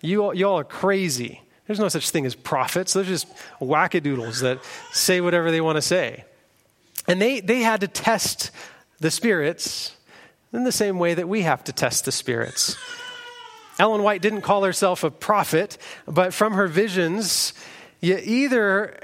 You, 0.00 0.32
you 0.34 0.48
all 0.48 0.58
are 0.58 0.64
crazy. 0.64 1.42
There's 1.66 1.78
no 1.78 1.88
such 1.88 2.10
thing 2.10 2.26
as 2.26 2.34
prophets. 2.34 2.92
They're 2.92 3.04
just 3.04 3.28
wackadoodles 3.60 4.40
that 4.40 4.58
say 4.92 5.20
whatever 5.20 5.50
they 5.50 5.60
want 5.60 5.76
to 5.76 5.82
say. 5.82 6.24
And 7.06 7.22
they, 7.22 7.40
they 7.40 7.60
had 7.60 7.80
to 7.80 7.88
test 7.88 8.50
the 9.00 9.10
spirits 9.10 9.96
in 10.52 10.64
the 10.64 10.72
same 10.72 10.98
way 10.98 11.14
that 11.14 11.28
we 11.28 11.42
have 11.42 11.64
to 11.64 11.72
test 11.72 12.04
the 12.04 12.12
spirits. 12.12 12.76
Ellen 13.78 14.02
White 14.02 14.22
didn't 14.22 14.42
call 14.42 14.64
herself 14.64 15.02
a 15.02 15.10
prophet, 15.10 15.78
but 16.06 16.34
from 16.34 16.52
her 16.52 16.68
visions, 16.68 17.54
you 18.02 18.18
either 18.20 18.98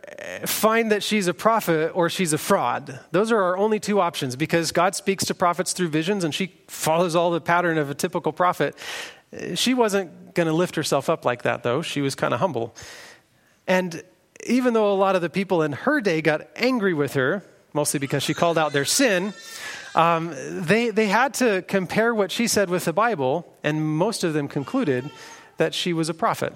find 0.44 0.90
that 0.90 1.04
she's 1.04 1.28
a 1.28 1.34
prophet 1.34 1.92
or 1.94 2.10
she's 2.10 2.32
a 2.32 2.38
fraud. 2.38 2.98
Those 3.12 3.30
are 3.30 3.40
our 3.40 3.56
only 3.56 3.78
two 3.78 4.00
options 4.00 4.34
because 4.34 4.72
God 4.72 4.96
speaks 4.96 5.24
to 5.26 5.34
prophets 5.34 5.72
through 5.72 5.88
visions 5.88 6.24
and 6.24 6.34
she 6.34 6.52
follows 6.66 7.14
all 7.14 7.30
the 7.30 7.40
pattern 7.40 7.78
of 7.78 7.90
a 7.90 7.94
typical 7.94 8.32
prophet. 8.32 8.76
She 9.54 9.72
wasn't 9.72 10.34
going 10.34 10.48
to 10.48 10.52
lift 10.52 10.74
herself 10.74 11.08
up 11.08 11.24
like 11.24 11.42
that, 11.42 11.62
though. 11.62 11.80
She 11.80 12.00
was 12.00 12.16
kind 12.16 12.34
of 12.34 12.40
humble. 12.40 12.74
And 13.68 14.02
even 14.46 14.74
though 14.74 14.92
a 14.92 14.96
lot 14.96 15.14
of 15.14 15.22
the 15.22 15.30
people 15.30 15.62
in 15.62 15.72
her 15.72 16.00
day 16.00 16.20
got 16.20 16.48
angry 16.56 16.92
with 16.92 17.14
her, 17.14 17.44
mostly 17.72 18.00
because 18.00 18.24
she 18.24 18.34
called 18.34 18.58
out 18.58 18.72
their 18.72 18.84
sin, 18.84 19.32
um, 19.94 20.34
they, 20.34 20.90
they 20.90 21.06
had 21.06 21.34
to 21.34 21.62
compare 21.62 22.12
what 22.12 22.32
she 22.32 22.48
said 22.48 22.68
with 22.68 22.84
the 22.84 22.92
Bible, 22.92 23.46
and 23.62 23.96
most 23.96 24.24
of 24.24 24.32
them 24.32 24.48
concluded 24.48 25.08
that 25.58 25.72
she 25.72 25.92
was 25.92 26.08
a 26.08 26.14
prophet. 26.14 26.52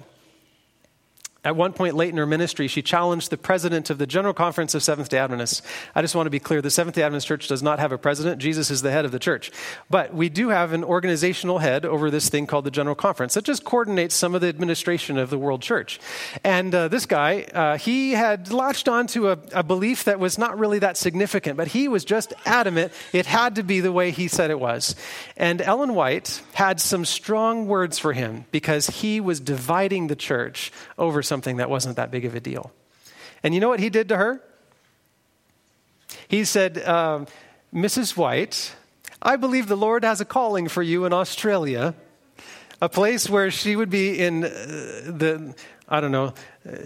At 1.45 1.57
one 1.57 1.73
point 1.73 1.95
late 1.95 2.09
in 2.09 2.17
her 2.17 2.25
ministry, 2.25 2.69
she 2.69 2.81
challenged 2.81 3.29
the 3.29 3.37
president 3.37 3.89
of 3.89 3.97
the 3.97 4.07
General 4.07 4.33
Conference 4.33 4.73
of 4.75 4.83
Seventh 4.83 5.09
day 5.09 5.17
Adventists. 5.17 5.61
I 5.93 6.01
just 6.01 6.15
want 6.15 6.25
to 6.27 6.31
be 6.31 6.39
clear 6.39 6.61
the 6.61 6.71
Seventh 6.71 6.95
day 6.95 7.03
Adventist 7.03 7.27
Church 7.27 7.49
does 7.49 7.61
not 7.61 7.79
have 7.79 7.91
a 7.91 7.97
president. 7.97 8.41
Jesus 8.41 8.71
is 8.71 8.81
the 8.81 8.91
head 8.91 9.03
of 9.03 9.11
the 9.11 9.19
church. 9.19 9.51
But 9.89 10.13
we 10.13 10.29
do 10.29 10.49
have 10.49 10.71
an 10.71 10.85
organizational 10.85 11.57
head 11.57 11.83
over 11.83 12.09
this 12.09 12.29
thing 12.29 12.47
called 12.47 12.63
the 12.63 12.71
General 12.71 12.95
Conference 12.95 13.33
that 13.33 13.43
just 13.43 13.65
coordinates 13.65 14.15
some 14.15 14.35
of 14.35 14.41
the 14.41 14.47
administration 14.47 15.17
of 15.17 15.29
the 15.29 15.37
world 15.37 15.61
church. 15.61 15.99
And 16.45 16.73
uh, 16.73 16.87
this 16.87 17.05
guy, 17.05 17.41
uh, 17.53 17.77
he 17.77 18.11
had 18.11 18.51
latched 18.53 18.87
onto 18.87 19.29
a, 19.29 19.37
a 19.51 19.63
belief 19.63 20.05
that 20.05 20.19
was 20.19 20.37
not 20.37 20.57
really 20.57 20.79
that 20.79 20.95
significant, 20.95 21.57
but 21.57 21.67
he 21.67 21.89
was 21.89 22.05
just 22.05 22.33
adamant 22.45 22.93
it 23.11 23.25
had 23.25 23.55
to 23.55 23.63
be 23.63 23.81
the 23.81 23.91
way 23.91 24.11
he 24.11 24.29
said 24.29 24.49
it 24.49 24.59
was. 24.61 24.95
And 25.35 25.61
Ellen 25.61 25.93
White 25.93 26.41
had 26.53 26.79
some 26.79 27.03
strong 27.03 27.67
words 27.67 27.99
for 27.99 28.13
him 28.13 28.45
because 28.51 28.87
he 28.87 29.19
was 29.19 29.41
dividing 29.41 30.07
the 30.07 30.15
church 30.15 30.71
over 30.97 31.21
that 31.41 31.69
wasn't 31.69 31.95
that 31.95 32.11
big 32.11 32.25
of 32.25 32.35
a 32.35 32.39
deal. 32.39 32.71
And 33.43 33.53
you 33.53 33.59
know 33.59 33.69
what 33.69 33.79
he 33.79 33.89
did 33.89 34.09
to 34.09 34.17
her? 34.17 34.41
He 36.27 36.45
said, 36.45 36.77
um, 36.87 37.27
Mrs. 37.73 38.15
White, 38.15 38.75
I 39.21 39.35
believe 39.35 39.67
the 39.67 39.77
Lord 39.77 40.03
has 40.03 40.21
a 40.21 40.25
calling 40.25 40.67
for 40.67 40.83
you 40.83 41.05
in 41.05 41.13
Australia, 41.13 41.95
a 42.81 42.89
place 42.89 43.29
where 43.29 43.51
she 43.51 43.75
would 43.75 43.89
be 43.89 44.19
in 44.19 44.43
uh, 44.43 44.47
the 44.47 45.55
I 45.93 46.01
don't 46.01 46.11
know, 46.11 46.33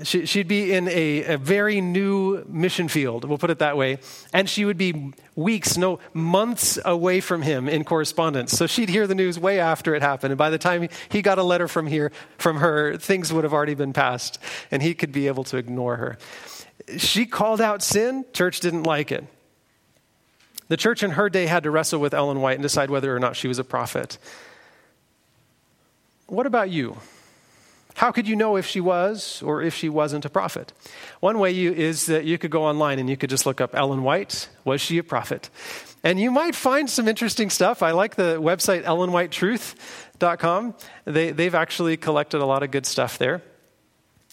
she, 0.03 0.39
would 0.39 0.49
be 0.49 0.73
in 0.73 0.89
a, 0.89 1.35
a, 1.35 1.37
very 1.37 1.79
new 1.79 2.43
mission 2.49 2.89
field, 2.89 3.23
we'll 3.23 3.37
put 3.37 3.49
it 3.49 3.59
that 3.59 3.77
way, 3.77 3.99
and 4.33 4.49
she 4.49 4.65
would 4.65 4.77
be 4.77 5.13
weeks, 5.33 5.77
no, 5.77 5.99
months 6.13 6.77
away 6.83 7.21
from 7.21 7.41
him 7.41 7.69
in 7.69 7.85
correspondence. 7.85 8.51
So 8.51 8.67
she'd 8.67 8.89
hear 8.89 9.07
the 9.07 9.15
news 9.15 9.39
way 9.39 9.61
after 9.61 9.95
it 9.95 10.01
happened, 10.01 10.33
and 10.33 10.37
by 10.37 10.49
the 10.49 10.57
time 10.57 10.89
he 11.07 11.21
got 11.21 11.37
a 11.37 11.43
letter 11.43 11.69
from 11.69 11.87
here, 11.87 12.11
from 12.37 12.57
her, 12.57 12.97
things 12.97 13.31
would 13.31 13.45
have 13.45 13.53
already 13.53 13.75
been 13.75 13.93
passed, 13.93 14.39
and 14.71 14.83
he 14.83 14.93
could 14.93 15.13
be 15.13 15.27
able 15.27 15.45
to 15.45 15.55
ignore 15.55 15.95
her. 15.95 16.17
She 16.97 17.25
called 17.25 17.61
out 17.61 17.81
sin, 17.81 18.25
church 18.33 18.59
didn't 18.59 18.83
like 18.83 19.13
it. 19.13 19.23
The 20.67 20.75
church 20.75 21.01
in 21.01 21.11
her 21.11 21.29
day 21.29 21.45
had 21.45 21.63
to 21.63 21.71
wrestle 21.71 22.01
with 22.01 22.13
Ellen 22.13 22.41
White 22.41 22.55
and 22.55 22.61
decide 22.61 22.89
whether 22.89 23.15
or 23.15 23.21
not 23.21 23.37
she 23.37 23.47
was 23.47 23.57
a 23.57 23.63
prophet. 23.63 24.17
What 26.25 26.45
about 26.45 26.69
you? 26.69 26.97
How 27.97 28.11
could 28.11 28.27
you 28.27 28.35
know 28.35 28.57
if 28.57 28.67
she 28.67 28.79
was 28.79 29.41
or 29.41 29.63
if 29.63 29.73
she 29.73 29.89
wasn't 29.89 30.23
a 30.23 30.29
prophet? 30.29 30.71
One 31.19 31.39
way 31.39 31.49
you, 31.49 31.73
is 31.73 32.05
that 32.05 32.25
you 32.25 32.37
could 32.37 32.51
go 32.51 32.63
online 32.63 32.99
and 32.99 33.09
you 33.09 33.17
could 33.17 33.31
just 33.31 33.47
look 33.47 33.59
up 33.59 33.73
Ellen 33.73 34.03
White. 34.03 34.49
Was 34.63 34.81
she 34.81 34.99
a 34.99 35.03
prophet? 35.03 35.49
And 36.03 36.19
you 36.19 36.29
might 36.29 36.53
find 36.53 36.87
some 36.87 37.07
interesting 37.07 37.49
stuff. 37.49 37.81
I 37.81 37.91
like 37.91 38.13
the 38.13 38.39
website 38.39 38.83
ellenwhite.truth.com. 38.83 40.75
They, 41.05 41.31
they've 41.31 41.55
actually 41.55 41.97
collected 41.97 42.39
a 42.39 42.45
lot 42.45 42.61
of 42.61 42.69
good 42.69 42.85
stuff 42.85 43.17
there. 43.17 43.41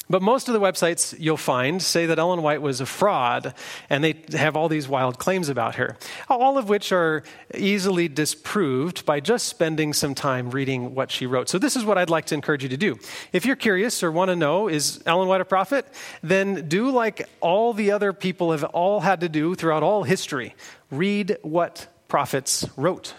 But 0.09 0.21
most 0.21 0.49
of 0.49 0.55
the 0.55 0.61
websites 0.61 1.15
you'll 1.19 1.37
find 1.37 1.81
say 1.81 2.07
that 2.07 2.19
Ellen 2.19 2.43
White 2.43 2.61
was 2.61 2.81
a 2.81 2.87
fraud, 2.87 3.55
and 3.89 4.05
they 4.05 4.15
have 4.33 4.57
all 4.57 4.69
these 4.69 4.87
wild 4.87 5.19
claims 5.19 5.49
about 5.49 5.77
her, 5.77 5.97
all 6.29 6.59
of 6.59 6.69
which 6.69 6.93
are 6.93 7.23
easily 7.55 8.09
disproved 8.09 9.07
by 9.07 9.21
just 9.21 9.49
spending 9.49 9.93
some 9.93 10.15
time 10.15 10.51
reading 10.51 10.95
what 10.95 11.11
she 11.11 11.27
wrote. 11.27 11.49
So, 11.49 11.59
this 11.59 11.75
is 11.75 11.85
what 11.85 11.97
I'd 11.97 12.11
like 12.11 12.27
to 12.27 12.35
encourage 12.35 12.63
you 12.63 12.69
to 12.69 12.77
do. 12.77 12.99
If 13.33 13.47
you're 13.47 13.57
curious 13.57 14.03
or 14.03 14.13
want 14.13 14.29
to 14.29 14.37
know, 14.37 14.69
is 14.69 15.03
Ellen 15.07 15.29
White 15.29 15.41
a 15.41 15.45
prophet? 15.45 15.87
Then 16.23 16.69
do 16.69 16.91
like 16.91 17.29
all 17.41 17.73
the 17.73 17.93
other 17.93 18.13
people 18.13 18.53
have 18.53 18.65
all 18.65 19.01
had 19.01 19.21
to 19.21 19.29
do 19.29 19.55
throughout 19.55 19.83
all 19.83 20.03
history 20.03 20.55
read 20.91 21.39
what 21.43 21.89
prophets 22.09 22.67
wrote 22.77 23.15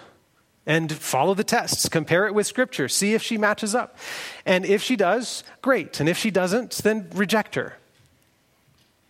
and 0.66 0.92
follow 0.92 1.34
the 1.34 1.44
tests. 1.44 1.88
Compare 1.90 2.28
it 2.28 2.34
with 2.34 2.48
Scripture. 2.48 2.88
See 2.88 3.14
if 3.14 3.22
she 3.22 3.38
matches 3.38 3.76
up. 3.76 3.98
And 4.46 4.66
if 4.66 4.82
she 4.82 4.96
does, 4.96 5.44
great. 5.62 6.00
And 6.00 6.10
if 6.10 6.18
she 6.18 6.32
doesn't, 6.32 6.72
then 6.78 7.10
reject 7.14 7.56
her. 7.56 7.78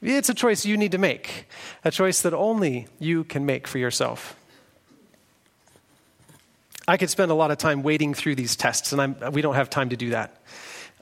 It's 0.02 0.30
a 0.30 0.34
choice 0.34 0.66
you 0.66 0.78
need 0.78 0.92
to 0.92 0.98
make, 0.98 1.48
a 1.84 1.90
choice 1.90 2.22
that 2.22 2.34
only 2.34 2.88
you 3.00 3.24
can 3.24 3.46
make 3.46 3.68
for 3.68 3.80
yourself. 3.80 4.36
I 6.88 6.98
could 6.98 7.10
spend 7.10 7.32
a 7.32 7.34
lot 7.34 7.50
of 7.50 7.58
time 7.58 7.82
wading 7.82 8.14
through 8.14 8.36
these 8.36 8.56
tests, 8.56 8.92
and 8.92 9.02
I'm, 9.02 9.16
we 9.32 9.42
don't 9.42 9.56
have 9.56 9.70
time 9.70 9.90
to 9.90 9.98
do 9.98 10.12
that. 10.12 10.44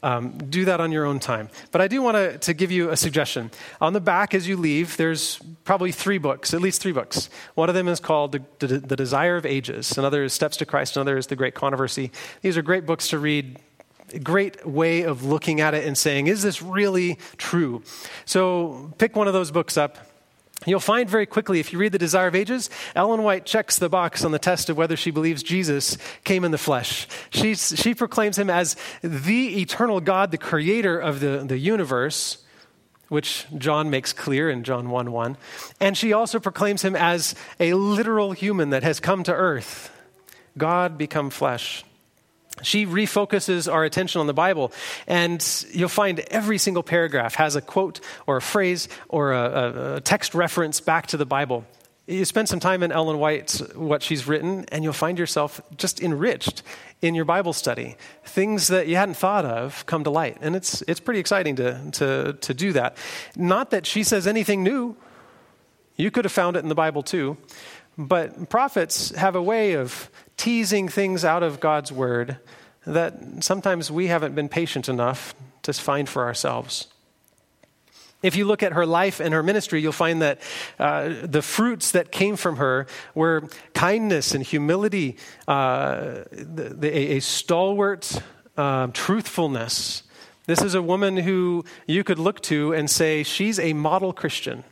Um, 0.04 0.38
do 0.38 0.66
that 0.66 0.82
on 0.82 0.92
your 0.92 1.06
own 1.06 1.20
time. 1.20 1.50
But 1.72 1.82
I 1.82 1.88
do 1.88 2.02
want 2.02 2.42
to 2.42 2.54
give 2.54 2.72
you 2.72 2.90
a 2.90 2.98
suggestion. 2.98 3.50
On 3.80 3.94
the 3.94 4.02
back, 4.02 4.34
as 4.34 4.48
you 4.48 4.58
leave, 4.58 4.98
there's 4.98 5.40
probably 5.64 5.94
three 5.94 6.18
books, 6.18 6.54
at 6.54 6.62
least 6.62 6.82
three 6.82 6.92
books. 6.92 7.30
One 7.56 7.70
of 7.70 7.76
them 7.76 7.88
is 7.88 8.02
called 8.02 8.34
The, 8.34 8.68
the, 8.68 8.80
the 8.80 8.96
Desire 8.98 9.38
of 9.38 9.46
Ages, 9.46 9.98
another 9.98 10.26
is 10.26 10.34
Steps 10.34 10.58
to 10.58 10.66
Christ, 10.66 10.98
another 10.98 11.18
is 11.18 11.28
The 11.28 11.38
Great 11.38 11.56
Controversy. 11.56 12.12
These 12.42 12.58
are 12.58 12.62
great 12.62 12.86
books 12.86 13.08
to 13.10 13.18
read 13.18 13.60
great 14.22 14.66
way 14.68 15.04
of 15.04 15.24
looking 15.24 15.62
at 15.62 15.74
it 15.74 15.88
and 15.88 15.98
saying, 15.98 16.28
is 16.28 16.44
this 16.44 16.62
really 16.62 17.18
true? 17.38 17.82
So 18.26 18.94
pick 18.98 19.16
one 19.16 19.28
of 19.28 19.34
those 19.34 19.52
books 19.52 19.78
up 19.78 19.98
You'll 20.66 20.80
find 20.80 21.10
very 21.10 21.26
quickly, 21.26 21.60
if 21.60 21.74
you 21.74 21.80
read 21.80 21.92
The 21.92 21.98
Desire 21.98 22.28
of 22.28 22.36
Ages, 22.36 22.70
Ellen 22.96 23.24
White 23.24 23.46
checks 23.46 23.78
the 23.78 23.90
box 23.90 24.24
on 24.24 24.32
the 24.32 24.40
test 24.40 24.70
of 24.70 24.78
whether 24.78 24.96
she 24.96 25.12
believes 25.12 25.44
Jesus 25.44 25.98
came 26.24 26.44
in 26.44 26.52
the 26.52 26.58
flesh. 26.58 27.08
She, 27.30 27.56
she 27.56 27.94
proclaims 27.94 28.38
him 28.38 28.50
as 28.50 28.76
the 29.02 29.62
eternal 29.62 30.00
God, 30.00 30.32
the 30.32 30.38
creator 30.38 31.00
of 31.00 31.20
the, 31.20 31.44
the 31.46 31.58
universe, 31.58 32.44
which 33.10 33.46
John 33.58 33.90
makes 33.90 34.14
clear 34.14 34.50
in 34.50 34.64
John 34.64 34.90
1 34.90 35.12
1. 35.12 35.38
And 35.80 35.98
she 35.98 36.14
also 36.14 36.40
proclaims 36.40 36.84
him 36.84 36.96
as 36.96 37.36
a 37.60 37.74
literal 37.74 38.32
human 38.32 38.72
that 38.72 38.84
has 38.84 39.00
come 39.00 39.24
to 39.24 39.34
earth, 39.34 39.92
God 40.58 40.98
become 40.98 41.30
flesh. 41.30 41.84
She 42.62 42.86
refocuses 42.86 43.72
our 43.72 43.84
attention 43.84 44.22
on 44.22 44.28
the 44.28 44.34
Bible, 44.34 44.72
and 45.08 45.66
you'll 45.72 45.90
find 45.90 46.20
every 46.20 46.58
single 46.60 46.84
paragraph 46.84 47.36
has 47.36 47.56
a 47.56 47.62
quote 47.62 48.00
or 48.28 48.38
a 48.38 48.42
phrase 48.42 48.88
or 49.10 49.34
a, 49.34 49.96
a, 49.96 50.02
text 50.02 50.36
reference 50.36 50.80
back 50.80 51.08
to 51.08 51.18
the 51.18 51.26
Bible. 51.26 51.66
You 52.06 52.26
spend 52.26 52.50
some 52.50 52.60
time 52.60 52.84
in 52.84 52.92
Ellen 52.92 53.18
White's, 53.18 53.60
what 53.74 54.04
she's 54.04 54.28
written, 54.28 54.66
and 54.72 54.84
you'll 54.84 54.94
find 54.94 55.18
yourself 55.18 55.62
just 55.78 56.02
enriched 56.02 56.62
in 57.02 57.16
your 57.16 57.26
Bible 57.26 57.54
study. 57.54 57.96
Things 58.24 58.68
that 58.68 58.88
you 58.88 58.98
hadn't 58.98 59.16
thought 59.16 59.46
of 59.46 59.86
come 59.88 60.04
to 60.04 60.10
light, 60.10 60.38
and 60.42 60.56
it's, 60.56 60.84
it's 60.88 61.00
pretty 61.00 61.20
exciting 61.20 61.56
to, 61.56 61.92
to, 61.94 62.34
to 62.34 62.54
do 62.54 62.74
that. 62.74 62.98
Not 63.36 63.72
that 63.72 63.86
she 63.86 64.04
says 64.04 64.28
anything 64.28 64.64
new, 64.64 64.96
you 65.96 66.12
could 66.12 66.26
have 66.26 66.32
found 66.32 66.56
it 66.56 66.60
in 66.60 66.70
the 66.70 66.76
Bible 66.76 67.04
too, 67.04 67.38
but 67.98 68.50
prophets 68.50 69.12
have 69.12 69.36
a 69.36 69.42
way 69.42 69.74
of 69.74 70.10
teasing 70.44 70.90
things 70.90 71.24
out 71.24 71.42
of 71.42 71.62
God's 71.62 71.90
word 71.90 72.38
that 72.86 73.14
sometimes 73.40 73.90
we 73.90 74.08
haven't 74.08 74.36
been 74.36 74.50
patient 74.50 74.90
enough 74.90 75.34
to 75.62 75.72
find 75.72 76.10
for 76.10 76.26
ourselves. 76.26 76.88
If 78.22 78.36
you 78.36 78.44
look 78.44 78.62
at 78.62 78.74
her 78.74 78.86
life 78.86 79.22
and 79.22 79.34
her 79.34 79.42
ministry, 79.42 79.82
you'll 79.82 79.94
find 79.94 80.22
that 80.22 80.42
uh, 80.78 81.14
the 81.24 81.42
fruits 81.42 81.92
that 81.92 82.12
came 82.12 82.36
from 82.36 82.58
her 82.58 82.88
were 83.16 83.48
kindness 83.74 84.36
and 84.36 84.44
humility, 84.44 85.16
uh, 85.48 86.26
the, 86.30 86.76
the, 86.78 86.90
a, 86.90 87.18
a, 87.18 87.20
stalwart 87.22 88.22
uh, 88.58 88.88
truthfulness. 88.88 90.04
This 90.46 90.62
is 90.62 90.76
a 90.76 90.82
woman 90.82 91.16
who 91.16 91.64
you 91.88 92.04
could 92.04 92.20
look 92.20 92.42
to 92.44 92.74
and 92.74 92.90
say, 92.90 93.24
she's 93.24 93.60
a 93.60 93.72
model 93.72 94.12
Christian. 94.12 94.66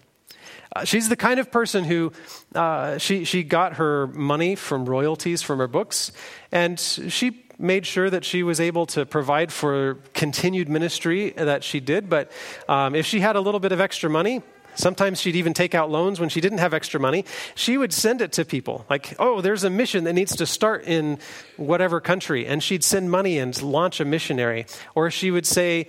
Uh, 0.74 0.86
she's 0.86 1.10
the 1.10 1.16
kind 1.16 1.40
of 1.40 1.52
person 1.52 1.84
who 1.84 2.12
uh, 2.56 2.98
she, 2.98 3.26
she 3.26 3.44
got 3.44 3.74
her 3.74 4.08
money 4.08 4.56
from 4.56 4.86
royalties 4.86 5.42
from 5.42 5.60
her 5.60 5.68
books, 5.68 6.12
and 6.52 6.80
she 6.80 7.46
made 7.60 7.86
sure 7.86 8.10
that 8.10 8.26
she 8.26 8.42
was 8.42 8.60
able 8.60 8.86
to 8.88 9.06
provide 9.06 9.52
for 9.52 10.00
continued 10.14 10.68
ministry 10.68 11.32
that 11.32 11.64
she 11.64 11.80
did. 11.80 12.10
But 12.10 12.32
um, 12.68 12.96
if 12.96 13.06
she 13.06 13.20
had 13.20 13.36
a 13.36 13.42
little 13.42 13.60
bit 13.60 13.72
of 13.72 13.80
extra 13.80 14.10
money, 14.10 14.42
Sometimes 14.76 15.20
she'd 15.20 15.36
even 15.36 15.54
take 15.54 15.76
out 15.76 15.92
loans 15.92 16.20
when 16.20 16.30
she 16.30 16.40
didn't 16.40 16.60
have 16.60 16.74
extra 16.74 17.00
money. 17.00 17.26
She 17.56 17.78
would 17.78 17.92
send 17.92 18.22
it 18.22 18.32
to 18.34 18.46
people, 18.46 18.86
like, 18.90 19.16
oh, 19.20 19.42
there's 19.42 19.64
a 19.64 19.70
mission 19.70 20.06
that 20.06 20.14
needs 20.14 20.36
to 20.38 20.46
start 20.46 20.86
in 20.86 21.20
whatever 21.58 22.00
country. 22.00 22.46
And 22.46 22.64
she'd 22.64 22.84
send 22.84 23.12
money 23.12 23.38
and 23.38 23.60
launch 23.62 24.00
a 24.00 24.06
missionary. 24.06 24.66
Or 24.96 25.12
she 25.12 25.30
would 25.30 25.46
say, 25.46 25.88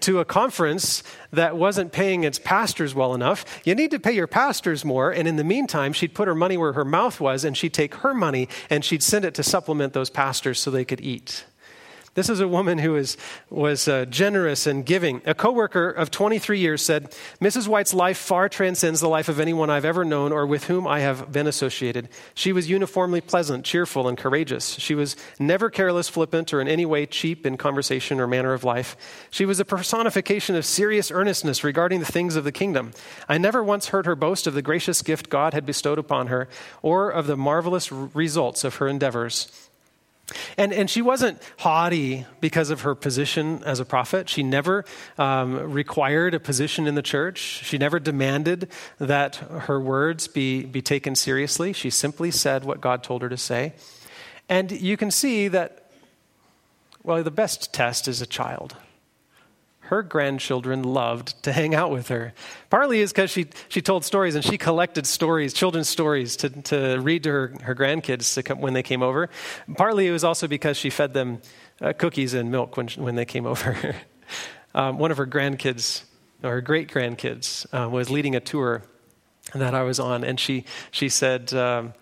to 0.00 0.20
a 0.20 0.24
conference 0.24 1.02
that 1.32 1.56
wasn't 1.56 1.92
paying 1.92 2.24
its 2.24 2.38
pastors 2.38 2.94
well 2.94 3.14
enough. 3.14 3.44
You 3.64 3.74
need 3.74 3.90
to 3.92 4.00
pay 4.00 4.12
your 4.12 4.26
pastors 4.26 4.84
more. 4.84 5.10
And 5.10 5.26
in 5.26 5.36
the 5.36 5.44
meantime, 5.44 5.92
she'd 5.92 6.14
put 6.14 6.28
her 6.28 6.34
money 6.34 6.56
where 6.56 6.72
her 6.72 6.84
mouth 6.84 7.20
was, 7.20 7.44
and 7.44 7.56
she'd 7.56 7.74
take 7.74 7.96
her 7.96 8.14
money 8.14 8.48
and 8.70 8.84
she'd 8.84 9.02
send 9.02 9.24
it 9.24 9.34
to 9.34 9.42
supplement 9.42 9.92
those 9.92 10.10
pastors 10.10 10.58
so 10.58 10.70
they 10.70 10.84
could 10.84 11.00
eat. 11.00 11.44
This 12.14 12.28
is 12.28 12.40
a 12.40 12.48
woman 12.48 12.76
who 12.76 12.94
is, 12.94 13.16
was 13.48 13.88
uh, 13.88 14.04
generous 14.04 14.66
and 14.66 14.84
giving. 14.84 15.22
A 15.24 15.34
coworker 15.34 15.88
of 15.88 16.10
23 16.10 16.58
years 16.58 16.82
said, 16.82 17.10
Mrs. 17.40 17.66
White's 17.66 17.94
life 17.94 18.18
far 18.18 18.50
transcends 18.50 19.00
the 19.00 19.08
life 19.08 19.30
of 19.30 19.40
anyone 19.40 19.70
I've 19.70 19.86
ever 19.86 20.04
known 20.04 20.30
or 20.30 20.46
with 20.46 20.64
whom 20.64 20.86
I 20.86 21.00
have 21.00 21.32
been 21.32 21.46
associated. 21.46 22.10
She 22.34 22.52
was 22.52 22.68
uniformly 22.68 23.22
pleasant, 23.22 23.64
cheerful, 23.64 24.08
and 24.08 24.18
courageous. 24.18 24.74
She 24.74 24.94
was 24.94 25.16
never 25.38 25.70
careless, 25.70 26.10
flippant, 26.10 26.52
or 26.52 26.60
in 26.60 26.68
any 26.68 26.84
way 26.84 27.06
cheap 27.06 27.46
in 27.46 27.56
conversation 27.56 28.20
or 28.20 28.26
manner 28.26 28.52
of 28.52 28.62
life. 28.62 28.94
She 29.30 29.46
was 29.46 29.58
a 29.58 29.64
personification 29.64 30.54
of 30.54 30.66
serious 30.66 31.10
earnestness 31.10 31.64
regarding 31.64 32.00
the 32.00 32.06
things 32.06 32.36
of 32.36 32.44
the 32.44 32.52
kingdom. 32.52 32.92
I 33.26 33.38
never 33.38 33.64
once 33.64 33.88
heard 33.88 34.04
her 34.04 34.16
boast 34.16 34.46
of 34.46 34.52
the 34.52 34.60
gracious 34.60 35.00
gift 35.00 35.30
God 35.30 35.54
had 35.54 35.64
bestowed 35.64 35.98
upon 35.98 36.26
her 36.26 36.46
or 36.82 37.08
of 37.08 37.26
the 37.26 37.38
marvelous 37.38 37.90
results 37.90 38.64
of 38.64 38.76
her 38.76 38.88
endeavors. 38.88 39.70
And, 40.56 40.72
and 40.72 40.88
she 40.88 41.02
wasn't 41.02 41.42
haughty 41.58 42.26
because 42.40 42.70
of 42.70 42.82
her 42.82 42.94
position 42.94 43.62
as 43.64 43.80
a 43.80 43.84
prophet. 43.84 44.28
She 44.28 44.42
never 44.42 44.84
um, 45.18 45.72
required 45.72 46.34
a 46.34 46.40
position 46.40 46.86
in 46.86 46.94
the 46.94 47.02
church. 47.02 47.38
She 47.38 47.78
never 47.78 47.98
demanded 47.98 48.70
that 48.98 49.36
her 49.36 49.80
words 49.80 50.28
be, 50.28 50.64
be 50.64 50.82
taken 50.82 51.14
seriously. 51.14 51.72
She 51.72 51.90
simply 51.90 52.30
said 52.30 52.64
what 52.64 52.80
God 52.80 53.02
told 53.02 53.22
her 53.22 53.28
to 53.28 53.36
say. 53.36 53.74
And 54.48 54.70
you 54.72 54.96
can 54.96 55.10
see 55.10 55.48
that, 55.48 55.90
well, 57.02 57.22
the 57.22 57.30
best 57.30 57.72
test 57.72 58.08
is 58.08 58.20
a 58.20 58.26
child 58.26 58.76
her 59.92 60.02
grandchildren 60.02 60.82
loved 60.82 61.42
to 61.42 61.52
hang 61.52 61.74
out 61.74 61.90
with 61.90 62.08
her. 62.08 62.32
Partly 62.70 63.02
is 63.02 63.12
because 63.12 63.30
she, 63.30 63.48
she 63.68 63.82
told 63.82 64.06
stories 64.06 64.34
and 64.34 64.42
she 64.42 64.56
collected 64.56 65.06
stories, 65.06 65.52
children's 65.52 65.86
stories, 65.90 66.34
to, 66.36 66.48
to 66.48 66.98
read 66.98 67.24
to 67.24 67.30
her, 67.30 67.54
her 67.62 67.74
grandkids 67.74 68.42
come, 68.42 68.58
when 68.62 68.72
they 68.72 68.82
came 68.82 69.02
over. 69.02 69.28
Partly 69.76 70.06
it 70.06 70.10
was 70.10 70.24
also 70.24 70.48
because 70.48 70.78
she 70.78 70.88
fed 70.88 71.12
them 71.12 71.42
uh, 71.82 71.92
cookies 71.92 72.32
and 72.32 72.50
milk 72.50 72.78
when, 72.78 72.88
when 72.96 73.16
they 73.16 73.26
came 73.26 73.44
over. 73.52 73.94
um, 74.74 74.96
one 74.96 75.10
of 75.10 75.18
her 75.18 75.26
grandkids, 75.26 76.04
or 76.42 76.52
her 76.52 76.62
great 76.62 76.88
grandkids, 76.88 77.66
uh, 77.74 77.86
was 77.86 78.08
leading 78.08 78.34
a 78.34 78.40
tour 78.40 78.80
that 79.54 79.74
I 79.74 79.82
was 79.82 80.00
on, 80.00 80.24
and 80.24 80.40
she, 80.40 80.64
she 80.90 81.10
said, 81.10 81.52
um, 81.52 81.92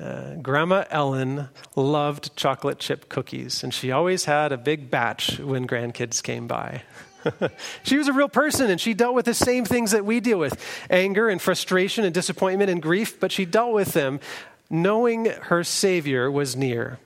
uh, 0.00 0.36
Grandma 0.36 0.84
Ellen 0.88 1.48
loved 1.74 2.36
chocolate 2.36 2.78
chip 2.78 3.08
cookies, 3.08 3.64
and 3.64 3.74
she 3.74 3.90
always 3.90 4.26
had 4.26 4.52
a 4.52 4.56
big 4.56 4.88
batch 4.88 5.40
when 5.40 5.66
grandkids 5.66 6.22
came 6.22 6.46
by. 6.46 6.82
she 7.82 7.96
was 7.96 8.08
a 8.08 8.12
real 8.12 8.28
person 8.28 8.70
and 8.70 8.80
she 8.80 8.94
dealt 8.94 9.14
with 9.14 9.24
the 9.24 9.34
same 9.34 9.64
things 9.64 9.90
that 9.90 10.04
we 10.04 10.20
deal 10.20 10.38
with 10.38 10.62
anger 10.90 11.28
and 11.28 11.40
frustration 11.40 12.04
and 12.04 12.14
disappointment 12.14 12.70
and 12.70 12.82
grief, 12.82 13.18
but 13.20 13.32
she 13.32 13.44
dealt 13.44 13.72
with 13.72 13.92
them 13.92 14.20
knowing 14.70 15.26
her 15.26 15.64
Savior 15.64 16.30
was 16.30 16.56
near. 16.56 16.98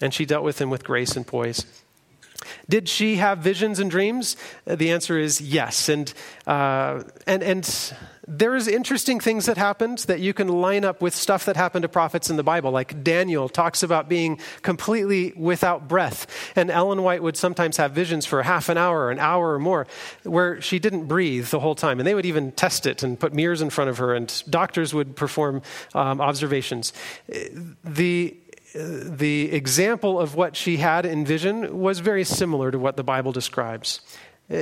And 0.00 0.12
she 0.12 0.26
dealt 0.26 0.44
with 0.44 0.60
him 0.60 0.68
with 0.68 0.84
grace 0.84 1.16
and 1.16 1.26
poise. 1.26 1.64
Did 2.68 2.88
she 2.88 3.16
have 3.16 3.38
visions 3.38 3.78
and 3.78 3.90
dreams? 3.90 4.36
The 4.66 4.90
answer 4.90 5.18
is 5.18 5.40
yes. 5.40 5.88
And, 5.88 6.12
uh, 6.46 7.04
and, 7.26 7.42
and 7.42 7.92
there's 8.28 8.66
interesting 8.66 9.20
things 9.20 9.46
that 9.46 9.56
happened 9.56 9.98
that 9.98 10.20
you 10.20 10.34
can 10.34 10.48
line 10.48 10.84
up 10.84 11.00
with 11.00 11.14
stuff 11.14 11.44
that 11.44 11.56
happened 11.56 11.82
to 11.84 11.88
prophets 11.88 12.28
in 12.28 12.36
the 12.36 12.42
Bible. 12.42 12.70
Like 12.70 13.04
Daniel 13.04 13.48
talks 13.48 13.82
about 13.82 14.08
being 14.08 14.40
completely 14.62 15.32
without 15.36 15.86
breath. 15.86 16.26
And 16.56 16.70
Ellen 16.70 17.02
White 17.02 17.22
would 17.22 17.36
sometimes 17.36 17.76
have 17.76 17.92
visions 17.92 18.26
for 18.26 18.42
half 18.42 18.68
an 18.68 18.78
hour, 18.78 19.10
an 19.10 19.18
hour 19.18 19.54
or 19.54 19.58
more, 19.58 19.86
where 20.24 20.60
she 20.60 20.78
didn't 20.78 21.06
breathe 21.06 21.48
the 21.48 21.60
whole 21.60 21.76
time. 21.76 22.00
And 22.00 22.06
they 22.06 22.14
would 22.14 22.26
even 22.26 22.52
test 22.52 22.86
it 22.86 23.02
and 23.02 23.18
put 23.18 23.32
mirrors 23.32 23.62
in 23.62 23.70
front 23.70 23.90
of 23.90 23.98
her, 23.98 24.14
and 24.14 24.42
doctors 24.50 24.92
would 24.92 25.14
perform 25.14 25.62
um, 25.94 26.20
observations. 26.20 26.92
The 27.84 28.36
the 28.74 29.52
example 29.52 30.20
of 30.20 30.34
what 30.34 30.54
she 30.54 30.76
had 30.76 31.06
in 31.06 31.24
vision 31.24 31.78
was 31.78 32.00
very 32.00 32.24
similar 32.24 32.70
to 32.70 32.78
what 32.78 32.96
the 32.96 33.04
Bible 33.04 33.32
describes. 33.32 34.00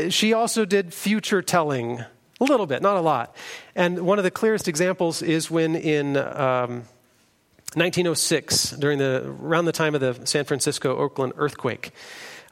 She 0.08 0.32
also 0.32 0.64
did 0.64 0.94
future 0.94 1.42
telling 1.42 2.04
a 2.40 2.44
little 2.44 2.66
bit, 2.66 2.82
not 2.82 2.96
a 2.96 3.00
lot. 3.00 3.34
And 3.74 4.00
one 4.00 4.18
of 4.18 4.24
the 4.24 4.30
clearest 4.30 4.68
examples 4.68 5.22
is 5.22 5.50
when 5.50 5.76
in 5.76 6.16
um, 6.16 6.84
1906, 7.74 8.70
during 8.72 8.98
the, 8.98 9.24
around 9.40 9.64
the 9.64 9.72
time 9.72 9.94
of 9.94 10.00
the 10.00 10.26
San 10.26 10.44
Francisco 10.44 10.96
Oakland 10.96 11.32
earthquake, 11.36 11.92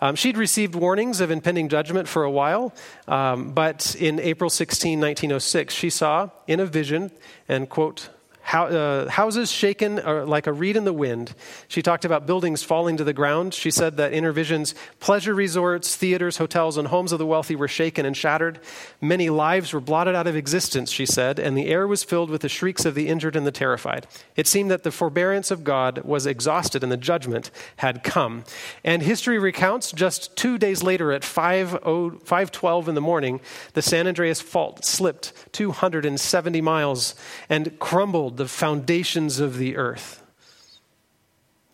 um, 0.00 0.16
she'd 0.16 0.36
received 0.36 0.74
warnings 0.74 1.20
of 1.20 1.30
impending 1.30 1.68
judgment 1.68 2.08
for 2.08 2.24
a 2.24 2.30
while, 2.30 2.74
um, 3.06 3.52
but 3.52 3.94
in 3.94 4.18
April 4.18 4.50
16, 4.50 4.98
1906, 4.98 5.72
she 5.72 5.90
saw 5.90 6.28
in 6.48 6.58
a 6.58 6.66
vision, 6.66 7.12
and 7.48 7.68
quote, 7.68 8.08
how, 8.42 8.66
uh, 8.66 9.08
houses 9.08 9.50
shaken 9.50 9.96
like 10.26 10.46
a 10.46 10.52
reed 10.52 10.76
in 10.76 10.84
the 10.84 10.92
wind. 10.92 11.34
She 11.68 11.80
talked 11.80 12.04
about 12.04 12.26
buildings 12.26 12.62
falling 12.62 12.96
to 12.96 13.04
the 13.04 13.12
ground. 13.12 13.54
She 13.54 13.70
said 13.70 13.96
that 13.96 14.12
in 14.12 14.24
her 14.24 14.32
visions, 14.32 14.74
pleasure 15.00 15.34
resorts, 15.34 15.96
theaters, 15.96 16.36
hotels, 16.36 16.76
and 16.76 16.88
homes 16.88 17.12
of 17.12 17.18
the 17.18 17.26
wealthy 17.26 17.56
were 17.56 17.68
shaken 17.68 18.04
and 18.04 18.16
shattered. 18.16 18.60
Many 19.00 19.30
lives 19.30 19.72
were 19.72 19.80
blotted 19.80 20.14
out 20.14 20.26
of 20.26 20.36
existence, 20.36 20.90
she 20.90 21.06
said, 21.06 21.38
and 21.38 21.56
the 21.56 21.68
air 21.68 21.86
was 21.86 22.04
filled 22.04 22.30
with 22.30 22.42
the 22.42 22.48
shrieks 22.48 22.84
of 22.84 22.94
the 22.94 23.08
injured 23.08 23.36
and 23.36 23.46
the 23.46 23.52
terrified. 23.52 24.06
It 24.36 24.46
seemed 24.46 24.70
that 24.70 24.82
the 24.82 24.90
forbearance 24.90 25.50
of 25.50 25.64
God 25.64 26.00
was 26.04 26.26
exhausted 26.26 26.82
and 26.82 26.90
the 26.90 26.96
judgment 26.96 27.50
had 27.76 28.02
come. 28.02 28.44
And 28.84 29.02
history 29.02 29.38
recounts 29.38 29.92
just 29.92 30.36
two 30.36 30.58
days 30.58 30.82
later 30.82 31.12
at 31.12 31.22
5.12 31.22 32.88
in 32.88 32.94
the 32.94 33.00
morning, 33.00 33.40
the 33.74 33.82
San 33.82 34.06
Andreas 34.06 34.40
Fault 34.40 34.84
slipped 34.84 35.32
270 35.52 36.60
miles 36.60 37.14
and 37.48 37.78
crumbled 37.78 38.31
the 38.36 38.48
foundations 38.48 39.40
of 39.40 39.58
the 39.58 39.76
earth. 39.76 40.22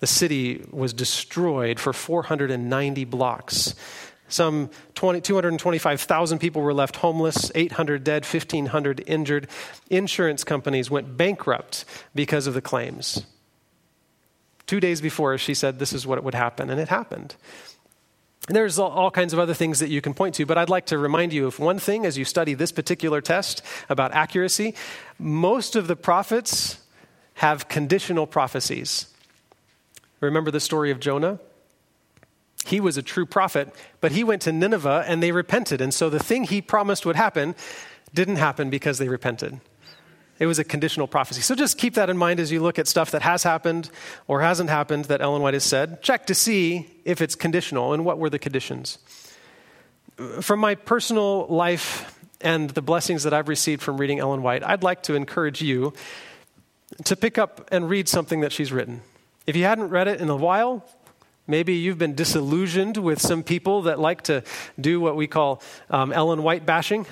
The 0.01 0.07
city 0.07 0.65
was 0.71 0.93
destroyed 0.93 1.81
for 1.81 1.93
490 1.93 3.05
blocks. 3.05 3.75
Some 4.29 4.71
20, 4.95 5.23
225,000 5.23 6.39
people 6.39 6.63
were 6.63 6.75
left 6.75 6.97
homeless, 6.97 7.51
800 7.55 8.05
dead, 8.05 8.25
1,500 8.25 9.03
injured. 9.07 9.49
Insurance 9.89 10.45
companies 10.45 10.91
went 10.91 11.17
bankrupt 11.17 11.85
because 12.15 12.47
of 12.47 12.55
the 12.55 12.61
claims. 12.61 13.25
Two 14.67 14.81
days 14.81 15.01
before, 15.01 15.39
she 15.39 15.55
said 15.55 15.79
this 15.79 15.95
is 15.95 16.07
what 16.07 16.23
would 16.23 16.35
happen, 16.35 16.69
and 16.69 16.79
it 16.79 16.89
happened. 16.89 17.37
There's 18.47 18.78
all 18.78 19.11
kinds 19.11 19.32
of 19.32 19.39
other 19.39 19.53
things 19.53 19.80
that 19.80 19.91
you 19.91 20.01
can 20.01 20.14
point 20.14 20.36
to, 20.36 20.47
but 20.47 20.57
I'd 20.57 20.70
like 20.70 20.86
to 20.86 20.97
remind 20.97 21.32
you 21.32 21.47
of 21.47 21.59
one 21.59 21.78
thing 21.78 22.07
as 22.07 22.16
you 22.16 22.24
study 22.24 22.55
this 22.55 22.72
particular 22.72 23.20
test 23.20 23.62
about 23.91 24.12
accuracy. 24.12 24.74
Most 25.18 25.76
of 25.76 25.86
the 25.86 25.97
prophets 25.97 26.78
have 27.34 27.68
conditional 27.68 28.26
prophecies. 28.26 29.07
Remember 30.20 30.51
the 30.51 30.61
story 30.61 30.91
of 30.91 30.99
Jonah? 30.99 31.41
He 32.64 32.80
was 32.80 32.97
a 32.97 33.03
true 33.03 33.26
prophet, 33.26 33.74
but 34.01 34.12
he 34.12 34.24
went 34.24 34.43
to 34.43 34.53
Nineveh 34.53 35.05
and 35.07 35.22
they 35.22 35.32
repented. 35.32 35.80
And 35.80 35.93
so 35.93 36.11
the 36.11 36.18
thing 36.18 36.45
he 36.45 36.61
promised 36.61 37.07
would 37.07 37.16
happen 37.16 37.55
didn't 38.14 38.36
happen 38.36 38.70
because 38.70 38.99
they 38.99 39.09
repented. 39.09 39.61
It 40.39 40.47
was 40.47 40.59
a 40.59 40.64
conditional 40.64 41.09
prophecy. 41.09 41.41
So 41.41 41.55
just 41.55 41.78
keep 41.78 41.95
that 41.95 42.09
in 42.09 42.16
mind 42.16 42.39
as 42.39 42.53
you 42.53 42.61
look 42.61 42.78
at 42.78 42.86
stuff 42.86 43.11
that 43.11 43.22
has 43.22 43.43
happened 43.43 43.91
or 44.28 44.41
hasn't 44.41 44.70
happened 44.70 45.07
that 45.07 45.20
Ellen 45.20 45.43
White 45.43 45.55
has 45.55 45.64
said. 45.64 46.01
Check 46.03 46.26
to 46.26 46.34
see 46.34 46.89
if 47.05 47.20
it's 47.20 47.34
conditional 47.34 47.93
and 47.93 48.05
what 48.05 48.18
were 48.18 48.30
the 48.30 48.39
conditions. 48.39 48.99
From 50.41 50.61
my 50.61 50.74
personal 50.74 51.47
life 51.49 52.18
and 52.41 52.70
the 52.70 52.82
blessings 52.82 53.24
that 53.24 53.34
I've 53.34 53.49
received 53.49 53.82
from 53.82 53.97
reading 53.97 54.20
Ellen 54.20 54.43
White, 54.43 54.62
I'd 54.62 54.82
like 54.84 55.03
to 55.05 55.14
encourage 55.14 55.61
you 55.61 55.93
to 57.05 57.16
pick 57.16 57.36
up 57.36 57.68
and 57.72 57.89
read 57.89 58.09
something 58.09 58.41
that 58.41 58.53
she's 58.53 58.72
written. 58.72 59.03
If 59.47 59.57
you 59.57 59.64
hadn't 59.64 59.89
read 59.89 60.09
it 60.09 60.20
in 60.20 60.28
a 60.28 60.36
while, 60.36 60.84
Maybe 61.51 61.76
you've 61.76 61.97
been 61.97 62.14
disillusioned 62.14 62.99
with 62.99 63.22
some 63.22 63.43
people 63.43 63.82
that 63.82 63.99
like 63.99 64.20
to 64.24 64.45
do 64.78 65.01
what 65.01 65.16
we 65.16 65.26
call 65.26 65.62
um, 65.89 66.12
Ellen 66.12 66.43
White 66.43 66.66
bashing. 66.66 67.07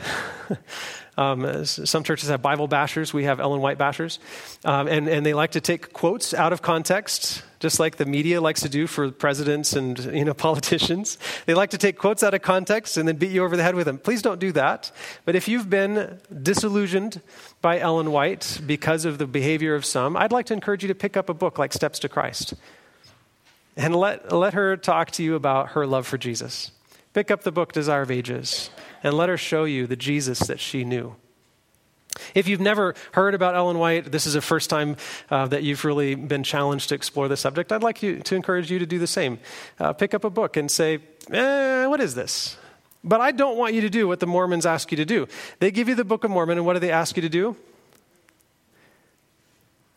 Um, 1.17 1.65
some 1.65 2.05
churches 2.05 2.29
have 2.29 2.43
Bible 2.43 2.69
bashers. 2.69 3.13
We 3.13 3.25
have 3.25 3.41
Ellen 3.41 3.61
White 3.61 3.79
bashers. 3.79 4.19
Um, 4.65 4.87
and, 4.87 5.09
and 5.09 5.25
they 5.25 5.33
like 5.33 5.53
to 5.53 5.61
take 5.61 5.93
quotes 5.93 6.35
out 6.35 6.53
of 6.53 6.61
context, 6.61 7.43
just 7.59 7.81
like 7.81 7.97
the 7.97 8.05
media 8.05 8.41
likes 8.41 8.61
to 8.61 8.69
do 8.69 8.87
for 8.87 9.11
presidents 9.11 9.73
and 9.73 9.99
you 10.15 10.25
know, 10.25 10.35
politicians. 10.49 11.19
They 11.47 11.55
like 11.55 11.71
to 11.71 11.79
take 11.79 11.97
quotes 11.97 12.23
out 12.23 12.35
of 12.35 12.43
context 12.43 12.97
and 12.97 13.09
then 13.09 13.17
beat 13.17 13.31
you 13.31 13.45
over 13.45 13.57
the 13.57 13.63
head 13.63 13.75
with 13.75 13.87
them. 13.87 13.99
Please 13.99 14.21
don't 14.21 14.39
do 14.39 14.53
that. 14.53 14.93
But 15.25 15.35
if 15.35 15.49
you've 15.49 15.71
been 15.71 16.21
disillusioned 16.43 17.23
by 17.63 17.79
Ellen 17.79 18.13
White 18.13 18.61
because 18.67 19.05
of 19.05 19.17
the 19.19 19.27
behavior 19.27 19.75
of 19.75 19.85
some, 19.85 20.17
I'd 20.17 20.33
like 20.33 20.47
to 20.47 20.55
encourage 20.55 20.83
you 20.83 20.89
to 20.89 20.95
pick 20.95 21.17
up 21.17 21.31
a 21.31 21.35
book 21.35 21.59
like 21.59 21.73
Steps 21.73 21.99
to 22.01 22.09
Christ 22.09 22.55
and 23.77 23.97
let, 23.97 24.33
let 24.33 24.55
her 24.55 24.77
talk 24.77 25.11
to 25.13 25.23
you 25.23 25.35
about 25.35 25.71
her 25.71 25.87
love 25.87 26.07
for 26.07 26.19
Jesus. 26.19 26.73
Pick 27.15 27.31
up 27.31 27.43
the 27.43 27.53
book 27.53 27.73
Desire 27.73 28.03
of 28.03 28.11
Ages 28.11 28.71
and 29.03 29.15
let 29.15 29.29
her 29.29 29.37
show 29.37 29.65
you 29.65 29.87
the 29.87 29.97
Jesus 29.97 30.41
that 30.41 30.61
she 30.61 30.85
knew. 30.85 31.17
If 32.35 32.49
you've 32.49 32.61
never 32.61 32.95
heard 33.13 33.35
about 33.35 33.55
Ellen 33.55 33.79
White, 33.79 34.11
this 34.11 34.27
is 34.27 34.35
the 34.35 34.41
first 34.41 34.71
time 34.71 34.97
uh, 35.31 35.47
that 35.49 35.63
you've 35.63 35.85
really 35.85 36.15
been 36.15 36.43
challenged 36.43 36.89
to 36.89 36.95
explore 36.95 37.29
the 37.29 37.37
subject, 37.37 37.73
I'd 37.73 37.83
like 37.83 38.03
you, 38.03 38.21
to 38.21 38.35
encourage 38.35 38.71
you 38.71 38.79
to 38.79 38.87
do 38.87 38.99
the 38.99 39.07
same. 39.07 39.39
Uh, 39.79 39.93
pick 39.93 40.15
up 40.15 40.25
a 40.25 40.31
book 40.31 40.57
and 40.57 40.71
say, 40.71 41.01
eh, 41.31 41.87
What 41.87 42.01
is 42.01 42.15
this? 42.15 42.57
But 43.05 43.21
I 43.21 43.31
don't 43.31 43.57
want 43.57 43.75
you 43.75 43.83
to 43.83 43.91
do 43.91 44.09
what 44.09 44.21
the 44.21 44.27
Mormons 44.27 44.67
ask 44.67 44.91
you 44.91 44.97
to 44.97 45.05
do. 45.05 45.29
They 45.61 45.71
give 45.71 45.89
you 45.89 45.95
the 45.95 46.05
Book 46.05 46.25
of 46.25 46.31
Mormon, 46.31 46.59
and 46.59 46.67
what 46.67 46.73
do 46.73 46.81
they 46.81 46.91
ask 46.91 47.17
you 47.17 47.23
to 47.23 47.29
do? 47.29 47.57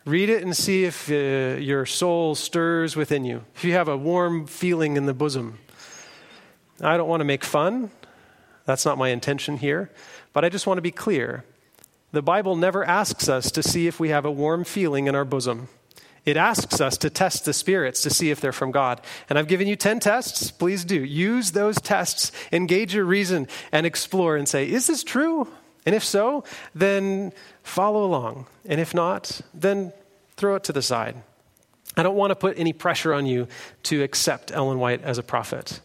Read 0.05 0.29
it 0.29 0.43
and 0.43 0.55
see 0.55 0.85
if 0.85 1.09
uh, 1.09 1.59
your 1.59 1.85
soul 1.85 2.35
stirs 2.35 2.95
within 2.95 3.25
you, 3.25 3.43
if 3.55 3.63
you 3.63 3.73
have 3.73 3.87
a 3.87 3.97
warm 3.97 4.45
feeling 4.45 4.95
in 4.95 5.05
the 5.05 5.13
bosom. 5.13 5.57
I 6.81 6.97
don't 6.97 7.09
want 7.09 7.21
to 7.21 7.25
make 7.25 7.43
fun. 7.43 7.91
That's 8.69 8.85
not 8.85 8.99
my 8.99 9.09
intention 9.09 9.57
here. 9.57 9.89
But 10.31 10.45
I 10.45 10.49
just 10.49 10.67
want 10.67 10.77
to 10.77 10.83
be 10.83 10.91
clear. 10.91 11.43
The 12.11 12.21
Bible 12.21 12.55
never 12.55 12.85
asks 12.85 13.27
us 13.27 13.49
to 13.53 13.63
see 13.63 13.87
if 13.87 13.99
we 13.99 14.09
have 14.09 14.25
a 14.25 14.31
warm 14.31 14.63
feeling 14.63 15.07
in 15.07 15.15
our 15.15 15.25
bosom. 15.25 15.69
It 16.23 16.37
asks 16.37 16.79
us 16.79 16.95
to 16.99 17.09
test 17.09 17.45
the 17.45 17.53
spirits 17.53 18.03
to 18.03 18.11
see 18.11 18.29
if 18.29 18.39
they're 18.39 18.51
from 18.51 18.69
God. 18.69 19.01
And 19.27 19.39
I've 19.39 19.47
given 19.47 19.67
you 19.67 19.75
10 19.75 19.99
tests. 19.99 20.51
Please 20.51 20.85
do. 20.85 21.03
Use 21.03 21.53
those 21.53 21.81
tests, 21.81 22.31
engage 22.51 22.93
your 22.93 23.05
reason, 23.05 23.47
and 23.71 23.87
explore 23.87 24.37
and 24.37 24.47
say, 24.47 24.69
is 24.69 24.85
this 24.85 25.03
true? 25.03 25.47
And 25.87 25.95
if 25.95 26.03
so, 26.03 26.43
then 26.75 27.33
follow 27.63 28.03
along. 28.03 28.45
And 28.67 28.79
if 28.79 28.93
not, 28.93 29.41
then 29.51 29.93
throw 30.37 30.53
it 30.53 30.63
to 30.65 30.73
the 30.73 30.83
side. 30.83 31.15
I 31.97 32.03
don't 32.03 32.15
want 32.15 32.29
to 32.29 32.35
put 32.35 32.59
any 32.59 32.73
pressure 32.73 33.15
on 33.15 33.25
you 33.25 33.47
to 33.85 34.03
accept 34.03 34.51
Ellen 34.51 34.77
White 34.77 35.01
as 35.01 35.17
a 35.17 35.23
prophet. 35.23 35.81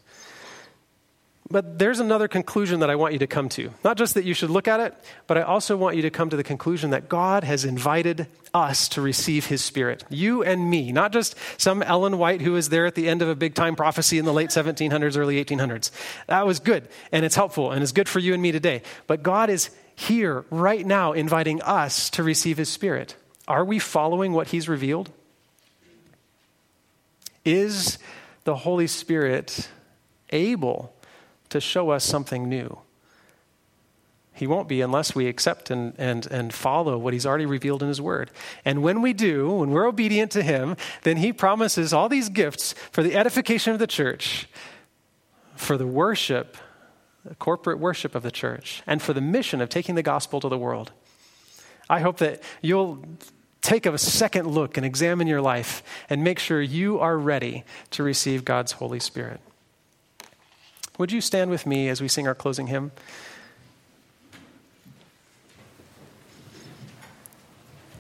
But 1.51 1.79
there's 1.79 2.01
another 2.01 2.27
conclusion 2.27 2.81
that 2.81 2.89
I 2.89 2.97
want 2.97 3.13
you 3.13 3.19
to 3.19 3.27
come 3.27 3.51
to. 3.51 3.71
Not 3.85 3.99
just 3.99 4.15
that 4.15 4.25
you 4.25 4.33
should 4.33 4.49
look 4.49 4.67
at 4.67 4.81
it, 4.81 4.95
but 5.27 5.37
I 5.37 5.43
also 5.43 5.77
want 5.77 5.95
you 5.97 6.03
to 6.03 6.11
come 6.11 6.31
to 6.31 6.37
the 6.37 6.43
conclusion 6.43 6.91
that 6.91 7.09
God 7.09 7.45
has 7.45 7.67
invited 7.67 8.29
us 8.55 8.89
to 8.91 9.03
receive 9.03 9.47
his 9.47 9.63
spirit. 9.63 10.05
You 10.09 10.43
and 10.43 10.71
me, 10.71 10.91
not 10.91 11.13
just 11.13 11.37
some 11.59 11.83
Ellen 11.83 12.17
White 12.17 12.41
who 12.41 12.53
was 12.53 12.71
there 12.71 12.87
at 12.87 12.95
the 12.95 13.09
end 13.09 13.21
of 13.21 13.29
a 13.29 13.35
big 13.35 13.55
time 13.55 13.77
prophecy 13.77 14.19
in 14.19 14.25
the 14.25 14.33
late 14.33 14.51
1700s, 14.51 15.19
early 15.19 15.45
1800s. 15.45 15.91
That 16.29 16.47
was 16.47 16.61
good 16.61 16.89
and 17.13 17.27
it's 17.27 17.37
helpful 17.37 17.73
and 17.73 17.83
it's 17.83 17.93
good 17.93 18.09
for 18.09 18.21
you 18.21 18.33
and 18.33 18.43
me 18.43 18.51
today. 18.51 18.81
But 19.07 19.23
God 19.23 19.51
is 19.51 19.69
here 19.97 20.47
right 20.51 20.85
now 20.85 21.13
inviting 21.13 21.61
us 21.61 22.09
to 22.11 22.23
receive 22.23 22.57
his 22.57 22.71
spirit. 22.71 23.17
Are 23.47 23.65
we 23.65 23.79
following 23.79 24.33
what 24.33 24.49
he's 24.49 24.67
revealed? 24.67 25.11
Is 27.45 27.99
the 28.45 28.57
Holy 28.57 28.87
Spirit 28.87 29.69
able 30.31 30.94
to 31.55 31.61
show 31.61 31.91
us 31.91 32.05
something 32.05 32.49
new. 32.49 32.79
He 34.33 34.49
won't 34.49 34.67
be 34.67 34.81
unless 34.81 35.15
we 35.15 35.29
accept 35.29 35.71
and, 35.71 35.95
and, 35.99 36.27
and 36.27 36.53
follow 36.53 36.99
what 36.99 37.13
he's 37.13 37.25
already 37.25 37.47
revealed 37.47 37.81
in 37.81 37.87
his 37.87 38.01
word. 38.01 38.33
And 38.65 38.83
when 38.83 39.03
we 39.03 39.13
do, 39.13 39.49
when 39.53 39.71
we're 39.71 39.87
obedient 39.87 40.33
to 40.33 40.43
him, 40.43 40.77
then 41.05 41.19
he 41.19 41.33
promises 41.33 41.93
all 41.93 42.09
these 42.09 42.29
gifts 42.29 42.75
for 42.91 43.05
the 43.05 43.15
edification 43.15 43.73
of 43.73 43.79
the 43.79 43.87
church, 43.87 44.49
for 45.55 45.79
the 45.79 45.87
worship, 45.87 46.57
the 47.25 47.37
corporate 47.37 47.79
worship 47.79 48.17
of 48.17 48.25
the 48.25 48.33
church, 48.33 48.83
and 48.85 49.01
for 49.01 49.13
the 49.13 49.21
mission 49.21 49.61
of 49.61 49.69
taking 49.69 49.95
the 49.95 50.03
gospel 50.03 50.41
to 50.41 50.49
the 50.49 50.59
world. 50.59 50.91
I 51.89 52.01
hope 52.01 52.17
that 52.19 52.43
you'll 52.63 53.05
take 53.63 53.87
a 53.87 53.97
second 53.97 54.49
look 54.49 54.77
and 54.77 54.85
examine 54.85 55.29
your 55.29 55.41
life 55.41 55.85
and 56.11 56.25
make 56.25 56.41
sure 56.41 56.61
you 56.61 56.99
are 56.99 57.17
ready 57.17 57.63
to 57.93 58.03
receive 58.03 58.45
God's 58.45 58.73
Holy 58.73 58.99
Spirit. 58.99 59.41
Would 60.99 61.11
you 61.11 61.21
stand 61.21 61.51
with 61.51 61.67
me 61.67 61.89
as 61.89 62.01
we 62.01 62.07
sing 62.07 62.29
our 62.29 62.35
closing 62.35 62.69
hymn? 62.69 62.93